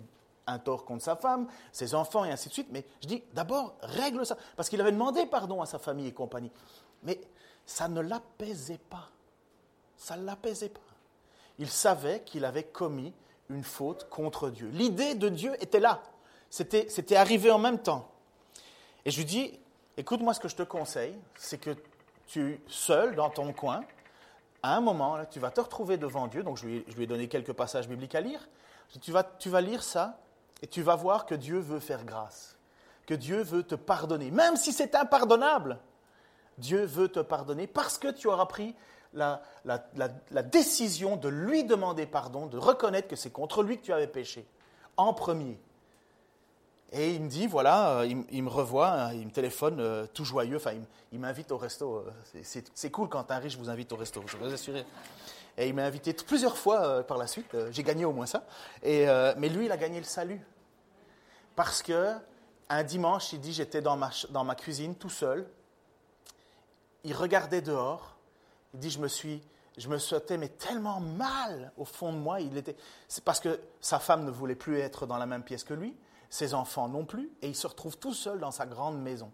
un 0.47 0.59
tort 0.59 0.83
contre 0.83 1.05
sa 1.05 1.15
femme, 1.15 1.47
ses 1.71 1.95
enfants 1.95 2.25
et 2.25 2.31
ainsi 2.31 2.49
de 2.49 2.53
suite. 2.53 2.67
Mais 2.71 2.83
je 3.01 3.07
dis, 3.07 3.23
d'abord, 3.33 3.75
règle 3.83 4.25
ça. 4.25 4.35
Parce 4.57 4.67
qu'il 4.67 4.81
avait 4.81 4.91
demandé 4.91 5.25
pardon 5.27 5.61
à 5.61 5.65
sa 5.65 5.79
famille 5.79 6.07
et 6.07 6.13
compagnie. 6.13 6.51
Mais 7.03 7.21
ça 7.69 7.88
ne 7.88 8.01
l'apaisait 8.01 8.79
pas. 8.89 9.10
Ça 9.95 10.17
ne 10.17 10.25
l'apaisait 10.25 10.69
pas. 10.69 10.79
Il 11.60 11.69
savait 11.69 12.21
qu'il 12.21 12.43
avait 12.43 12.63
commis 12.63 13.13
une 13.47 13.63
faute 13.63 14.10
contre 14.10 14.49
Dieu. 14.49 14.69
L'idée 14.73 15.13
de 15.13 15.29
Dieu 15.29 15.53
était 15.62 15.79
là. 15.79 16.01
C'était 16.49 17.15
arrivé 17.15 17.51
en 17.51 17.60
même 17.60 17.77
temps. 17.77 18.10
Et 19.05 19.12
je 19.12 19.17
lui 19.17 19.25
dis, 19.25 19.60
écoute, 19.97 20.19
moi, 20.21 20.34
ce 20.34 20.39
que 20.39 20.47
je 20.47 20.55
te 20.55 20.63
conseille, 20.63 21.15
c'est 21.36 21.60
que 21.60 21.75
tu, 22.25 22.60
seul, 22.65 23.13
dans 23.13 23.29
ton 23.29 23.53
coin, 23.53 23.82
à 24.63 24.75
un 24.75 24.82
moment, 24.82 25.23
tu 25.29 25.39
vas 25.39 25.51
te 25.51 25.62
retrouver 25.62 25.97
devant 25.97 26.25
Dieu. 26.25 26.41
Donc, 26.41 26.58
je 26.58 26.65
lui, 26.65 26.84
je 26.88 26.95
lui 26.95 27.03
ai 27.03 27.08
donné 27.08 27.27
quelques 27.27 27.53
passages 27.53 27.88
bibliques 27.88 28.15
à 28.15 28.21
lire. 28.21 28.49
Tu 28.99 29.12
vas, 29.12 29.23
tu 29.23 29.49
vas 29.49 29.62
lire 29.62 29.84
ça 29.84 30.19
et 30.63 30.67
tu 30.67 30.82
vas 30.82 30.95
voir 30.95 31.27
que 31.27 31.36
Dieu 31.36 31.60
veut 31.60 31.79
faire 31.79 32.03
grâce, 32.03 32.58
que 33.05 33.13
Dieu 33.13 33.43
veut 33.43 33.62
te 33.62 33.75
pardonner, 33.75 34.32
même 34.32 34.55
si 34.55 34.73
c'est 34.73 34.95
impardonnable. 34.95 35.79
Dieu 36.60 36.86
veut 36.86 37.10
te 37.10 37.19
pardonner 37.19 37.67
parce 37.67 37.98
que 37.98 38.10
tu 38.10 38.28
auras 38.28 38.45
pris 38.45 38.76
la, 39.13 39.41
décision 40.43 41.15
de 41.15 41.30
lui 41.30 41.63
demander 41.63 42.06
pardon, 42.06 42.48
de 42.48 42.58
reconnaître 42.58 43.08
que 43.08 43.15
c'est 43.15 43.32
contre 43.32 43.63
lui 43.63 43.78
que 43.78 43.86
tu 43.86 43.93
avais 43.93 44.08
péché, 44.08 44.45
en 44.98 45.13
premier. 45.13 45.60
Et 46.91 47.13
il 47.13 47.22
me 47.22 47.30
dit, 47.30 47.45
voilà, 47.45 48.00
euh, 48.00 48.13
il, 48.32 48.43
me 48.43 48.50
revoit, 48.50 48.89
hein, 48.89 49.13
il 49.13 49.28
me 49.28 49.32
téléphone 49.32 49.80
euh, 49.80 50.08
tout 50.12 50.26
joyeux, 50.26 50.56
enfin, 50.56 50.72
il, 51.12 51.19
m'invite 51.19 51.52
au 51.52 51.58
resto. 51.58 52.04
Euh, 52.34 52.41
c'est 52.43 52.89
cool 52.89 53.10
quand 53.10 53.30
un 53.30 53.38
riche 53.38 53.58
vous 53.58 53.69
invite 53.69 53.91
au 53.91 53.95
resto, 53.95 54.24
je 54.26 54.38
vous 54.38 54.52
assure. 54.52 54.76
Et 55.58 55.67
il 55.67 55.76
m'a 55.76 55.84
invité 55.84 56.13
plusieurs 56.13 56.58
fois 56.58 57.04
par 57.04 57.17
la 57.17 57.28
suite, 57.28 57.56
j'ai 57.72 57.84
gagné 57.84 58.06
au 58.06 58.13
moins 58.13 58.26
ça. 58.26 58.45
Et, 58.82 59.06
mais 59.38 59.50
lui, 59.50 59.65
il 59.65 59.72
a 59.72 59.78
gagné 59.78 60.00
le 60.00 60.06
salut. 60.06 60.41
Parce 61.56 61.84
que 61.84 62.13
un 62.69 62.84
dimanche, 62.84 63.34
il 63.34 63.41
dit, 63.41 63.52
j'étais 63.52 63.82
dans 63.82 63.98
ma, 63.98 64.10
dans 64.30 64.45
ma 64.45 64.56
cuisine 64.56 64.95
tout 64.95 65.10
seul, 65.10 65.45
il 67.03 67.13
regardait 67.13 67.62
dehors, 67.62 68.17
il 68.73 68.79
dit, 68.79 68.89
je 68.89 68.99
me 68.99 69.07
suis, 69.07 69.41
je 69.77 69.88
me 69.88 69.97
sentais 69.97 70.38
mais 70.38 70.49
tellement 70.49 70.99
mal 70.99 71.71
au 71.77 71.85
fond 71.85 72.12
de 72.12 72.17
moi. 72.17 72.41
Il 72.41 72.57
était, 72.57 72.75
c'est 73.07 73.23
parce 73.23 73.39
que 73.39 73.59
sa 73.79 73.99
femme 73.99 74.25
ne 74.25 74.31
voulait 74.31 74.55
plus 74.55 74.79
être 74.79 75.05
dans 75.05 75.17
la 75.17 75.25
même 75.25 75.43
pièce 75.43 75.63
que 75.63 75.73
lui, 75.73 75.95
ses 76.29 76.53
enfants 76.53 76.88
non 76.88 77.05
plus, 77.05 77.31
et 77.41 77.47
il 77.47 77.55
se 77.55 77.67
retrouve 77.67 77.97
tout 77.97 78.13
seul 78.13 78.39
dans 78.39 78.51
sa 78.51 78.65
grande 78.65 79.01
maison. 79.01 79.31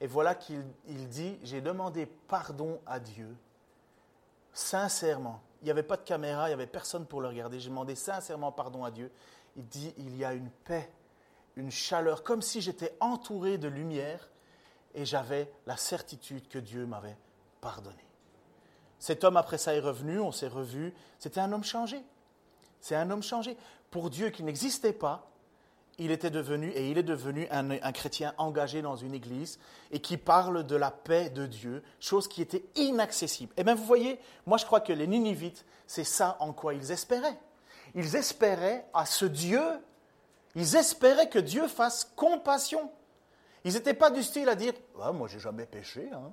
Et 0.00 0.06
voilà 0.06 0.34
qu'il 0.34 0.64
dit, 1.08 1.38
j'ai 1.42 1.60
demandé 1.60 2.06
pardon 2.06 2.80
à 2.86 3.00
Dieu, 3.00 3.36
sincèrement. 4.52 5.40
Il 5.62 5.66
n'y 5.66 5.70
avait 5.70 5.82
pas 5.82 5.96
de 5.96 6.02
caméra, 6.02 6.46
il 6.46 6.50
n'y 6.50 6.54
avait 6.54 6.66
personne 6.66 7.06
pour 7.06 7.20
le 7.20 7.28
regarder. 7.28 7.60
J'ai 7.60 7.68
demandé 7.68 7.94
sincèrement 7.94 8.50
pardon 8.50 8.84
à 8.84 8.90
Dieu. 8.90 9.12
Il 9.56 9.66
dit, 9.66 9.92
il 9.98 10.16
y 10.16 10.24
a 10.24 10.32
une 10.32 10.48
paix, 10.64 10.90
une 11.56 11.70
chaleur, 11.70 12.22
comme 12.22 12.40
si 12.40 12.62
j'étais 12.62 12.96
entouré 13.00 13.58
de 13.58 13.68
lumière 13.68 14.30
et 14.94 15.04
j'avais 15.04 15.50
la 15.66 15.76
certitude 15.76 16.48
que 16.48 16.58
Dieu 16.58 16.86
m'avait 16.86 17.16
pardonné. 17.60 18.04
Cet 18.98 19.24
homme, 19.24 19.36
après 19.36 19.58
ça, 19.58 19.74
est 19.74 19.80
revenu, 19.80 20.20
on 20.20 20.32
s'est 20.32 20.48
revus. 20.48 20.92
C'était 21.18 21.40
un 21.40 21.52
homme 21.52 21.64
changé. 21.64 22.02
C'est 22.80 22.96
un 22.96 23.10
homme 23.10 23.22
changé. 23.22 23.56
Pour 23.90 24.10
Dieu 24.10 24.30
qui 24.30 24.42
n'existait 24.42 24.92
pas, 24.92 25.30
il 25.98 26.10
était 26.10 26.30
devenu, 26.30 26.70
et 26.70 26.90
il 26.90 26.96
est 26.96 27.02
devenu 27.02 27.46
un, 27.50 27.70
un, 27.70 27.92
chrétien 27.92 28.32
engagé 28.38 28.80
dans 28.80 28.96
une 28.96 29.12
église 29.12 29.58
et 29.90 30.00
qui 30.00 30.16
parle 30.16 30.64
de 30.64 30.76
la 30.76 30.90
paix 30.90 31.28
de 31.28 31.46
Dieu, 31.46 31.82
chose 31.98 32.26
qui 32.26 32.40
était 32.40 32.64
inaccessible. 32.74 33.52
Et 33.56 33.60
eh 33.60 33.64
bien, 33.64 33.74
vous 33.74 33.84
voyez, 33.84 34.18
moi 34.46 34.56
je 34.56 34.64
crois 34.64 34.80
que 34.80 34.94
les 34.94 35.06
Ninivites, 35.06 35.66
c'est 35.86 36.04
ça 36.04 36.38
en 36.40 36.52
quoi 36.54 36.72
ils 36.72 36.90
espéraient. 36.90 37.38
Ils 37.94 38.16
espéraient 38.16 38.86
à 38.94 39.04
ce 39.04 39.26
Dieu, 39.26 39.60
ils 40.54 40.76
espéraient 40.76 41.28
que 41.28 41.38
Dieu 41.38 41.68
fasse 41.68 42.10
compassion. 42.16 42.90
Ils 43.64 43.74
n'étaient 43.74 43.94
pas 43.94 44.10
du 44.10 44.22
style 44.22 44.48
à 44.48 44.54
dire 44.54 44.72
ah, 45.00 45.12
Moi, 45.12 45.28
j'ai 45.28 45.38
jamais 45.38 45.66
péché. 45.66 46.08
Hein. 46.12 46.32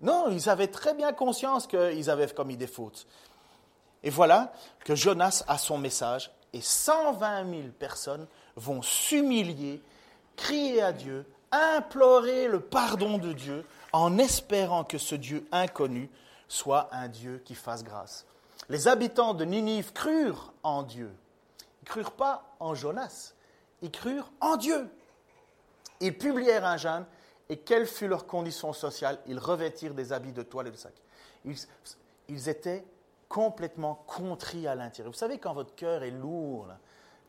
Non, 0.00 0.28
ils 0.30 0.48
avaient 0.48 0.68
très 0.68 0.94
bien 0.94 1.12
conscience 1.12 1.66
qu'ils 1.66 2.10
avaient 2.10 2.28
commis 2.28 2.56
des 2.56 2.66
fautes. 2.66 3.06
Et 4.02 4.10
voilà 4.10 4.52
que 4.84 4.94
Jonas 4.94 5.44
a 5.48 5.56
son 5.56 5.78
message 5.78 6.30
et 6.52 6.60
120 6.60 7.50
000 7.50 7.62
personnes 7.78 8.26
vont 8.56 8.82
s'humilier, 8.82 9.82
crier 10.36 10.82
à 10.82 10.92
Dieu, 10.92 11.26
implorer 11.50 12.48
le 12.48 12.60
pardon 12.60 13.18
de 13.18 13.32
Dieu 13.32 13.64
en 13.92 14.18
espérant 14.18 14.84
que 14.84 14.98
ce 14.98 15.14
Dieu 15.14 15.46
inconnu 15.52 16.10
soit 16.48 16.88
un 16.92 17.08
Dieu 17.08 17.40
qui 17.44 17.54
fasse 17.54 17.82
grâce. 17.82 18.26
Les 18.68 18.88
habitants 18.88 19.34
de 19.34 19.44
Ninive 19.44 19.92
crurent 19.92 20.52
en 20.62 20.82
Dieu. 20.82 21.10
Ils 21.82 21.88
crurent 21.88 22.12
pas 22.12 22.54
en 22.60 22.74
Jonas, 22.74 23.34
ils 23.82 23.90
crurent 23.90 24.30
en 24.40 24.56
Dieu. 24.56 24.88
Ils 26.04 26.18
publièrent 26.18 26.66
un 26.66 26.76
jeûne, 26.76 27.06
et 27.48 27.56
quelle 27.56 27.86
fut 27.86 28.08
leur 28.08 28.26
condition 28.26 28.74
sociale 28.74 29.18
Ils 29.26 29.38
revêtirent 29.38 29.94
des 29.94 30.12
habits 30.12 30.34
de 30.34 30.42
toile 30.42 30.66
et 30.66 30.70
de 30.70 30.76
sac. 30.76 30.92
Ils, 31.46 32.48
étaient 32.50 32.84
complètement 33.26 34.04
contris 34.06 34.66
à 34.66 34.74
l'intérieur. 34.74 35.10
Vous 35.10 35.18
savez, 35.18 35.38
quand 35.38 35.54
votre 35.54 35.74
cœur 35.74 36.02
est 36.02 36.10
lourd, 36.10 36.68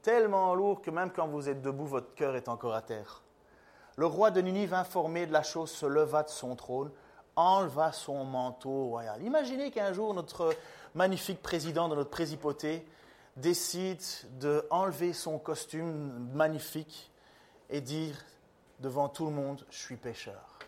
tellement 0.02 0.54
lourd 0.56 0.82
que 0.82 0.92
même 0.92 1.12
quand 1.12 1.26
vous 1.26 1.48
êtes 1.48 1.62
debout, 1.62 1.86
votre 1.86 2.14
cœur 2.16 2.36
est 2.36 2.50
encore 2.50 2.74
à 2.74 2.82
terre. 2.82 3.24
Le 3.96 4.08
roi 4.08 4.30
de 4.30 4.42
Ninive, 4.42 4.74
informé 4.74 5.26
de 5.26 5.32
la 5.32 5.44
chose, 5.44 5.72
se 5.72 5.86
leva 5.86 6.24
de 6.24 6.30
son 6.30 6.58
trône, 6.58 6.92
enleva 7.38 7.94
son 7.94 8.26
manteau 8.26 8.88
royal. 8.88 9.24
Imaginez 9.24 9.72
qu'un 9.72 9.94
jour, 9.94 10.14
notre 10.14 10.54
magnifique 10.96 11.42
président 11.42 11.88
de 11.88 11.96
notre 11.96 12.10
présipauté 12.10 12.86
décide 13.38 14.04
d'enlever 14.38 15.14
son 15.14 15.40
costume 15.40 16.30
magnifique 16.34 17.10
et 17.70 17.80
dire 17.80 18.16
devant 18.80 19.10
tout 19.10 19.26
le 19.26 19.32
monde, 19.32 19.66
je 19.70 19.78
suis 19.78 19.98
pécheur. 19.98 20.60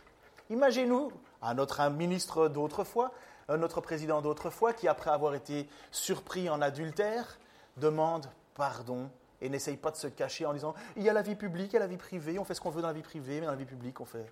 Imaginez-nous, 0.49 1.11
à 1.41 1.53
notre 1.53 1.89
ministre 1.89 2.47
d'autrefois, 2.47 3.11
notre 3.49 3.81
président 3.81 4.21
d'autrefois, 4.21 4.73
qui 4.73 4.87
après 4.87 5.09
avoir 5.09 5.35
été 5.35 5.67
surpris 5.91 6.49
en 6.49 6.61
adultère, 6.61 7.37
demande 7.77 8.27
pardon 8.55 9.09
et 9.41 9.49
n'essaye 9.49 9.77
pas 9.77 9.91
de 9.91 9.97
se 9.97 10.07
cacher 10.07 10.45
en 10.45 10.53
disant, 10.53 10.73
il 10.95 11.03
y 11.03 11.09
a 11.09 11.13
la 11.13 11.21
vie 11.21 11.35
publique, 11.35 11.71
il 11.71 11.75
y 11.75 11.77
a 11.77 11.81
la 11.81 11.87
vie 11.87 11.97
privée, 11.97 12.39
on 12.39 12.43
fait 12.43 12.55
ce 12.55 12.61
qu'on 12.61 12.71
veut 12.71 12.81
dans 12.81 12.87
la 12.87 12.93
vie 12.93 13.03
privée, 13.03 13.39
mais 13.39 13.45
dans 13.45 13.51
la 13.51 13.57
vie 13.57 13.65
publique, 13.65 14.01
on 14.01 14.05
fait... 14.05 14.25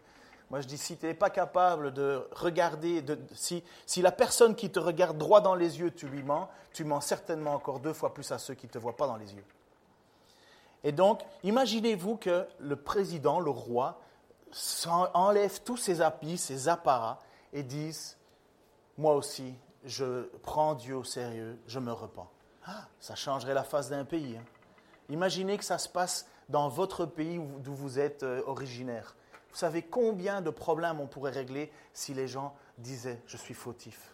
Moi, 0.52 0.62
je 0.62 0.68
dis, 0.68 0.78
si 0.78 0.96
tu 0.96 1.08
n'es 1.08 1.16
pas 1.16 1.32
capable 1.32 1.92
de 1.92 2.28
regarder, 2.32 3.04
si, 3.34 3.64
si 3.86 4.02
la 4.04 4.12
personne 4.12 4.56
qui 4.56 4.70
te 4.70 4.80
regarde 4.80 5.18
droit 5.18 5.42
dans 5.42 5.56
les 5.56 5.80
yeux, 5.80 5.92
tu 5.92 6.08
lui 6.08 6.22
mens, 6.22 6.50
tu 6.72 6.84
mens 6.84 7.02
certainement 7.02 7.56
encore 7.56 7.80
deux 7.80 7.94
fois 7.94 8.14
plus 8.14 8.32
à 8.32 8.38
ceux 8.38 8.54
qui 8.54 8.68
ne 8.68 8.72
te 8.72 8.78
voient 8.78 8.96
pas 8.96 9.08
dans 9.08 9.18
les 9.18 9.34
yeux. 9.34 9.44
Et 10.86 10.91
donc, 10.91 11.21
imaginez-vous 11.43 12.15
que 12.15 12.48
le 12.60 12.76
président, 12.76 13.39
le 13.39 13.50
roi, 13.50 14.00
enlève 14.86 15.62
tous 15.63 15.78
ses 15.78 16.00
appuis, 16.00 16.38
ses 16.38 16.69
apparats 16.69 17.19
et 17.52 17.63
dise 17.63 18.17
Moi 19.00 19.15
aussi, 19.15 19.56
je 19.84 20.30
prends 20.43 20.76
Dieu 20.76 20.95
au 20.95 21.04
sérieux, 21.04 21.60
je 21.65 21.80
me 21.80 21.91
repens. 21.91 22.30
Ah, 22.67 22.86
ça 23.00 23.15
changerait 23.15 23.56
la 23.56 23.63
face 23.63 23.89
d'un 23.89 24.06
pays. 24.06 24.38
Hein. 24.38 24.45
Imaginez 25.10 25.58
que 25.58 25.65
ça 25.65 25.80
se 25.80 25.89
passe 25.89 26.28
dans 26.50 26.69
votre 26.69 27.08
pays 27.08 27.39
d'où 27.60 27.74
vous 27.74 27.98
êtes 27.98 28.21
euh, 28.21 28.43
originaire. 28.45 29.15
Vous 29.52 29.58
savez 29.58 29.82
combien 29.82 30.41
de 30.41 30.52
problèmes 30.52 31.02
on 31.02 31.08
pourrait 31.08 31.32
régler 31.32 31.71
si 31.93 32.13
les 32.13 32.28
gens 32.28 32.56
disaient 32.78 33.19
Je 33.26 33.38
suis 33.38 33.56
fautif. 33.56 34.12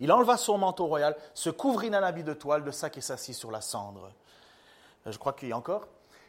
Il 0.00 0.10
enleva 0.10 0.36
son 0.36 0.58
manteau 0.58 0.86
royal, 0.86 1.16
se 1.32 1.50
couvrit 1.50 1.90
d'un 1.90 2.02
habit 2.02 2.24
de 2.24 2.34
toile, 2.34 2.64
de 2.64 2.72
sac 2.72 2.98
et 2.98 3.00
s'assit 3.00 3.36
sur 3.36 3.52
la 3.52 3.60
cendre. 3.60 4.10
Je 5.06 5.18
crois 5.18 5.32
qu'il 5.32 5.48
y 5.48 5.52
a 5.52 5.56
encore. 5.56 5.86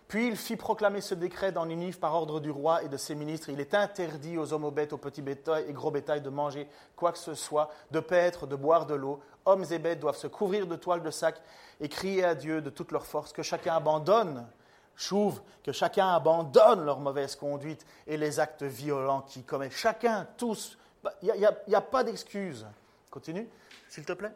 Puis 0.07 0.27
il 0.27 0.37
fit 0.37 0.55
proclamer 0.55 1.01
ce 1.01 1.15
décret 1.15 1.51
dans 1.51 1.65
Ninive 1.65 1.97
par 1.97 2.13
ordre 2.13 2.39
du 2.39 2.51
roi 2.51 2.83
et 2.83 2.89
de 2.89 2.97
ses 2.97 3.15
ministres. 3.15 3.49
Il 3.49 3.59
est 3.59 3.73
interdit 3.73 4.37
aux 4.37 4.53
hommes, 4.53 4.65
aux 4.65 4.71
bêtes, 4.71 4.93
aux 4.93 4.97
petits 4.97 5.23
bétails 5.23 5.65
et 5.67 5.73
gros 5.73 5.89
bétail 5.89 6.21
de 6.21 6.29
manger 6.29 6.69
quoi 6.95 7.11
que 7.11 7.17
ce 7.17 7.33
soit, 7.33 7.71
de 7.89 7.99
paître, 7.99 8.45
de 8.45 8.55
boire 8.55 8.85
de 8.85 8.93
l'eau. 8.93 9.19
Hommes 9.45 9.65
et 9.71 9.79
bêtes 9.79 9.99
doivent 9.99 10.17
se 10.17 10.27
couvrir 10.27 10.67
de 10.67 10.75
toiles 10.75 11.01
de 11.01 11.09
sac 11.09 11.41
et 11.79 11.89
crier 11.89 12.23
à 12.23 12.35
Dieu 12.35 12.61
de 12.61 12.69
toute 12.69 12.91
leur 12.91 13.05
force 13.05 13.33
que 13.33 13.41
chacun 13.41 13.75
abandonne, 13.75 14.47
chouve, 14.95 15.41
que 15.63 15.71
chacun 15.71 16.09
abandonne 16.09 16.85
leur 16.85 16.99
mauvaise 16.99 17.35
conduite 17.35 17.85
et 18.05 18.17
les 18.17 18.39
actes 18.39 18.63
violents 18.63 19.21
qu'ils 19.21 19.43
commettent. 19.43 19.71
Chacun, 19.71 20.27
tous. 20.37 20.77
Il 21.23 21.33
n'y 21.33 21.45
a, 21.45 21.77
a 21.77 21.81
pas 21.81 22.03
d'excuse. 22.03 22.67
Continue, 23.09 23.49
s'il 23.89 24.05
te 24.05 24.13
plaît. 24.13 24.31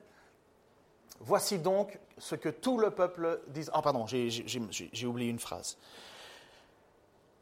Voici 1.20 1.60
donc 1.60 2.00
ce 2.18 2.36
que 2.36 2.50
tout 2.50 2.78
le 2.78 2.92
peuple 2.92 3.42
dit. 3.48 3.66
Ah, 3.74 3.82
pardon, 3.82 4.06
j'ai 4.08 5.06
oublié 5.06 5.30
une 5.30 5.40
phrase. 5.40 5.78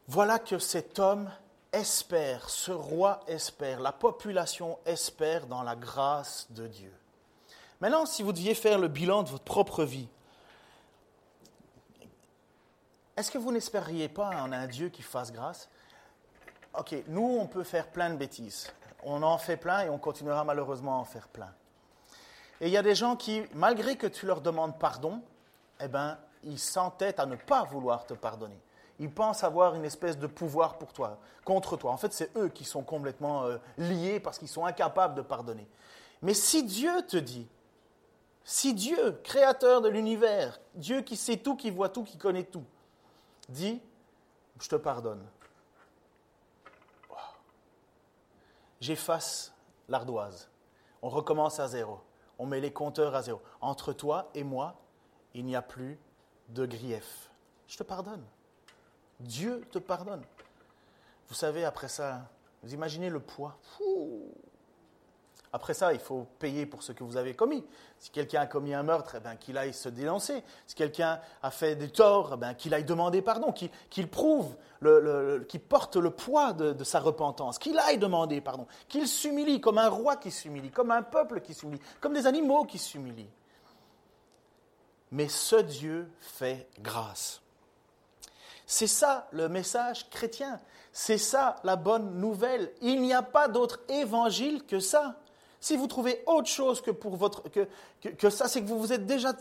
Voilà 0.08 0.38
que 0.38 0.58
cet 0.58 0.98
homme 0.98 1.30
espère, 1.72 2.48
ce 2.48 2.72
roi 2.72 3.20
espère, 3.26 3.80
la 3.80 3.92
population 3.92 4.78
espère 4.86 5.46
dans 5.46 5.62
la 5.62 5.76
grâce 5.76 6.46
de 6.50 6.66
Dieu. 6.66 6.92
Maintenant, 7.80 8.06
si 8.06 8.22
vous 8.22 8.32
deviez 8.32 8.54
faire 8.54 8.78
le 8.78 8.88
bilan 8.88 9.22
de 9.22 9.28
votre 9.28 9.44
propre 9.44 9.84
vie, 9.84 10.08
est-ce 13.16 13.30
que 13.30 13.38
vous 13.38 13.52
n'espériez 13.52 14.08
pas 14.08 14.30
en 14.42 14.50
un 14.52 14.66
Dieu 14.66 14.88
qui 14.88 15.02
fasse 15.02 15.30
grâce? 15.32 15.68
Ok, 16.76 16.94
nous, 17.08 17.38
on 17.40 17.46
peut 17.46 17.64
faire 17.64 17.88
plein 17.88 18.10
de 18.10 18.16
bêtises. 18.16 18.72
On 19.04 19.22
en 19.22 19.38
fait 19.38 19.56
plein 19.56 19.82
et 19.82 19.88
on 19.88 19.98
continuera 19.98 20.42
malheureusement 20.44 20.96
à 20.96 21.00
en 21.00 21.04
faire 21.04 21.28
plein. 21.28 21.52
Et 22.60 22.66
il 22.66 22.72
y 22.72 22.76
a 22.76 22.82
des 22.82 22.94
gens 22.94 23.16
qui, 23.16 23.42
malgré 23.54 23.96
que 23.96 24.06
tu 24.06 24.26
leur 24.26 24.40
demandes 24.40 24.78
pardon, 24.78 25.22
eh 25.80 25.88
ben, 25.88 26.18
ils 26.44 26.58
s'entêtent 26.58 27.20
à 27.20 27.26
ne 27.26 27.36
pas 27.36 27.64
vouloir 27.64 28.06
te 28.06 28.14
pardonner. 28.14 28.60
Ils 28.98 29.10
pensent 29.10 29.44
avoir 29.44 29.76
une 29.76 29.84
espèce 29.84 30.18
de 30.18 30.26
pouvoir 30.26 30.76
pour 30.78 30.92
toi, 30.92 31.18
contre 31.44 31.76
toi. 31.76 31.92
En 31.92 31.96
fait, 31.96 32.12
c'est 32.12 32.36
eux 32.36 32.48
qui 32.48 32.64
sont 32.64 32.82
complètement 32.82 33.44
euh, 33.44 33.58
liés 33.76 34.18
parce 34.18 34.38
qu'ils 34.38 34.48
sont 34.48 34.66
incapables 34.66 35.14
de 35.14 35.22
pardonner. 35.22 35.68
Mais 36.20 36.34
si 36.34 36.64
Dieu 36.64 37.02
te 37.06 37.16
dit, 37.16 37.46
si 38.42 38.74
Dieu, 38.74 39.20
créateur 39.22 39.80
de 39.80 39.88
l'univers, 39.88 40.58
Dieu 40.74 41.02
qui 41.02 41.16
sait 41.16 41.36
tout, 41.36 41.54
qui 41.54 41.70
voit 41.70 41.90
tout, 41.90 42.02
qui 42.02 42.18
connaît 42.18 42.44
tout, 42.44 42.64
dit, 43.48 43.80
je 44.60 44.68
te 44.68 44.76
pardonne. 44.76 45.24
J'efface 48.80 49.52
l'ardoise. 49.88 50.48
On 51.02 51.08
recommence 51.08 51.60
à 51.60 51.68
zéro. 51.68 52.00
On 52.38 52.46
met 52.46 52.60
les 52.60 52.72
compteurs 52.72 53.14
à 53.14 53.22
zéro. 53.22 53.40
Entre 53.60 53.92
toi 53.92 54.30
et 54.34 54.44
moi, 54.44 54.76
il 55.34 55.44
n'y 55.44 55.56
a 55.56 55.62
plus 55.62 55.98
de 56.48 56.66
grief. 56.66 57.30
Je 57.66 57.76
te 57.76 57.82
pardonne. 57.82 58.24
Dieu 59.20 59.66
te 59.72 59.78
pardonne. 59.78 60.22
Vous 61.28 61.34
savez, 61.34 61.64
après 61.64 61.88
ça, 61.88 62.22
vous 62.62 62.72
imaginez 62.72 63.10
le 63.10 63.20
poids. 63.20 63.58
Après 65.52 65.72
ça, 65.72 65.92
il 65.92 65.98
faut 65.98 66.26
payer 66.38 66.66
pour 66.66 66.82
ce 66.82 66.92
que 66.92 67.02
vous 67.02 67.16
avez 67.16 67.34
commis. 67.34 67.64
Si 67.98 68.10
quelqu'un 68.10 68.42
a 68.42 68.46
commis 68.46 68.74
un 68.74 68.82
meurtre, 68.82 69.14
eh 69.16 69.20
ben, 69.20 69.36
qu'il 69.36 69.56
aille 69.56 69.72
se 69.72 69.88
dénoncer. 69.88 70.42
Si 70.66 70.74
quelqu'un 70.74 71.20
a 71.42 71.50
fait 71.50 71.74
des 71.74 71.88
torts, 71.88 72.32
eh 72.34 72.36
ben, 72.36 72.54
qu'il 72.54 72.74
aille 72.74 72.84
demander 72.84 73.22
pardon, 73.22 73.52
qu'il 73.52 74.08
prouve, 74.08 74.54
qu'il 75.48 75.60
porte 75.60 75.96
le 75.96 76.10
poids 76.10 76.52
de, 76.52 76.72
de 76.72 76.84
sa 76.84 77.00
repentance, 77.00 77.58
qu'il 77.58 77.78
aille 77.78 77.98
demander 77.98 78.40
pardon, 78.40 78.66
qu'il 78.88 79.08
s'humilie 79.08 79.60
comme 79.60 79.78
un 79.78 79.88
roi 79.88 80.16
qui 80.16 80.30
s'humilie, 80.30 80.70
comme 80.70 80.90
un 80.90 81.02
peuple 81.02 81.40
qui 81.40 81.54
s'humilie, 81.54 81.80
comme 82.00 82.12
des 82.12 82.26
animaux 82.26 82.64
qui 82.64 82.78
s'humilient. 82.78 83.30
Mais 85.10 85.28
ce 85.28 85.56
Dieu 85.56 86.10
fait 86.20 86.68
grâce. 86.80 87.40
C'est 88.66 88.86
ça 88.86 89.28
le 89.32 89.48
message 89.48 90.10
chrétien. 90.10 90.60
C'est 90.92 91.16
ça 91.16 91.56
la 91.64 91.76
bonne 91.76 92.20
nouvelle. 92.20 92.70
Il 92.82 93.00
n'y 93.00 93.14
a 93.14 93.22
pas 93.22 93.48
d'autre 93.48 93.80
évangile 93.88 94.64
que 94.66 94.80
ça. 94.80 95.16
Si 95.60 95.76
vous 95.76 95.88
trouvez 95.88 96.22
autre 96.26 96.48
chose 96.48 96.80
que, 96.80 96.90
pour 96.90 97.16
votre, 97.16 97.42
que, 97.48 97.66
que, 98.08 98.30
ça, 98.30 98.46
c'est 98.46 98.62
que 98.62 98.66
vous 98.66 98.78
vous 98.78 98.92
êtes 98.92 99.06
déjà 99.06 99.32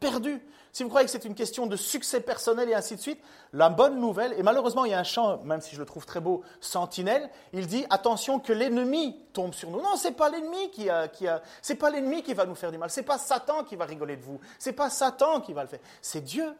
perdu. 0.00 0.42
Si 0.72 0.82
vous 0.82 0.88
croyez 0.88 1.04
que 1.04 1.12
c'est 1.12 1.26
une 1.26 1.34
question 1.34 1.66
de 1.66 1.76
succès 1.76 2.20
personnel 2.20 2.70
et 2.70 2.74
ainsi 2.74 2.96
de 2.96 3.00
suite, 3.00 3.20
la 3.52 3.68
bonne 3.68 4.00
nouvelle, 4.00 4.32
et 4.38 4.42
malheureusement 4.42 4.86
il 4.86 4.92
y 4.92 4.94
a 4.94 4.98
un 4.98 5.04
chant, 5.04 5.42
même 5.44 5.60
si 5.60 5.74
je 5.74 5.80
le 5.80 5.84
trouve 5.84 6.06
très 6.06 6.20
beau, 6.20 6.42
Sentinelle, 6.60 7.28
il 7.52 7.66
dit 7.66 7.84
attention 7.90 8.40
que 8.40 8.54
l'ennemi 8.54 9.20
tombe 9.34 9.52
sur 9.52 9.70
nous. 9.70 9.82
Non, 9.82 9.96
c'est 9.96 10.12
pas 10.12 10.30
l'ennemi 10.30 10.70
qui 10.70 10.88
a, 10.88 11.08
qui 11.08 11.28
a 11.28 11.42
pas 11.78 11.90
l'ennemi 11.90 12.22
qui 12.22 12.32
va 12.32 12.46
nous 12.46 12.54
faire 12.54 12.72
du 12.72 12.78
mal, 12.78 12.88
c'est 12.88 13.02
pas 13.02 13.18
Satan 13.18 13.64
qui 13.64 13.76
va 13.76 13.84
rigoler 13.84 14.16
de 14.16 14.22
vous, 14.22 14.40
c'est 14.58 14.72
pas 14.72 14.88
Satan 14.88 15.42
qui 15.42 15.52
va 15.52 15.62
le 15.62 15.68
faire, 15.68 15.80
c'est 16.00 16.22
Dieu 16.22 16.54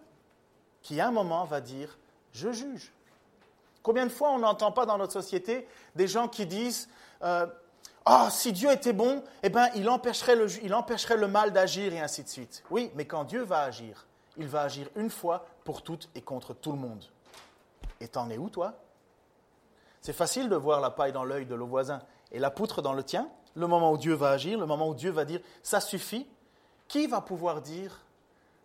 qui 0.83 1.01
à 1.01 1.09
un 1.09 1.13
moment 1.13 1.45
va 1.45 1.63
dire 1.63 1.97
je 2.33 2.53
juge. 2.53 2.93
Combien 3.83 4.07
de 4.07 4.13
fois 4.13 4.31
on 4.31 4.39
n'entend 4.39 4.73
pas 4.73 4.87
dans 4.87 4.99
notre 4.99 5.13
société 5.13 5.67
des 5.97 6.07
gens 6.07 6.29
qui 6.29 6.47
disent 6.47 6.89
euh, 7.23 7.47
ah, 8.05 8.29
si 8.31 8.53
Dieu 8.53 8.71
était 8.71 8.93
bon, 8.93 9.23
eh 9.43 9.49
bien, 9.49 9.69
il 9.75 9.89
empêcherait 9.89 10.37
le, 10.37 10.47
il 10.65 10.75
empêcherait 10.75 11.17
le 11.17 11.29
mal 11.29 11.53
d'agir 11.53 11.93
et 11.93 12.01
ainsi 12.01 12.25
de 12.25 12.29
suite. 12.29 12.65
Oui, 12.71 12.91
mais 12.95 13.05
quand 13.05 13.25
Dieu 13.25 13.43
va 13.43 13.61
agir, 13.63 14.07
il 14.37 14.49
va 14.49 14.63
agir 14.63 14.89
une 14.97 15.11
fois 15.11 15.47
pour 15.65 15.83
toutes 15.83 16.09
et 16.15 16.21
contre 16.21 16.55
tout 16.55 16.73
le 16.73 16.79
monde. 16.79 17.05
Et 18.01 18.09
t'en 18.09 18.29
es 18.31 18.39
où, 18.39 18.51
toi? 18.51 18.75
C'est 20.01 20.13
facile 20.13 20.49
de 20.49 20.57
voir 20.57 20.81
la 20.81 20.91
paille 20.91 21.13
dans 21.13 21.25
l'œil 21.25 21.47
de 21.47 21.55
le 21.55 21.65
voisin 21.65 22.03
et 22.33 22.41
la 22.41 22.51
poutre 22.51 22.83
dans 22.83 22.93
le 22.93 23.05
tien, 23.05 23.29
le 23.55 23.69
moment 23.69 23.93
où 23.93 23.99
Dieu 23.99 24.15
va 24.15 24.31
agir, 24.31 24.59
le 24.59 24.67
moment 24.67 24.89
où 24.89 24.95
Dieu 24.95 25.11
va 25.11 25.25
dire 25.25 25.41
ça 25.63 25.81
suffit. 25.81 26.27
Qui 26.89 27.07
va 27.07 27.21
pouvoir 27.21 27.63
dire 27.63 28.01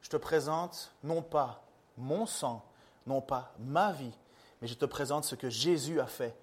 je 0.02 0.10
te 0.10 0.18
présente 0.18 0.94
non 1.04 1.22
pas 1.22 1.64
mon 1.98 2.26
sang, 2.26 2.64
non 3.06 3.22
pas 3.22 3.54
ma 3.60 3.92
vie, 3.92 4.18
mais 4.62 4.68
je 4.68 4.74
te 4.74 4.86
présente 4.86 5.26
ce 5.26 5.36
que 5.36 5.50
Jésus 5.50 6.00
a 6.00 6.08
fait 6.08 6.36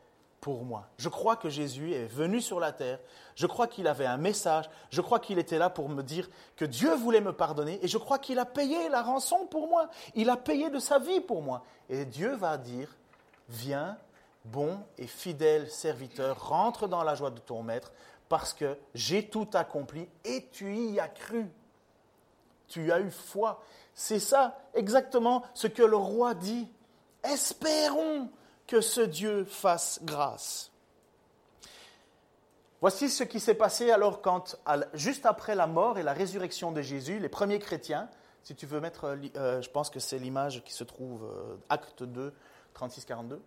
pour 0.45 0.63
moi. 0.63 0.87
Je 0.99 1.09
crois 1.09 1.37
que 1.37 1.49
Jésus 1.49 1.95
est 1.95 2.05
venu 2.05 2.43
sur 2.43 2.61
la 2.61 2.71
terre. 2.71 2.99
Je 3.35 3.47
crois 3.47 3.67
qu'il 3.67 3.87
avait 3.87 4.05
un 4.05 4.19
message. 4.19 4.69
Je 4.91 5.01
crois 5.01 5.19
qu'il 5.19 5.39
était 5.39 5.57
là 5.57 5.71
pour 5.71 5.89
me 5.89 6.03
dire 6.03 6.29
que 6.55 6.67
Dieu 6.67 6.95
voulait 6.95 7.23
me 7.23 7.33
pardonner. 7.33 7.83
Et 7.83 7.89
je 7.89 7.97
crois 7.97 8.19
qu'il 8.19 8.39
a 8.39 8.45
payé 8.45 8.91
la 8.91 9.01
rançon 9.01 9.47
pour 9.47 9.69
moi. 9.69 9.89
Il 10.15 10.29
a 10.29 10.37
payé 10.37 10.69
de 10.69 10.79
sa 10.79 10.99
vie 10.99 11.23
pour 11.23 11.41
moi. 11.41 11.65
Et 11.89 12.05
Dieu 12.05 12.35
va 12.35 12.59
dire, 12.59 12.95
viens, 13.49 13.97
bon 14.45 14.79
et 14.99 15.07
fidèle 15.07 15.71
serviteur, 15.71 16.47
rentre 16.47 16.89
dans 16.89 17.05
la 17.05 17.15
joie 17.15 17.31
de 17.31 17.41
ton 17.41 17.63
maître, 17.63 17.91
parce 18.29 18.53
que 18.53 18.77
j'ai 18.95 19.27
tout 19.27 19.49
accompli 19.55 20.07
et 20.27 20.51
tu 20.53 20.77
y 20.77 21.01
as 21.01 21.09
cru. 21.09 21.47
Tu 22.69 22.93
as 22.93 23.01
eu 23.01 23.11
foi. 23.11 23.63
C'est 23.95 24.21
ça 24.21 24.59
exactement 24.75 25.43
ce 25.55 25.69
que 25.69 25.83
le 25.83 25.97
roi 25.97 26.35
dit. 26.35 26.69
Espérons 27.23 28.29
que 28.67 28.81
ce 28.81 29.01
Dieu 29.01 29.45
fasse 29.45 30.01
grâce. 30.03 30.71
Voici 32.81 33.09
ce 33.09 33.25
qui 33.25 33.41
s'est 33.41 33.55
passé 33.55 33.91
alors 33.91 34.21
quand, 34.21 34.57
juste 34.93 35.25
après 35.25 35.55
la 35.55 35.67
mort 35.67 35.99
et 35.99 36.03
la 36.03 36.13
résurrection 36.13 36.71
de 36.71 36.83
Jésus, 36.83 37.19
les 37.19 37.31
premiers 37.31 37.59
chrétiens, 37.59 38.09
si 38.43 38.55
tu 38.55 38.67
veux 38.67 38.79
mettre, 38.79 39.05
euh, 39.05 39.17
euh, 39.37 39.63
je 39.63 39.71
pense 39.71 39.89
que 39.89 39.99
c'est 39.99 40.19
l'image 40.19 40.63
qui 40.65 40.75
se 40.75 40.85
trouve, 40.85 41.25
euh, 41.25 41.57
acte 41.71 42.03
2, 42.03 42.33
36-42, 42.79 43.39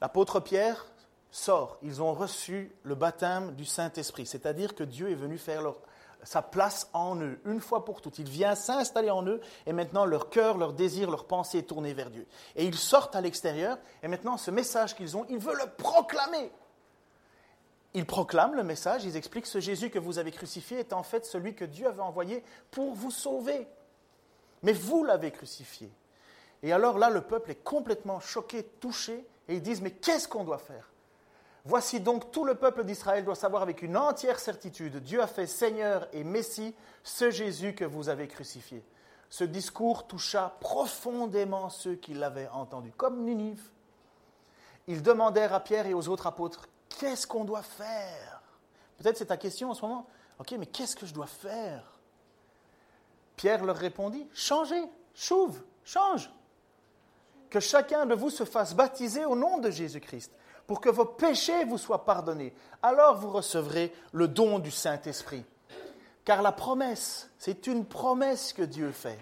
l'apôtre 0.00 0.38
Pierre 0.38 0.86
sort, 1.32 1.78
ils 1.82 2.00
ont 2.00 2.14
reçu 2.14 2.70
le 2.84 2.94
baptême 2.94 3.54
du 3.56 3.64
Saint-Esprit, 3.64 4.26
c'est-à-dire 4.26 4.76
que 4.76 4.84
Dieu 4.84 5.10
est 5.10 5.16
venu 5.16 5.36
faire 5.36 5.60
leur, 5.60 5.80
sa 6.22 6.42
place 6.42 6.88
en 6.92 7.20
eux, 7.20 7.40
une 7.44 7.60
fois 7.60 7.84
pour 7.84 8.00
toutes. 8.00 8.18
Il 8.18 8.28
vient 8.28 8.54
s'installer 8.54 9.10
en 9.10 9.26
eux 9.26 9.40
et 9.66 9.72
maintenant 9.72 10.04
leur 10.04 10.30
cœur, 10.30 10.58
leur 10.58 10.72
désir, 10.72 11.10
leur 11.10 11.26
pensée 11.26 11.58
est 11.58 11.62
tourné 11.62 11.94
vers 11.94 12.10
Dieu. 12.10 12.26
Et 12.56 12.64
ils 12.64 12.76
sortent 12.76 13.16
à 13.16 13.20
l'extérieur 13.20 13.78
et 14.02 14.08
maintenant 14.08 14.36
ce 14.36 14.50
message 14.50 14.94
qu'ils 14.94 15.16
ont, 15.16 15.24
ils 15.28 15.38
veulent 15.38 15.60
le 15.62 15.70
proclamer. 15.70 16.50
Ils 17.94 18.06
proclament 18.06 18.54
le 18.54 18.64
message, 18.64 19.04
ils 19.04 19.16
expliquent 19.16 19.46
ce 19.46 19.60
Jésus 19.60 19.90
que 19.90 19.98
vous 19.98 20.18
avez 20.18 20.30
crucifié 20.30 20.78
est 20.78 20.92
en 20.92 21.02
fait 21.02 21.24
celui 21.24 21.54
que 21.54 21.64
Dieu 21.64 21.86
avait 21.86 22.02
envoyé 22.02 22.44
pour 22.70 22.94
vous 22.94 23.10
sauver. 23.10 23.66
Mais 24.62 24.72
vous 24.72 25.04
l'avez 25.04 25.30
crucifié. 25.30 25.90
Et 26.62 26.72
alors 26.72 26.98
là, 26.98 27.10
le 27.10 27.22
peuple 27.22 27.52
est 27.52 27.62
complètement 27.62 28.20
choqué, 28.20 28.64
touché, 28.64 29.26
et 29.48 29.54
ils 29.54 29.62
disent, 29.62 29.80
mais 29.80 29.92
qu'est-ce 29.92 30.28
qu'on 30.28 30.44
doit 30.44 30.58
faire? 30.58 30.90
Voici 31.68 32.00
donc 32.00 32.30
tout 32.30 32.46
le 32.46 32.54
peuple 32.54 32.82
d'Israël 32.82 33.26
doit 33.26 33.34
savoir 33.34 33.60
avec 33.60 33.82
une 33.82 33.98
entière 33.98 34.38
certitude, 34.38 35.02
Dieu 35.02 35.20
a 35.20 35.26
fait 35.26 35.46
Seigneur 35.46 36.08
et 36.14 36.24
Messie 36.24 36.74
ce 37.02 37.30
Jésus 37.30 37.74
que 37.74 37.84
vous 37.84 38.08
avez 38.08 38.26
crucifié. 38.26 38.82
Ce 39.28 39.44
discours 39.44 40.06
toucha 40.06 40.56
profondément 40.60 41.68
ceux 41.68 41.96
qui 41.96 42.14
l'avaient 42.14 42.48
entendu, 42.54 42.90
comme 42.96 43.22
Ninive. 43.22 43.68
Ils 44.86 45.02
demandèrent 45.02 45.52
à 45.52 45.60
Pierre 45.60 45.86
et 45.86 45.92
aux 45.92 46.08
autres 46.08 46.26
apôtres, 46.26 46.70
qu'est-ce 46.88 47.26
qu'on 47.26 47.44
doit 47.44 47.60
faire? 47.60 48.40
Peut-être 48.96 49.18
c'est 49.18 49.26
ta 49.26 49.36
question 49.36 49.68
en 49.68 49.74
ce 49.74 49.82
moment. 49.82 50.06
Ok, 50.38 50.54
mais 50.58 50.64
qu'est-ce 50.64 50.96
que 50.96 51.04
je 51.04 51.12
dois 51.12 51.26
faire? 51.26 52.00
Pierre 53.36 53.62
leur 53.62 53.76
répondit, 53.76 54.26
changez, 54.32 54.88
chouve, 55.12 55.62
change. 55.84 56.30
Que 57.50 57.60
chacun 57.60 58.06
de 58.06 58.14
vous 58.14 58.30
se 58.30 58.44
fasse 58.44 58.74
baptiser 58.74 59.26
au 59.26 59.36
nom 59.36 59.58
de 59.58 59.70
Jésus-Christ 59.70 60.32
pour 60.68 60.82
que 60.82 60.90
vos 60.90 61.06
péchés 61.06 61.64
vous 61.64 61.78
soient 61.78 62.04
pardonnés. 62.04 62.54
Alors 62.82 63.16
vous 63.16 63.30
recevrez 63.30 63.92
le 64.12 64.28
don 64.28 64.60
du 64.60 64.70
Saint-Esprit. 64.70 65.44
Car 66.24 66.42
la 66.42 66.52
promesse, 66.52 67.30
c'est 67.38 67.66
une 67.66 67.86
promesse 67.86 68.52
que 68.52 68.62
Dieu 68.62 68.92
fait. 68.92 69.18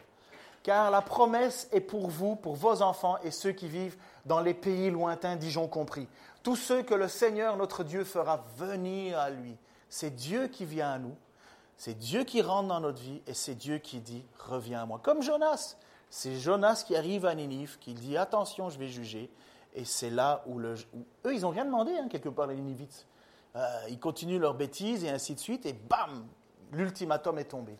Car 0.64 0.90
la 0.90 1.02
promesse 1.02 1.68
est 1.70 1.80
pour 1.80 2.08
vous, 2.08 2.34
pour 2.34 2.56
vos 2.56 2.82
enfants 2.82 3.16
et 3.22 3.30
ceux 3.30 3.52
qui 3.52 3.68
vivent 3.68 3.96
dans 4.24 4.40
les 4.40 4.54
pays 4.54 4.90
lointains, 4.90 5.36
Dijon 5.36 5.68
compris. 5.68 6.08
Tous 6.42 6.56
ceux 6.56 6.82
que 6.82 6.94
le 6.94 7.06
Seigneur 7.06 7.56
notre 7.56 7.84
Dieu 7.84 8.02
fera 8.02 8.44
venir 8.56 9.16
à 9.16 9.30
lui. 9.30 9.56
C'est 9.88 10.16
Dieu 10.16 10.48
qui 10.48 10.64
vient 10.64 10.90
à 10.90 10.98
nous, 10.98 11.14
c'est 11.76 11.96
Dieu 11.96 12.24
qui 12.24 12.42
rentre 12.42 12.66
dans 12.66 12.80
notre 12.80 13.00
vie 13.00 13.22
et 13.28 13.34
c'est 13.34 13.54
Dieu 13.54 13.78
qui 13.78 14.00
dit 14.00 14.24
reviens 14.40 14.82
à 14.82 14.86
moi. 14.86 14.98
Comme 15.00 15.22
Jonas, 15.22 15.76
c'est 16.10 16.34
Jonas 16.34 16.82
qui 16.84 16.96
arrive 16.96 17.24
à 17.24 17.36
Ninive, 17.36 17.78
qui 17.78 17.94
dit 17.94 18.16
attention, 18.16 18.68
je 18.68 18.80
vais 18.80 18.88
juger. 18.88 19.30
Et 19.76 19.84
c'est 19.84 20.10
là 20.10 20.42
où, 20.46 20.58
eux, 20.58 20.74
ils 21.26 21.42
n'ont 21.42 21.50
rien 21.50 21.66
demandé, 21.66 21.92
hein, 21.92 22.08
quelque 22.08 22.30
part, 22.30 22.46
les 22.46 22.56
Ninivites. 22.56 23.06
Euh, 23.54 23.60
ils 23.90 24.00
continuent 24.00 24.40
leurs 24.40 24.54
bêtises 24.54 25.04
et 25.04 25.10
ainsi 25.10 25.34
de 25.34 25.38
suite, 25.38 25.66
et 25.66 25.74
bam, 25.74 26.26
l'ultimatum 26.72 27.38
est 27.38 27.44
tombé. 27.44 27.78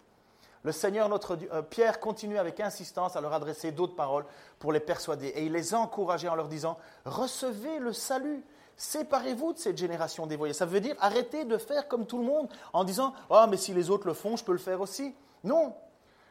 Le 0.62 0.72
Seigneur, 0.72 1.08
notre 1.08 1.36
Dieu, 1.36 1.48
euh, 1.52 1.62
Pierre 1.62 1.98
continue 1.98 2.38
avec 2.38 2.60
insistance 2.60 3.16
à 3.16 3.20
leur 3.22 3.32
adresser 3.32 3.72
d'autres 3.72 3.94
paroles 3.94 4.26
pour 4.58 4.72
les 4.72 4.80
persuader. 4.80 5.28
Et 5.28 5.46
il 5.46 5.52
les 5.52 5.74
a 5.74 5.78
encouragés 5.78 6.28
en 6.28 6.34
leur 6.34 6.48
disant 6.48 6.76
Recevez 7.06 7.78
le 7.78 7.92
salut, 7.92 8.44
séparez-vous 8.76 9.54
de 9.54 9.58
cette 9.58 9.78
génération 9.78 10.26
dévoyée. 10.26 10.52
Ça 10.52 10.66
veut 10.66 10.80
dire 10.80 10.96
arrêtez 11.00 11.44
de 11.44 11.56
faire 11.56 11.88
comme 11.88 12.04
tout 12.04 12.18
le 12.18 12.24
monde 12.24 12.48
en 12.72 12.84
disant 12.84 13.14
Ah, 13.30 13.44
oh, 13.44 13.50
mais 13.50 13.56
si 13.56 13.72
les 13.72 13.90
autres 13.90 14.06
le 14.06 14.12
font, 14.14 14.36
je 14.36 14.44
peux 14.44 14.52
le 14.52 14.58
faire 14.58 14.80
aussi. 14.80 15.14
Non. 15.44 15.74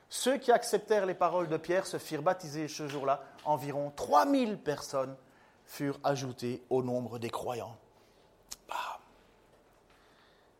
Ceux 0.09 0.37
qui 0.37 0.51
acceptèrent 0.51 1.05
les 1.05 1.15
paroles 1.15 1.47
de 1.47 1.57
Pierre 1.57 1.87
se 1.87 1.97
firent 1.97 2.21
baptiser 2.21 2.67
ce 2.67 2.87
jour-là. 2.87 3.23
Environ 3.45 3.91
3000 3.95 4.59
personnes 4.59 5.15
furent 5.65 5.99
ajoutés 6.03 6.61
au 6.69 6.83
nombre 6.83 7.19
des 7.19 7.29
croyants. 7.29 7.75
Bah, 8.67 8.99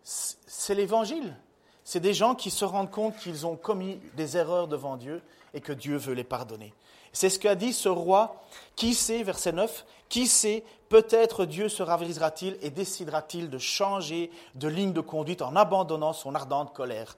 c'est 0.03 0.75
l'évangile. 0.75 1.35
C'est 1.83 1.99
des 1.99 2.13
gens 2.13 2.33
qui 2.33 2.49
se 2.49 2.65
rendent 2.65 2.91
compte 2.91 3.15
qu'ils 3.17 3.45
ont 3.45 3.55
commis 3.55 3.99
des 4.15 4.37
erreurs 4.37 4.67
devant 4.67 4.97
Dieu 4.97 5.21
et 5.53 5.61
que 5.61 5.71
Dieu 5.71 5.97
veut 5.97 6.13
les 6.13 6.23
pardonner. 6.23 6.73
C'est 7.13 7.29
ce 7.29 7.39
qu'a 7.39 7.55
dit 7.55 7.73
ce 7.73 7.87
roi. 7.87 8.43
Qui 8.75 8.93
sait, 8.93 9.23
verset 9.23 9.53
9, 9.53 9.85
qui 10.09 10.27
sait, 10.27 10.63
peut-être 10.89 11.45
Dieu 11.45 11.69
se 11.69 11.81
ravisera-t-il 11.81 12.57
et 12.61 12.69
décidera-t-il 12.69 13.49
de 13.49 13.57
changer 13.57 14.31
de 14.55 14.67
ligne 14.67 14.93
de 14.93 15.01
conduite 15.01 15.41
en 15.41 15.55
abandonnant 15.55 16.13
son 16.13 16.35
ardente 16.35 16.73
colère, 16.73 17.15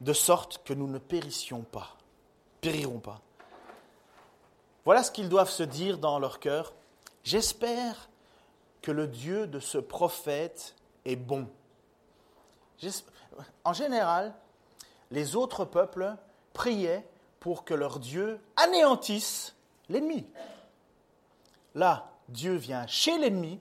de 0.00 0.12
sorte 0.12 0.62
que 0.64 0.74
nous 0.74 0.86
ne 0.86 0.98
périssions 0.98 1.62
pas, 1.62 1.96
périrons 2.60 3.00
pas. 3.00 3.20
Voilà 4.84 5.02
ce 5.02 5.10
qu'ils 5.10 5.28
doivent 5.28 5.50
se 5.50 5.64
dire 5.64 5.98
dans 5.98 6.20
leur 6.20 6.38
cœur. 6.38 6.72
J'espère 7.26 8.08
que 8.82 8.92
le 8.92 9.08
Dieu 9.08 9.48
de 9.48 9.58
ce 9.58 9.78
prophète 9.78 10.76
est 11.04 11.16
bon. 11.16 11.48
En 13.64 13.72
général, 13.72 14.32
les 15.10 15.34
autres 15.34 15.64
peuples 15.64 16.14
priaient 16.52 17.04
pour 17.40 17.64
que 17.64 17.74
leur 17.74 17.98
Dieu 17.98 18.38
anéantisse 18.54 19.56
l'ennemi. 19.88 20.24
Là, 21.74 22.12
Dieu 22.28 22.54
vient 22.54 22.86
chez 22.86 23.18
l'ennemi 23.18 23.58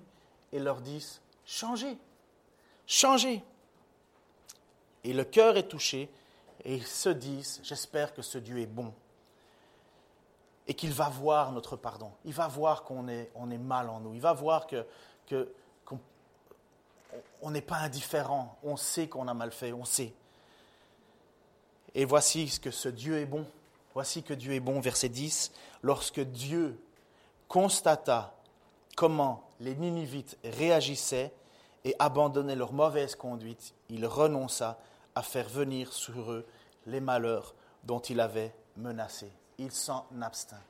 et 0.52 0.60
leur 0.60 0.80
dit, 0.80 1.04
changez, 1.44 1.98
changez. 2.86 3.44
Et 5.04 5.12
le 5.12 5.24
cœur 5.24 5.58
est 5.58 5.68
touché 5.68 6.12
et 6.64 6.76
ils 6.76 6.86
se 6.86 7.10
disent, 7.10 7.62
j'espère 7.64 8.14
que 8.14 8.22
ce 8.22 8.38
Dieu 8.38 8.60
est 8.60 8.68
bon 8.68 8.94
et 10.68 10.74
qu'il 10.74 10.92
va 10.92 11.10
voir 11.10 11.52
notre 11.52 11.76
pardon. 11.76 12.12
Il 12.26 12.34
va 12.34 12.48
voir 12.48 12.84
qu'on 12.84 13.08
est, 13.08 13.30
mal 13.60 13.90
en 13.90 14.00
nous. 14.00 14.14
Il 14.14 14.22
va 14.22 14.34
voir 14.34 14.68
que, 14.68 14.86
que, 15.28 15.52
qu'on 15.86 17.52
n'est 17.52 17.62
pas 17.62 17.78
indifférent. 17.78 18.58
On 18.64 18.78
sait 18.78 19.08
qu'on 19.08 19.28
a 19.28 19.34
mal 19.34 19.52
fait, 19.52 19.74
on 19.74 19.86
sait. 19.86 20.14
Et 21.94 22.06
voici 22.06 22.50
ce 22.50 22.60
que 22.60 22.72
ce 22.72 22.90
Dieu 22.90 23.18
est 23.18 23.26
bon. 23.26 23.46
Voici 23.94 24.24
que 24.24 24.34
Dieu 24.34 24.54
est 24.54 24.60
bon, 24.60 24.82
verset 24.82 25.10
10. 25.10 25.52
Lorsque 25.82 26.20
Dieu 26.20 26.80
constata 27.48 28.36
comment 28.96 29.44
les 29.60 29.76
Ninivites 29.76 30.38
réagissaient 30.44 31.32
et 31.86 31.96
abandonnaient 32.00 32.56
leur 32.56 32.74
mauvaise 32.74 33.16
conduite, 33.16 33.74
il 33.90 34.06
renonça 34.06 34.80
à 35.14 35.22
faire 35.22 35.48
venir 35.48 35.94
sur 35.94 36.32
eux 36.32 36.46
les 36.88 37.00
malheurs 37.00 37.54
dont 37.84 38.00
il 38.00 38.20
avait 38.20 38.54
menacé. 38.76 39.32
Il 39.58 39.72
s'en 39.72 40.06
abstint. 40.22 40.62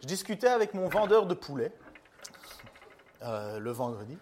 Je 0.00 0.06
discutais 0.06 0.48
avec 0.48 0.74
mon 0.74 0.88
vendeur 0.88 1.26
de 1.26 1.34
poulet 1.34 1.72
euh, 3.22 3.58
le 3.60 3.70
vendredi. 3.70 4.18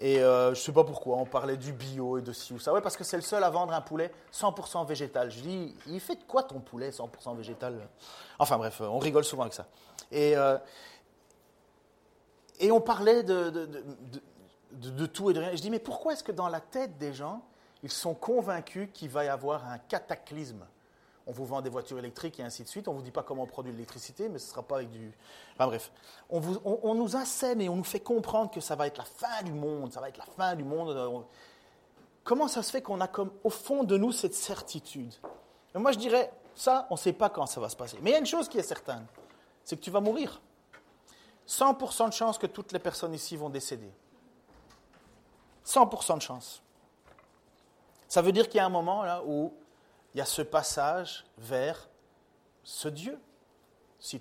Et 0.00 0.18
euh, 0.20 0.46
je 0.54 0.60
ne 0.60 0.64
sais 0.64 0.72
pas 0.72 0.84
pourquoi, 0.84 1.16
on 1.16 1.26
parlait 1.26 1.58
du 1.58 1.72
bio 1.72 2.16
et 2.16 2.22
de 2.22 2.32
ci 2.32 2.54
ou 2.54 2.58
ça. 2.58 2.72
Ouais, 2.72 2.80
parce 2.80 2.96
que 2.96 3.04
c'est 3.04 3.16
le 3.16 3.22
seul 3.22 3.44
à 3.44 3.50
vendre 3.50 3.74
un 3.74 3.82
poulet 3.82 4.10
100% 4.32 4.86
végétal. 4.86 5.30
Je 5.30 5.40
dis, 5.40 5.76
il 5.86 6.00
fait 6.00 6.16
de 6.16 6.24
quoi 6.24 6.42
ton 6.42 6.58
poulet 6.60 6.90
100% 6.90 7.36
végétal? 7.36 7.88
Enfin 8.38 8.56
bref, 8.56 8.80
on 8.80 8.98
rigole 8.98 9.24
souvent 9.24 9.42
avec 9.42 9.52
ça. 9.52 9.66
Et, 10.10 10.36
euh, 10.36 10.56
on 12.70 12.80
parlait 12.80 13.22
de, 13.22 15.06
tout 15.06 15.30
et 15.30 15.34
de 15.34 15.40
rien. 15.40 15.50
Je 15.54 15.60
dis, 15.60 15.70
mais 15.70 15.78
pourquoi 15.78 16.14
est-ce 16.14 16.24
que 16.24 16.32
dans 16.32 16.48
la 16.48 16.60
tête 16.60 16.96
des 16.96 17.12
gens, 17.12 17.42
ils 17.82 17.92
sont 17.92 18.14
convaincus 18.14 18.88
qu'il 18.92 19.10
va 19.10 19.24
y 19.24 19.28
avoir 19.28 19.66
un 19.66 19.78
cataclysme? 19.78 20.64
On 21.30 21.32
vous 21.32 21.46
vend 21.46 21.62
des 21.62 21.70
voitures 21.70 21.96
électriques 21.96 22.40
et 22.40 22.42
ainsi 22.42 22.64
de 22.64 22.68
suite. 22.68 22.88
On 22.88 22.92
ne 22.92 22.96
vous 22.96 23.04
dit 23.04 23.12
pas 23.12 23.22
comment 23.22 23.44
on 23.44 23.46
produit 23.46 23.70
l'électricité, 23.70 24.28
mais 24.28 24.40
ce 24.40 24.46
ne 24.46 24.50
sera 24.50 24.62
pas 24.64 24.78
avec 24.78 24.90
du... 24.90 25.12
Enfin 25.54 25.68
bref, 25.68 25.92
on, 26.28 26.40
vous, 26.40 26.60
on, 26.64 26.92
nous 26.96 27.14
assène 27.14 27.60
et 27.60 27.68
on 27.68 27.76
nous 27.76 27.84
fait 27.84 28.00
comprendre 28.00 28.50
que 28.50 28.60
ça 28.60 28.74
va 28.74 28.88
être 28.88 28.98
la 28.98 29.04
fin 29.04 29.44
du 29.44 29.52
monde, 29.52 29.92
ça 29.92 30.00
va 30.00 30.08
être 30.08 30.18
la 30.18 30.24
fin 30.24 30.56
du 30.56 30.64
monde. 30.64 31.24
Comment 32.24 32.48
ça 32.48 32.64
se 32.64 32.72
fait 32.72 32.82
qu'on 32.82 33.00
a 33.00 33.06
comme 33.06 33.30
au 33.44 33.50
fond 33.50 33.84
de 33.84 33.96
nous 33.96 34.10
cette 34.10 34.34
certitude? 34.34 35.14
Moi 35.72 35.92
je 35.92 35.98
dirais, 35.98 36.32
ça, 36.56 36.88
on 36.90 36.94
ne 36.94 36.98
sait 36.98 37.12
pas 37.12 37.30
quand 37.30 37.46
ça 37.46 37.60
va 37.60 37.68
se 37.68 37.76
passer. 37.76 37.98
Mais 38.02 38.10
il 38.10 38.12
y 38.14 38.16
a 38.16 38.18
une 38.18 38.26
chose 38.26 38.48
qui 38.48 38.58
est 38.58 38.64
certaine, 38.64 39.06
c'est 39.62 39.76
que 39.76 39.82
tu 39.82 39.92
vas 39.92 40.00
mourir. 40.00 40.40
100% 41.46 42.08
de 42.08 42.12
chance 42.12 42.38
que 42.38 42.48
toutes 42.48 42.72
les 42.72 42.80
personnes 42.80 43.14
ici 43.14 43.36
vont 43.36 43.50
décéder. 43.50 43.92
100% 45.64 46.16
de 46.16 46.22
chance. 46.22 46.60
Ça 48.08 48.20
veut 48.20 48.32
dire 48.32 48.48
qu'il 48.48 48.56
y 48.56 48.60
a 48.60 48.66
un 48.66 48.70
moment 48.70 49.04
là 49.04 49.22
où 49.24 49.52
il 50.14 50.18
y 50.18 50.20
a 50.20 50.24
ce 50.24 50.42
passage 50.42 51.24
vers 51.38 51.88
ce 52.62 52.88
Dieu. 52.88 53.18
Si, 53.98 54.20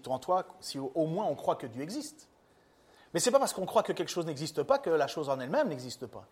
au 0.77 1.05
moins 1.05 1.25
on 1.25 1.35
croit 1.35 1.55
que 1.55 1.67
Dieu 1.67 1.81
existe. 1.81 2.27
Mais 3.13 3.19
ce 3.19 3.29
n'est 3.29 3.31
pas 3.31 3.39
parce 3.39 3.53
qu'on 3.53 3.65
croit 3.65 3.83
que 3.83 3.93
quelque 3.93 4.09
chose 4.09 4.25
n'existe 4.25 4.61
pas 4.63 4.77
que 4.77 4.89
la 4.89 5.07
chose 5.07 5.29
en 5.29 5.39
elle-même 5.39 5.69
n'existe 5.69 6.05
pas. 6.05 6.27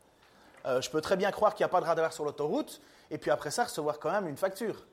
Euh, 0.66 0.82
je 0.82 0.90
peux 0.90 1.02
très 1.02 1.16
bien 1.16 1.32
croire 1.32 1.56
qu'il 1.56 1.64
n'y 1.64 1.70
a 1.70 1.70
pas 1.70 1.80
de 1.80 1.86
radar 1.86 2.12
sur 2.12 2.26
l'autoroute 2.26 2.82
et 3.10 3.18
puis 3.18 3.32
après 3.32 3.52
ça 3.52 3.64
recevoir 3.64 4.00
quand 4.00 4.12
même 4.12 4.28
une 4.28 4.38
facture. 4.38 4.86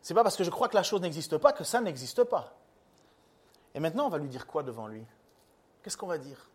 Ce 0.00 0.12
n'est 0.12 0.14
pas 0.14 0.22
parce 0.22 0.36
que 0.36 0.44
je 0.44 0.50
crois 0.50 0.68
que 0.68 0.76
la 0.76 0.84
chose 0.84 1.00
n'existe 1.00 1.36
pas 1.38 1.52
que 1.52 1.64
ça 1.64 1.80
n'existe 1.80 2.22
pas. 2.24 2.56
Et 3.74 3.80
maintenant, 3.80 4.06
on 4.06 4.10
va 4.10 4.18
lui 4.18 4.28
dire 4.28 4.46
quoi 4.46 4.62
devant 4.62 4.86
lui? 4.86 5.04
Qu'est-ce 5.82 5.96
qu'on 5.96 6.06
va 6.06 6.18
dire? 6.18 6.48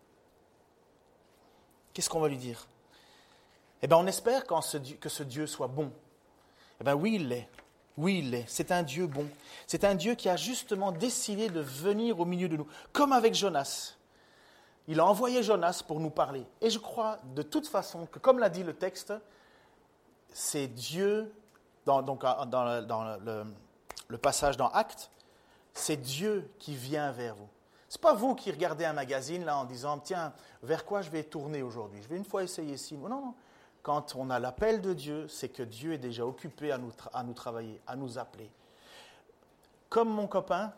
Qu'est-ce 1.92 2.08
qu'on 2.08 2.20
va 2.20 2.28
lui 2.28 2.38
dire? 2.38 2.66
Eh 3.82 3.86
bien, 3.86 3.98
on 3.98 4.06
espère 4.06 4.44
que 4.46 5.08
ce 5.08 5.22
Dieu 5.22 5.46
soit 5.46 5.66
bon, 5.66 5.92
eh 6.82 6.84
bien 6.84 6.94
oui, 6.96 7.14
il 7.14 7.28
l'est. 7.28 7.48
Oui, 7.96 8.18
il 8.18 8.30
l'est. 8.30 8.44
C'est 8.48 8.72
un 8.72 8.82
Dieu 8.82 9.06
bon. 9.06 9.28
C'est 9.68 9.84
un 9.84 9.94
Dieu 9.94 10.16
qui 10.16 10.28
a 10.28 10.34
justement 10.34 10.90
décidé 10.90 11.48
de 11.48 11.60
venir 11.60 12.18
au 12.18 12.24
milieu 12.24 12.48
de 12.48 12.56
nous, 12.56 12.66
comme 12.92 13.12
avec 13.12 13.34
Jonas. 13.34 13.94
Il 14.88 14.98
a 14.98 15.06
envoyé 15.06 15.44
Jonas 15.44 15.84
pour 15.86 16.00
nous 16.00 16.10
parler. 16.10 16.44
Et 16.60 16.70
je 16.70 16.80
crois 16.80 17.20
de 17.36 17.42
toute 17.42 17.68
façon 17.68 18.06
que, 18.06 18.18
comme 18.18 18.40
l'a 18.40 18.48
dit 18.48 18.64
le 18.64 18.74
texte, 18.74 19.12
c'est 20.30 20.66
Dieu, 20.66 21.32
dans, 21.86 22.02
donc, 22.02 22.22
dans, 22.22 23.16
le, 24.08 24.18
passage 24.18 24.56
dans 24.56 24.70
Actes, 24.70 25.08
c'est 25.74 25.98
Dieu 25.98 26.50
qui 26.58 26.74
vient 26.74 27.12
vers 27.12 27.36
vous. 27.36 27.48
Ce 27.88 27.96
n'est 27.96 28.02
pas 28.02 28.14
vous 28.14 28.34
qui 28.34 28.50
regardez 28.50 28.86
un 28.86 28.92
magazine 28.92 29.44
là 29.44 29.56
en 29.56 29.66
disant, 29.66 29.98
tiens, 29.98 30.32
vers 30.64 30.84
quoi 30.84 31.00
je 31.00 31.10
vais 31.10 31.22
tourner 31.22 31.62
aujourd'hui? 31.62 32.02
Je 32.02 32.08
vais 32.08 32.16
une 32.16 32.24
fois 32.24 32.42
essayer 32.42 32.74
ici. 32.74 32.96
Non, 32.96 33.08
non 33.08 33.34
quand 33.82 34.14
on 34.16 34.30
a 34.30 34.38
l'appel 34.38 34.80
de 34.80 34.92
Dieu, 34.92 35.26
c'est 35.28 35.48
que 35.48 35.62
Dieu 35.62 35.92
est 35.94 35.98
déjà 35.98 36.24
occupé 36.24 36.70
à 36.72 36.78
nous, 36.78 37.32
travailler, 37.34 37.80
à 37.86 37.96
nous 37.96 38.18
appeler. 38.18 38.50
Comme 39.88 40.08
mon 40.08 40.26
copain, 40.26 40.72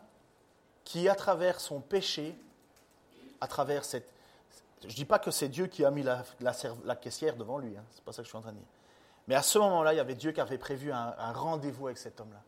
qui 0.83 1.07
à 1.07 1.15
travers 1.15 1.59
son 1.59 1.79
péché, 1.79 2.35
à 3.41 3.47
travers 3.47 3.85
cette... 3.85 4.11
Je 4.81 4.87
ne 4.87 4.93
dis 4.93 5.05
pas 5.05 5.19
que 5.19 5.31
c'est 5.31 5.49
Dieu 5.49 5.67
qui 5.67 5.85
a 5.85 5.91
mis 5.91 6.03
la, 6.03 6.95
caissière 6.95 7.35
devant 7.35 7.57
lui, 7.57 7.75
hein, 7.77 7.83
c'est 7.91 8.03
pas 8.03 8.11
ça 8.11 8.17
que 8.17 8.25
je 8.25 8.29
suis 8.29 8.37
en 8.37 8.41
train 8.41 8.51
de 8.51 8.57
dire. 8.57 8.67
Mais 9.27 9.35
à 9.35 9.41
ce 9.41 9.57
moment-là, 9.57 9.93
il 9.93 9.97
y 9.97 9.99
avait 9.99 10.15
Dieu 10.15 10.31
qui 10.31 10.41
avait 10.41 10.57
prévu 10.57 10.91
un, 10.91 11.15
un 11.17 11.31
rendez-vous 11.31 11.87
avec 11.87 11.97
cet 11.97 12.19
homme-là. 12.19 12.41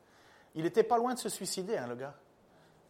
Il 0.54 0.64
n'était 0.64 0.84
pas 0.84 0.98
loin 0.98 1.14
de 1.14 1.20
se 1.20 1.30
suicider, 1.30 1.78
hein, 1.78 1.88
le 1.88 1.96
gars 1.96 2.14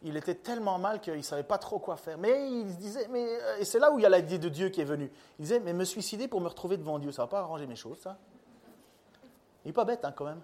il 0.02 0.16
était 0.16 0.34
tellement 0.34 0.78
mal 0.78 1.00
qu'il 1.00 1.16
ne 1.16 1.22
savait 1.22 1.42
pas 1.42 1.58
trop 1.58 1.78
quoi 1.78 1.96
faire. 1.96 2.18
Mais 2.18 2.50
il 2.50 2.76
disait, 2.76 3.08
mais, 3.08 3.26
euh, 3.26 3.58
et 3.58 3.64
c'est 3.64 3.78
là 3.78 3.90
où 3.90 3.98
il 3.98 4.02
y 4.02 4.06
a 4.06 4.08
l'idée 4.08 4.38
de 4.38 4.48
Dieu 4.48 4.68
qui 4.68 4.80
est 4.80 4.84
venue. 4.84 5.10
Il 5.38 5.42
disait, 5.42 5.60
mais 5.60 5.72
me 5.72 5.84
suicider 5.84 6.28
pour 6.28 6.40
me 6.40 6.48
retrouver 6.48 6.76
devant 6.76 6.98
Dieu, 6.98 7.10
ça 7.10 7.22
ne 7.22 7.26
va 7.26 7.30
pas 7.30 7.40
arranger 7.40 7.66
mes 7.66 7.76
choses, 7.76 7.98
ça. 7.98 8.16
Il 9.64 9.68
n'est 9.68 9.72
pas 9.72 9.84
bête, 9.84 10.04
hein, 10.04 10.12
quand 10.12 10.24
même. 10.24 10.40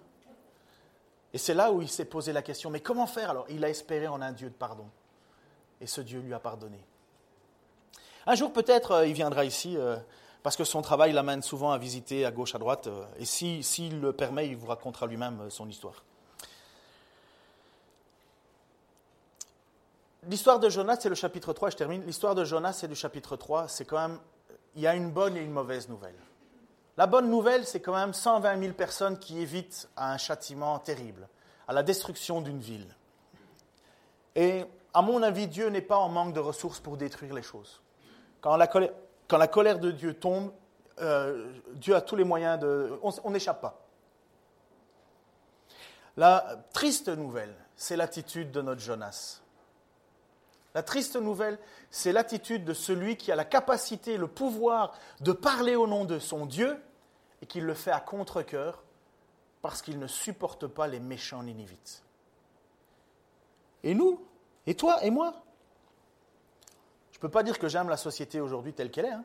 Et 1.33 1.37
c'est 1.37 1.53
là 1.53 1.71
où 1.71 1.81
il 1.81 1.89
s'est 1.89 2.05
posé 2.05 2.33
la 2.33 2.41
question, 2.41 2.69
mais 2.69 2.81
comment 2.81 3.07
faire 3.07 3.29
alors? 3.29 3.45
Il 3.49 3.63
a 3.63 3.69
espéré 3.69 4.07
en 4.07 4.21
un 4.21 4.31
Dieu 4.31 4.49
de 4.49 4.55
pardon. 4.55 4.87
Et 5.79 5.87
ce 5.87 6.01
Dieu 6.01 6.19
lui 6.19 6.33
a 6.33 6.39
pardonné. 6.39 6.79
Un 8.27 8.35
jour, 8.35 8.51
peut-être, 8.51 8.91
euh, 8.91 9.07
il 9.07 9.13
viendra 9.13 9.45
ici, 9.45 9.77
euh, 9.77 9.95
parce 10.43 10.57
que 10.57 10.63
son 10.65 10.81
travail 10.81 11.13
l'amène 11.13 11.41
souvent 11.41 11.71
à 11.71 11.77
visiter 11.77 12.25
à 12.25 12.31
gauche, 12.31 12.55
à 12.55 12.57
droite. 12.57 12.89
et 13.17 13.25
s'il 13.25 14.01
le 14.01 14.11
permet, 14.11 14.47
il 14.47 14.57
vous 14.57 14.67
racontera 14.67 15.07
lui-même 15.07 15.49
son 15.49 15.67
histoire. 15.69 16.03
L'histoire 20.27 20.59
de 20.59 20.69
Jonas, 20.69 20.97
c'est 21.01 21.09
le 21.09 21.15
chapitre 21.15 21.53
3, 21.53 21.69
je 21.69 21.75
termine. 21.75 22.03
L'histoire 22.03 22.33
de 22.33 22.43
Jonas, 22.43 22.73
c'est 22.73 22.87
du 22.87 22.95
chapitre 22.95 23.35
3. 23.35 23.67
C'est 23.67 23.85
quand 23.85 24.07
même, 24.07 24.19
il 24.75 24.81
y 24.81 24.87
a 24.87 24.95
une 24.95 25.11
bonne 25.11 25.37
et 25.37 25.41
une 25.41 25.51
mauvaise 25.51 25.87
nouvelle. 25.87 26.15
La 26.97 27.05
bonne 27.05 27.29
nouvelle, 27.29 27.65
c'est 27.65 27.79
quand 27.79 27.93
même 27.93 28.13
120 28.13 28.59
000 28.59 28.73
personnes 28.73 29.19
qui 29.19 29.39
évitent 29.39 29.87
un 29.97 30.17
châtiment 30.17 30.79
terrible, 30.79 31.27
à 31.67 31.73
la 31.73 31.83
destruction 31.83 32.41
d'une 32.41 32.59
ville. 32.59 32.87
Et 34.35 34.65
à 34.93 35.01
mon 35.01 35.21
avis, 35.21 35.47
Dieu 35.47 35.69
n'est 35.69 35.81
pas 35.81 35.97
en 35.97 36.09
manque 36.09 36.33
de 36.33 36.39
ressources 36.39 36.79
pour 36.79 36.97
détruire 36.97 37.33
les 37.33 37.43
choses. 37.43 37.81
Quand 38.41 38.55
la 38.55 38.67
colère, 38.67 38.91
quand 39.27 39.37
la 39.37 39.47
colère 39.47 39.79
de 39.79 39.91
Dieu 39.91 40.13
tombe, 40.13 40.51
euh, 41.01 41.51
Dieu 41.73 41.95
a 41.95 42.01
tous 42.01 42.15
les 42.15 42.23
moyens 42.23 42.59
de... 42.59 42.97
On 43.01 43.31
n'échappe 43.31 43.61
pas. 43.61 43.85
La 46.17 46.63
triste 46.73 47.09
nouvelle, 47.09 47.53
c'est 47.75 47.97
l'attitude 47.97 48.51
de 48.51 48.61
notre 48.61 48.81
Jonas. 48.81 49.41
La 50.75 50.83
triste 50.83 51.15
nouvelle, 51.15 51.57
c'est 51.89 52.11
l'attitude 52.11 52.65
de 52.65 52.73
celui 52.73 53.15
qui 53.15 53.31
a 53.31 53.35
la 53.37 53.45
capacité, 53.45 54.17
le 54.17 54.27
pouvoir 54.27 54.93
de 55.21 55.31
parler 55.31 55.77
au 55.77 55.87
nom 55.87 56.03
de 56.03 56.19
son 56.19 56.45
Dieu 56.45 56.77
et 57.41 57.45
qui 57.45 57.61
le 57.61 57.73
fait 57.73 57.91
à 57.91 58.01
contre-coeur 58.01 58.83
parce 59.61 59.81
qu'il 59.81 59.97
ne 59.97 60.07
supporte 60.07 60.67
pas 60.67 60.87
les 60.87 60.99
méchants 60.99 61.43
ninivites. 61.43 62.03
Et 63.83 63.95
nous 63.95 64.21
Et 64.67 64.75
toi 64.75 65.01
Et 65.03 65.11
moi? 65.11 65.33
Je 67.13 67.17
ne 67.17 67.21
peux 67.21 67.29
pas 67.29 67.43
dire 67.43 67.57
que 67.57 67.69
j'aime 67.69 67.87
la 67.87 67.97
société 67.97 68.41
aujourd'hui 68.41 68.73
telle 68.73 68.91
qu'elle 68.91 69.05
est. 69.05 69.11
Hein. 69.13 69.23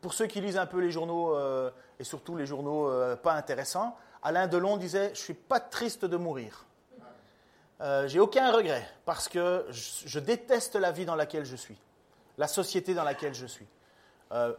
Pour 0.00 0.12
ceux 0.12 0.26
qui 0.26 0.40
lisent 0.40 0.58
un 0.58 0.66
peu 0.66 0.80
les 0.80 0.90
journaux, 0.90 1.36
euh, 1.36 1.70
et 2.00 2.04
surtout 2.04 2.34
les 2.34 2.46
journaux 2.46 2.88
euh, 2.88 3.14
pas 3.14 3.34
intéressants, 3.34 3.96
Alain 4.24 4.48
Delon 4.48 4.76
disait 4.76 5.06
Je 5.14 5.20
ne 5.20 5.24
suis 5.24 5.34
pas 5.34 5.60
triste 5.60 6.04
de 6.04 6.16
mourir. 6.16 6.66
Euh, 7.80 8.06
j'ai 8.06 8.20
aucun 8.20 8.52
regret 8.52 8.86
parce 9.04 9.28
que 9.28 9.66
je, 9.70 10.18
déteste 10.18 10.76
la 10.76 10.92
vie 10.92 11.04
dans 11.04 11.16
laquelle 11.16 11.44
je 11.44 11.56
suis, 11.56 11.76
la 12.38 12.46
société 12.46 12.94
dans 12.94 13.04
laquelle 13.04 13.34
je 13.34 13.46
suis. 13.46 13.66
Euh, 14.32 14.54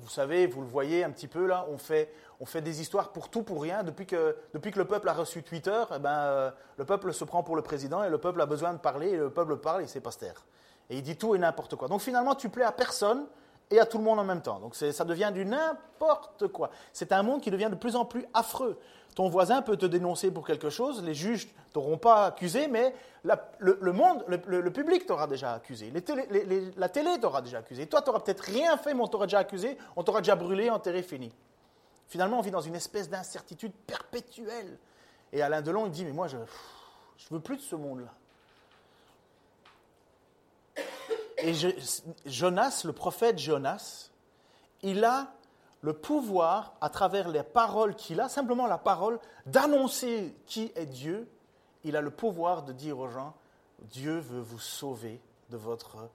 vous 0.00 0.08
savez, 0.08 0.46
vous 0.46 0.60
le 0.60 0.66
voyez 0.66 1.04
un 1.04 1.10
petit 1.10 1.28
peu 1.28 1.46
là, 1.46 1.66
on 1.70 1.78
fait, 1.78 2.12
on 2.40 2.46
fait 2.46 2.60
des 2.60 2.80
histoires 2.80 3.12
pour 3.12 3.28
tout, 3.28 3.42
pour 3.42 3.62
rien. 3.62 3.84
Depuis 3.84 4.06
que, 4.06 4.36
depuis 4.52 4.72
que 4.72 4.78
le 4.78 4.84
peuple 4.84 5.08
a 5.08 5.12
reçu 5.12 5.42
Twitter, 5.42 5.84
eh 5.94 5.98
ben, 6.00 6.10
euh, 6.10 6.50
le 6.76 6.84
peuple 6.84 7.12
se 7.14 7.24
prend 7.24 7.44
pour 7.44 7.54
le 7.54 7.62
président 7.62 8.02
et 8.02 8.10
le 8.10 8.18
peuple 8.18 8.40
a 8.40 8.46
besoin 8.46 8.72
de 8.72 8.78
parler 8.78 9.10
et 9.10 9.16
le 9.16 9.30
peuple 9.30 9.56
parle 9.56 9.80
et 9.80 9.84
il 9.84 9.86
ne 9.86 9.92
sait 9.92 10.00
pas 10.00 10.10
se 10.10 10.18
taire. 10.18 10.44
Et 10.90 10.98
il 10.98 11.02
dit 11.02 11.16
tout 11.16 11.34
et 11.34 11.38
n'importe 11.38 11.76
quoi. 11.76 11.86
Donc 11.86 12.00
finalement, 12.00 12.34
tu 12.34 12.48
plais 12.48 12.64
à 12.64 12.72
personne 12.72 13.26
et 13.70 13.78
à 13.78 13.86
tout 13.86 13.98
le 13.98 14.04
monde 14.04 14.18
en 14.18 14.24
même 14.24 14.42
temps. 14.42 14.60
Donc 14.60 14.74
ça 14.74 15.04
devient 15.04 15.30
du 15.32 15.44
n'importe 15.44 16.48
quoi. 16.48 16.70
C'est 16.92 17.12
un 17.12 17.22
monde 17.22 17.40
qui 17.40 17.50
devient 17.50 17.68
de 17.70 17.76
plus 17.76 17.96
en 17.96 18.04
plus 18.04 18.24
affreux. 18.34 18.78
Ton 19.14 19.28
voisin 19.28 19.62
peut 19.62 19.76
te 19.76 19.86
dénoncer 19.86 20.30
pour 20.32 20.44
quelque 20.44 20.70
chose, 20.70 21.02
les 21.04 21.14
juges 21.14 21.48
t'auront 21.72 21.98
pas 21.98 22.26
accusé, 22.26 22.66
mais 22.66 22.94
le, 23.22 23.92
monde, 23.92 24.24
le, 24.26 24.70
public 24.70 25.06
t'aura 25.06 25.26
déjà 25.28 25.54
accusé, 25.54 25.92
la 26.76 26.88
télé 26.88 27.20
t'aura 27.20 27.40
déjà 27.40 27.58
accusé. 27.58 27.86
Toi, 27.86 28.02
tu 28.02 28.08
n'auras 28.08 28.20
peut-être 28.20 28.40
rien 28.40 28.76
fait, 28.76 28.92
mais 28.92 29.02
on 29.02 29.06
t'aura 29.06 29.26
déjà 29.26 29.38
accusé, 29.38 29.78
on 29.94 30.02
t'aura 30.02 30.20
déjà 30.20 30.34
brûlé, 30.34 30.68
enterré, 30.68 31.02
fini. 31.02 31.32
Finalement, 32.08 32.38
on 32.38 32.42
vit 32.42 32.50
dans 32.50 32.60
une 32.60 32.74
espèce 32.74 33.08
d'incertitude 33.08 33.72
perpétuelle. 33.86 34.78
Et 35.32 35.42
Alain 35.42 35.62
Delon, 35.62 35.86
il 35.86 35.92
dit, 35.92 36.04
mais 36.04 36.12
moi, 36.12 36.26
je 36.26 36.36
ne 36.36 36.44
veux 37.30 37.40
plus 37.40 37.56
de 37.56 37.62
ce 37.62 37.76
monde-là. 37.76 38.12
Et 41.44 41.52
Jonas, 42.24 42.82
le 42.86 42.92
prophète 42.94 43.38
Jonas, 43.38 44.10
il 44.82 45.04
a 45.04 45.34
le 45.82 45.92
pouvoir, 45.92 46.74
à 46.80 46.88
travers 46.88 47.28
les 47.28 47.42
paroles 47.42 47.94
qu'il 47.94 48.18
a, 48.20 48.30
simplement 48.30 48.66
la 48.66 48.78
parole, 48.78 49.20
d'annoncer 49.44 50.34
qui 50.46 50.72
est 50.74 50.86
Dieu. 50.86 51.28
Il 51.84 51.96
a 51.96 52.00
le 52.00 52.10
pouvoir 52.10 52.62
de 52.62 52.72
dire 52.72 52.98
aux 52.98 53.08
gens, 53.08 53.34
Dieu 53.82 54.18
veut 54.18 54.40
vous 54.40 54.58
sauver 54.58 55.20
de 55.50 55.58
votre 55.58 56.08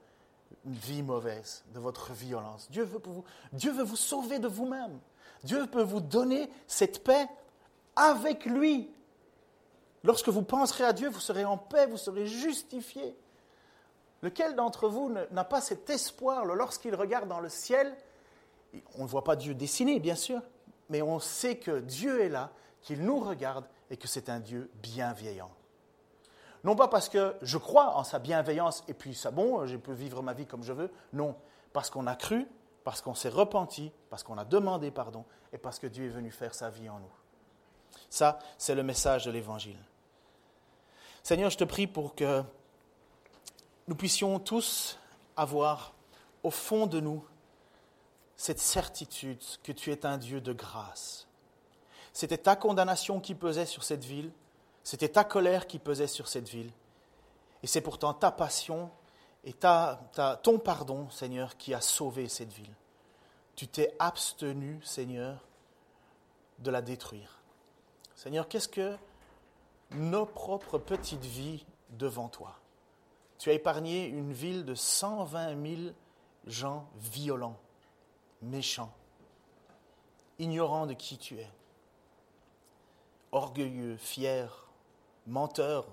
vie 0.64 1.04
mauvaise, 1.04 1.62
de 1.72 1.78
votre 1.78 2.12
violence. 2.12 2.68
Dieu 2.68 2.82
veut, 2.82 3.00
vous, 3.04 3.24
Dieu 3.52 3.70
veut 3.70 3.84
vous 3.84 3.94
sauver 3.94 4.40
de 4.40 4.48
vous-même. 4.48 4.98
Dieu 5.44 5.64
peut 5.68 5.82
vous 5.82 6.00
donner 6.00 6.50
cette 6.66 7.04
paix 7.04 7.28
avec 7.94 8.46
lui. 8.46 8.90
Lorsque 10.02 10.28
vous 10.28 10.42
penserez 10.42 10.84
à 10.84 10.92
Dieu, 10.92 11.08
vous 11.08 11.20
serez 11.20 11.44
en 11.44 11.56
paix, 11.56 11.86
vous 11.86 11.96
serez 11.96 12.26
justifié. 12.26 13.14
Lequel 14.22 14.54
d'entre 14.54 14.88
vous 14.88 15.12
n'a 15.30 15.44
pas 15.44 15.60
cet 15.60 15.88
espoir 15.90 16.44
lorsqu'il 16.44 16.94
regarde 16.94 17.28
dans 17.28 17.40
le 17.40 17.48
ciel? 17.48 17.96
On 18.98 19.02
ne 19.02 19.08
voit 19.08 19.24
pas 19.24 19.36
Dieu 19.36 19.54
dessiné, 19.54 19.98
bien 19.98 20.14
sûr, 20.14 20.40
mais 20.88 21.02
on 21.02 21.18
sait 21.18 21.56
que 21.56 21.80
Dieu 21.80 22.22
est 22.22 22.28
là, 22.28 22.50
qu'il 22.82 23.02
nous 23.02 23.18
regarde 23.18 23.64
et 23.90 23.96
que 23.96 24.08
c'est 24.08 24.28
un 24.28 24.40
Dieu 24.40 24.70
bienveillant. 24.82 25.50
Non 26.62 26.76
pas 26.76 26.88
parce 26.88 27.08
que 27.08 27.34
je 27.40 27.56
crois 27.56 27.96
en 27.96 28.04
sa 28.04 28.18
bienveillance 28.18 28.84
et 28.86 28.94
puis 28.94 29.14
ça 29.14 29.30
bon, 29.30 29.66
je 29.66 29.76
peux 29.76 29.92
vivre 29.92 30.22
ma 30.22 30.34
vie 30.34 30.46
comme 30.46 30.62
je 30.62 30.72
veux, 30.72 30.90
non, 31.12 31.34
parce 31.72 31.88
qu'on 31.88 32.06
a 32.06 32.14
cru, 32.14 32.46
parce 32.84 33.00
qu'on 33.00 33.14
s'est 33.14 33.30
repenti, 33.30 33.92
parce 34.10 34.22
qu'on 34.22 34.36
a 34.36 34.44
demandé 34.44 34.90
pardon 34.90 35.24
et 35.52 35.58
parce 35.58 35.78
que 35.78 35.86
Dieu 35.86 36.04
est 36.06 36.10
venu 36.10 36.30
faire 36.30 36.54
sa 36.54 36.68
vie 36.68 36.88
en 36.88 36.98
nous. 36.98 37.12
Ça, 38.10 38.38
c'est 38.58 38.74
le 38.74 38.82
message 38.82 39.24
de 39.24 39.30
l'Évangile. 39.30 39.78
Seigneur, 41.22 41.50
je 41.50 41.58
te 41.58 41.64
prie 41.64 41.86
pour 41.86 42.14
que 42.14 42.42
nous 43.88 43.94
puissions 43.94 44.38
tous 44.38 44.98
avoir 45.36 45.94
au 46.42 46.50
fond 46.50 46.86
de 46.86 47.00
nous 47.00 47.24
cette 48.36 48.60
certitude 48.60 49.42
que 49.62 49.72
tu 49.72 49.90
es 49.90 50.06
un 50.06 50.16
Dieu 50.16 50.40
de 50.40 50.52
grâce. 50.52 51.26
C'était 52.12 52.38
ta 52.38 52.56
condamnation 52.56 53.20
qui 53.20 53.34
pesait 53.34 53.66
sur 53.66 53.84
cette 53.84 54.04
ville, 54.04 54.32
c'était 54.82 55.08
ta 55.08 55.24
colère 55.24 55.66
qui 55.66 55.78
pesait 55.78 56.06
sur 56.06 56.28
cette 56.28 56.48
ville, 56.48 56.70
et 57.62 57.66
c'est 57.66 57.80
pourtant 57.80 58.14
ta 58.14 58.30
passion 58.30 58.90
et 59.44 59.52
ta, 59.52 60.00
ton 60.42 60.58
pardon, 60.58 61.08
Seigneur, 61.10 61.56
qui 61.56 61.74
a 61.74 61.80
sauvé 61.80 62.28
cette 62.28 62.52
ville. 62.52 62.74
Tu 63.56 63.68
t'es 63.68 63.94
abstenu, 63.98 64.80
Seigneur, 64.82 65.38
de 66.58 66.70
la 66.70 66.82
détruire. 66.82 67.40
Seigneur, 68.14 68.48
qu'est-ce 68.48 68.68
que 68.68 68.96
nos 69.92 70.26
propres 70.26 70.78
petites 70.78 71.24
vies 71.24 71.64
devant 71.90 72.28
toi? 72.28 72.59
Tu 73.40 73.48
as 73.48 73.54
épargné 73.54 74.06
une 74.06 74.34
ville 74.34 74.66
de 74.66 74.74
120 74.74 75.66
000 75.66 75.92
gens 76.46 76.86
violents, 76.96 77.58
méchants, 78.42 78.92
ignorants 80.38 80.86
de 80.86 80.92
qui 80.92 81.16
tu 81.16 81.38
es, 81.38 81.50
orgueilleux, 83.32 83.96
fiers, 83.96 84.68
menteurs, 85.26 85.86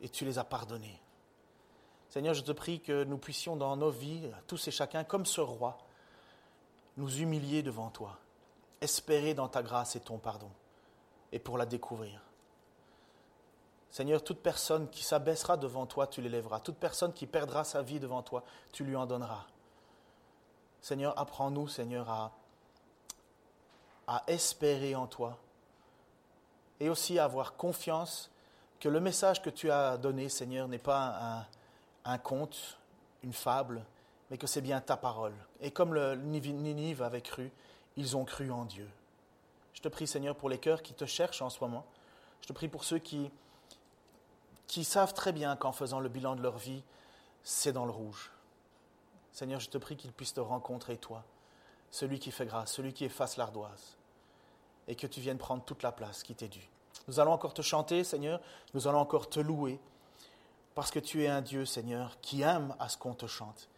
et 0.00 0.08
tu 0.08 0.24
les 0.24 0.38
as 0.38 0.44
pardonnés. 0.44 1.02
Seigneur, 2.08 2.34
je 2.34 2.42
te 2.42 2.52
prie 2.52 2.80
que 2.80 3.02
nous 3.02 3.18
puissions 3.18 3.56
dans 3.56 3.76
nos 3.76 3.90
vies, 3.90 4.30
tous 4.46 4.68
et 4.68 4.70
chacun, 4.70 5.02
comme 5.02 5.26
ce 5.26 5.40
roi, 5.40 5.76
nous 6.96 7.18
humilier 7.18 7.64
devant 7.64 7.90
toi, 7.90 8.16
espérer 8.80 9.34
dans 9.34 9.48
ta 9.48 9.64
grâce 9.64 9.96
et 9.96 10.00
ton 10.00 10.18
pardon, 10.18 10.50
et 11.32 11.40
pour 11.40 11.58
la 11.58 11.66
découvrir. 11.66 12.27
Seigneur, 13.90 14.22
toute 14.22 14.40
personne 14.40 14.88
qui 14.90 15.02
s'abaissera 15.02 15.56
devant 15.56 15.86
toi, 15.86 16.06
tu 16.06 16.20
l'élèveras. 16.20 16.60
Toute 16.60 16.76
personne 16.76 17.12
qui 17.12 17.26
perdra 17.26 17.64
sa 17.64 17.82
vie 17.82 18.00
devant 18.00 18.22
toi, 18.22 18.44
tu 18.72 18.84
lui 18.84 18.96
en 18.96 19.06
donneras. 19.06 19.46
Seigneur, 20.80 21.18
apprends-nous, 21.18 21.68
Seigneur, 21.68 22.08
à, 22.08 22.32
à 24.06 24.22
espérer 24.26 24.94
en 24.94 25.06
toi 25.06 25.38
et 26.80 26.88
aussi 26.88 27.18
à 27.18 27.24
avoir 27.24 27.56
confiance 27.56 28.30
que 28.80 28.88
le 28.88 29.00
message 29.00 29.42
que 29.42 29.50
tu 29.50 29.70
as 29.70 29.96
donné, 29.96 30.28
Seigneur, 30.28 30.68
n'est 30.68 30.78
pas 30.78 31.46
un, 32.04 32.12
un, 32.12 32.18
conte, 32.18 32.78
une 33.22 33.32
fable, 33.32 33.84
mais 34.30 34.38
que 34.38 34.46
c'est 34.46 34.60
bien 34.60 34.80
ta 34.80 34.96
parole. 34.96 35.34
Et 35.60 35.70
comme 35.70 35.94
le 35.94 36.14
Ninive 36.14 37.02
avait 37.02 37.22
cru, 37.22 37.50
ils 37.96 38.16
ont 38.16 38.24
cru 38.24 38.50
en 38.50 38.64
Dieu. 38.64 38.88
Je 39.74 39.80
te 39.80 39.88
prie, 39.88 40.06
Seigneur, 40.06 40.36
pour 40.36 40.48
les 40.48 40.58
cœurs 40.58 40.82
qui 40.82 40.94
te 40.94 41.04
cherchent 41.04 41.42
en 41.42 41.50
ce 41.50 41.58
moment. 41.60 41.84
Je 42.42 42.46
te 42.46 42.52
prie 42.52 42.68
pour 42.68 42.84
ceux 42.84 42.98
qui, 42.98 43.30
qui 44.68 44.84
savent 44.84 45.14
très 45.14 45.32
bien 45.32 45.56
qu'en 45.56 45.72
faisant 45.72 45.98
le 45.98 46.08
bilan 46.08 46.36
de 46.36 46.42
leur 46.42 46.58
vie, 46.58 46.84
c'est 47.42 47.72
dans 47.72 47.86
le 47.86 47.90
rouge. 47.90 48.30
Seigneur, 49.32 49.60
je 49.60 49.70
te 49.70 49.78
prie 49.78 49.96
qu'ils 49.96 50.12
puissent 50.12 50.34
te 50.34 50.40
rencontrer, 50.40 50.98
toi, 50.98 51.24
celui 51.90 52.18
qui 52.18 52.30
fait 52.30 52.44
grâce, 52.44 52.72
celui 52.72 52.92
qui 52.92 53.06
efface 53.06 53.38
l'ardoise, 53.38 53.96
et 54.86 54.94
que 54.94 55.06
tu 55.06 55.20
viennes 55.20 55.38
prendre 55.38 55.64
toute 55.64 55.82
la 55.82 55.90
place 55.90 56.22
qui 56.22 56.34
t'est 56.34 56.48
due. 56.48 56.68
Nous 57.08 57.18
allons 57.18 57.32
encore 57.32 57.54
te 57.54 57.62
chanter, 57.62 58.04
Seigneur, 58.04 58.40
nous 58.74 58.86
allons 58.86 58.98
encore 58.98 59.30
te 59.30 59.40
louer, 59.40 59.80
parce 60.74 60.90
que 60.90 60.98
tu 60.98 61.24
es 61.24 61.28
un 61.28 61.40
Dieu, 61.40 61.64
Seigneur, 61.64 62.20
qui 62.20 62.42
aime 62.42 62.74
à 62.78 62.90
ce 62.90 62.98
qu'on 62.98 63.14
te 63.14 63.26
chante, 63.26 63.68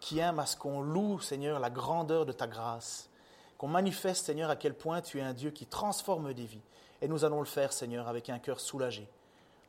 qui 0.00 0.18
aime 0.18 0.40
à 0.40 0.46
ce 0.46 0.56
qu'on 0.56 0.80
loue, 0.80 1.20
Seigneur, 1.20 1.60
la 1.60 1.70
grandeur 1.70 2.26
de 2.26 2.32
ta 2.32 2.48
grâce, 2.48 3.08
qu'on 3.56 3.68
manifeste, 3.68 4.26
Seigneur, 4.26 4.50
à 4.50 4.56
quel 4.56 4.74
point 4.74 5.00
tu 5.00 5.18
es 5.18 5.22
un 5.22 5.32
Dieu 5.32 5.52
qui 5.52 5.66
transforme 5.66 6.32
des 6.34 6.46
vies. 6.46 6.62
Et 7.02 7.08
nous 7.08 7.24
allons 7.24 7.40
le 7.40 7.46
faire, 7.46 7.72
Seigneur, 7.72 8.08
avec 8.08 8.30
un 8.30 8.38
cœur 8.38 8.58
soulagé 8.58 9.08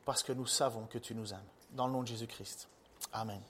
parce 0.04 0.22
que 0.22 0.32
nous 0.32 0.46
savons 0.46 0.86
que 0.86 0.98
tu 0.98 1.14
nous 1.14 1.32
aimes. 1.32 1.38
Dans 1.70 1.86
le 1.86 1.92
nom 1.92 2.02
de 2.02 2.08
Jésus-Christ. 2.08 2.68
Amen. 3.12 3.40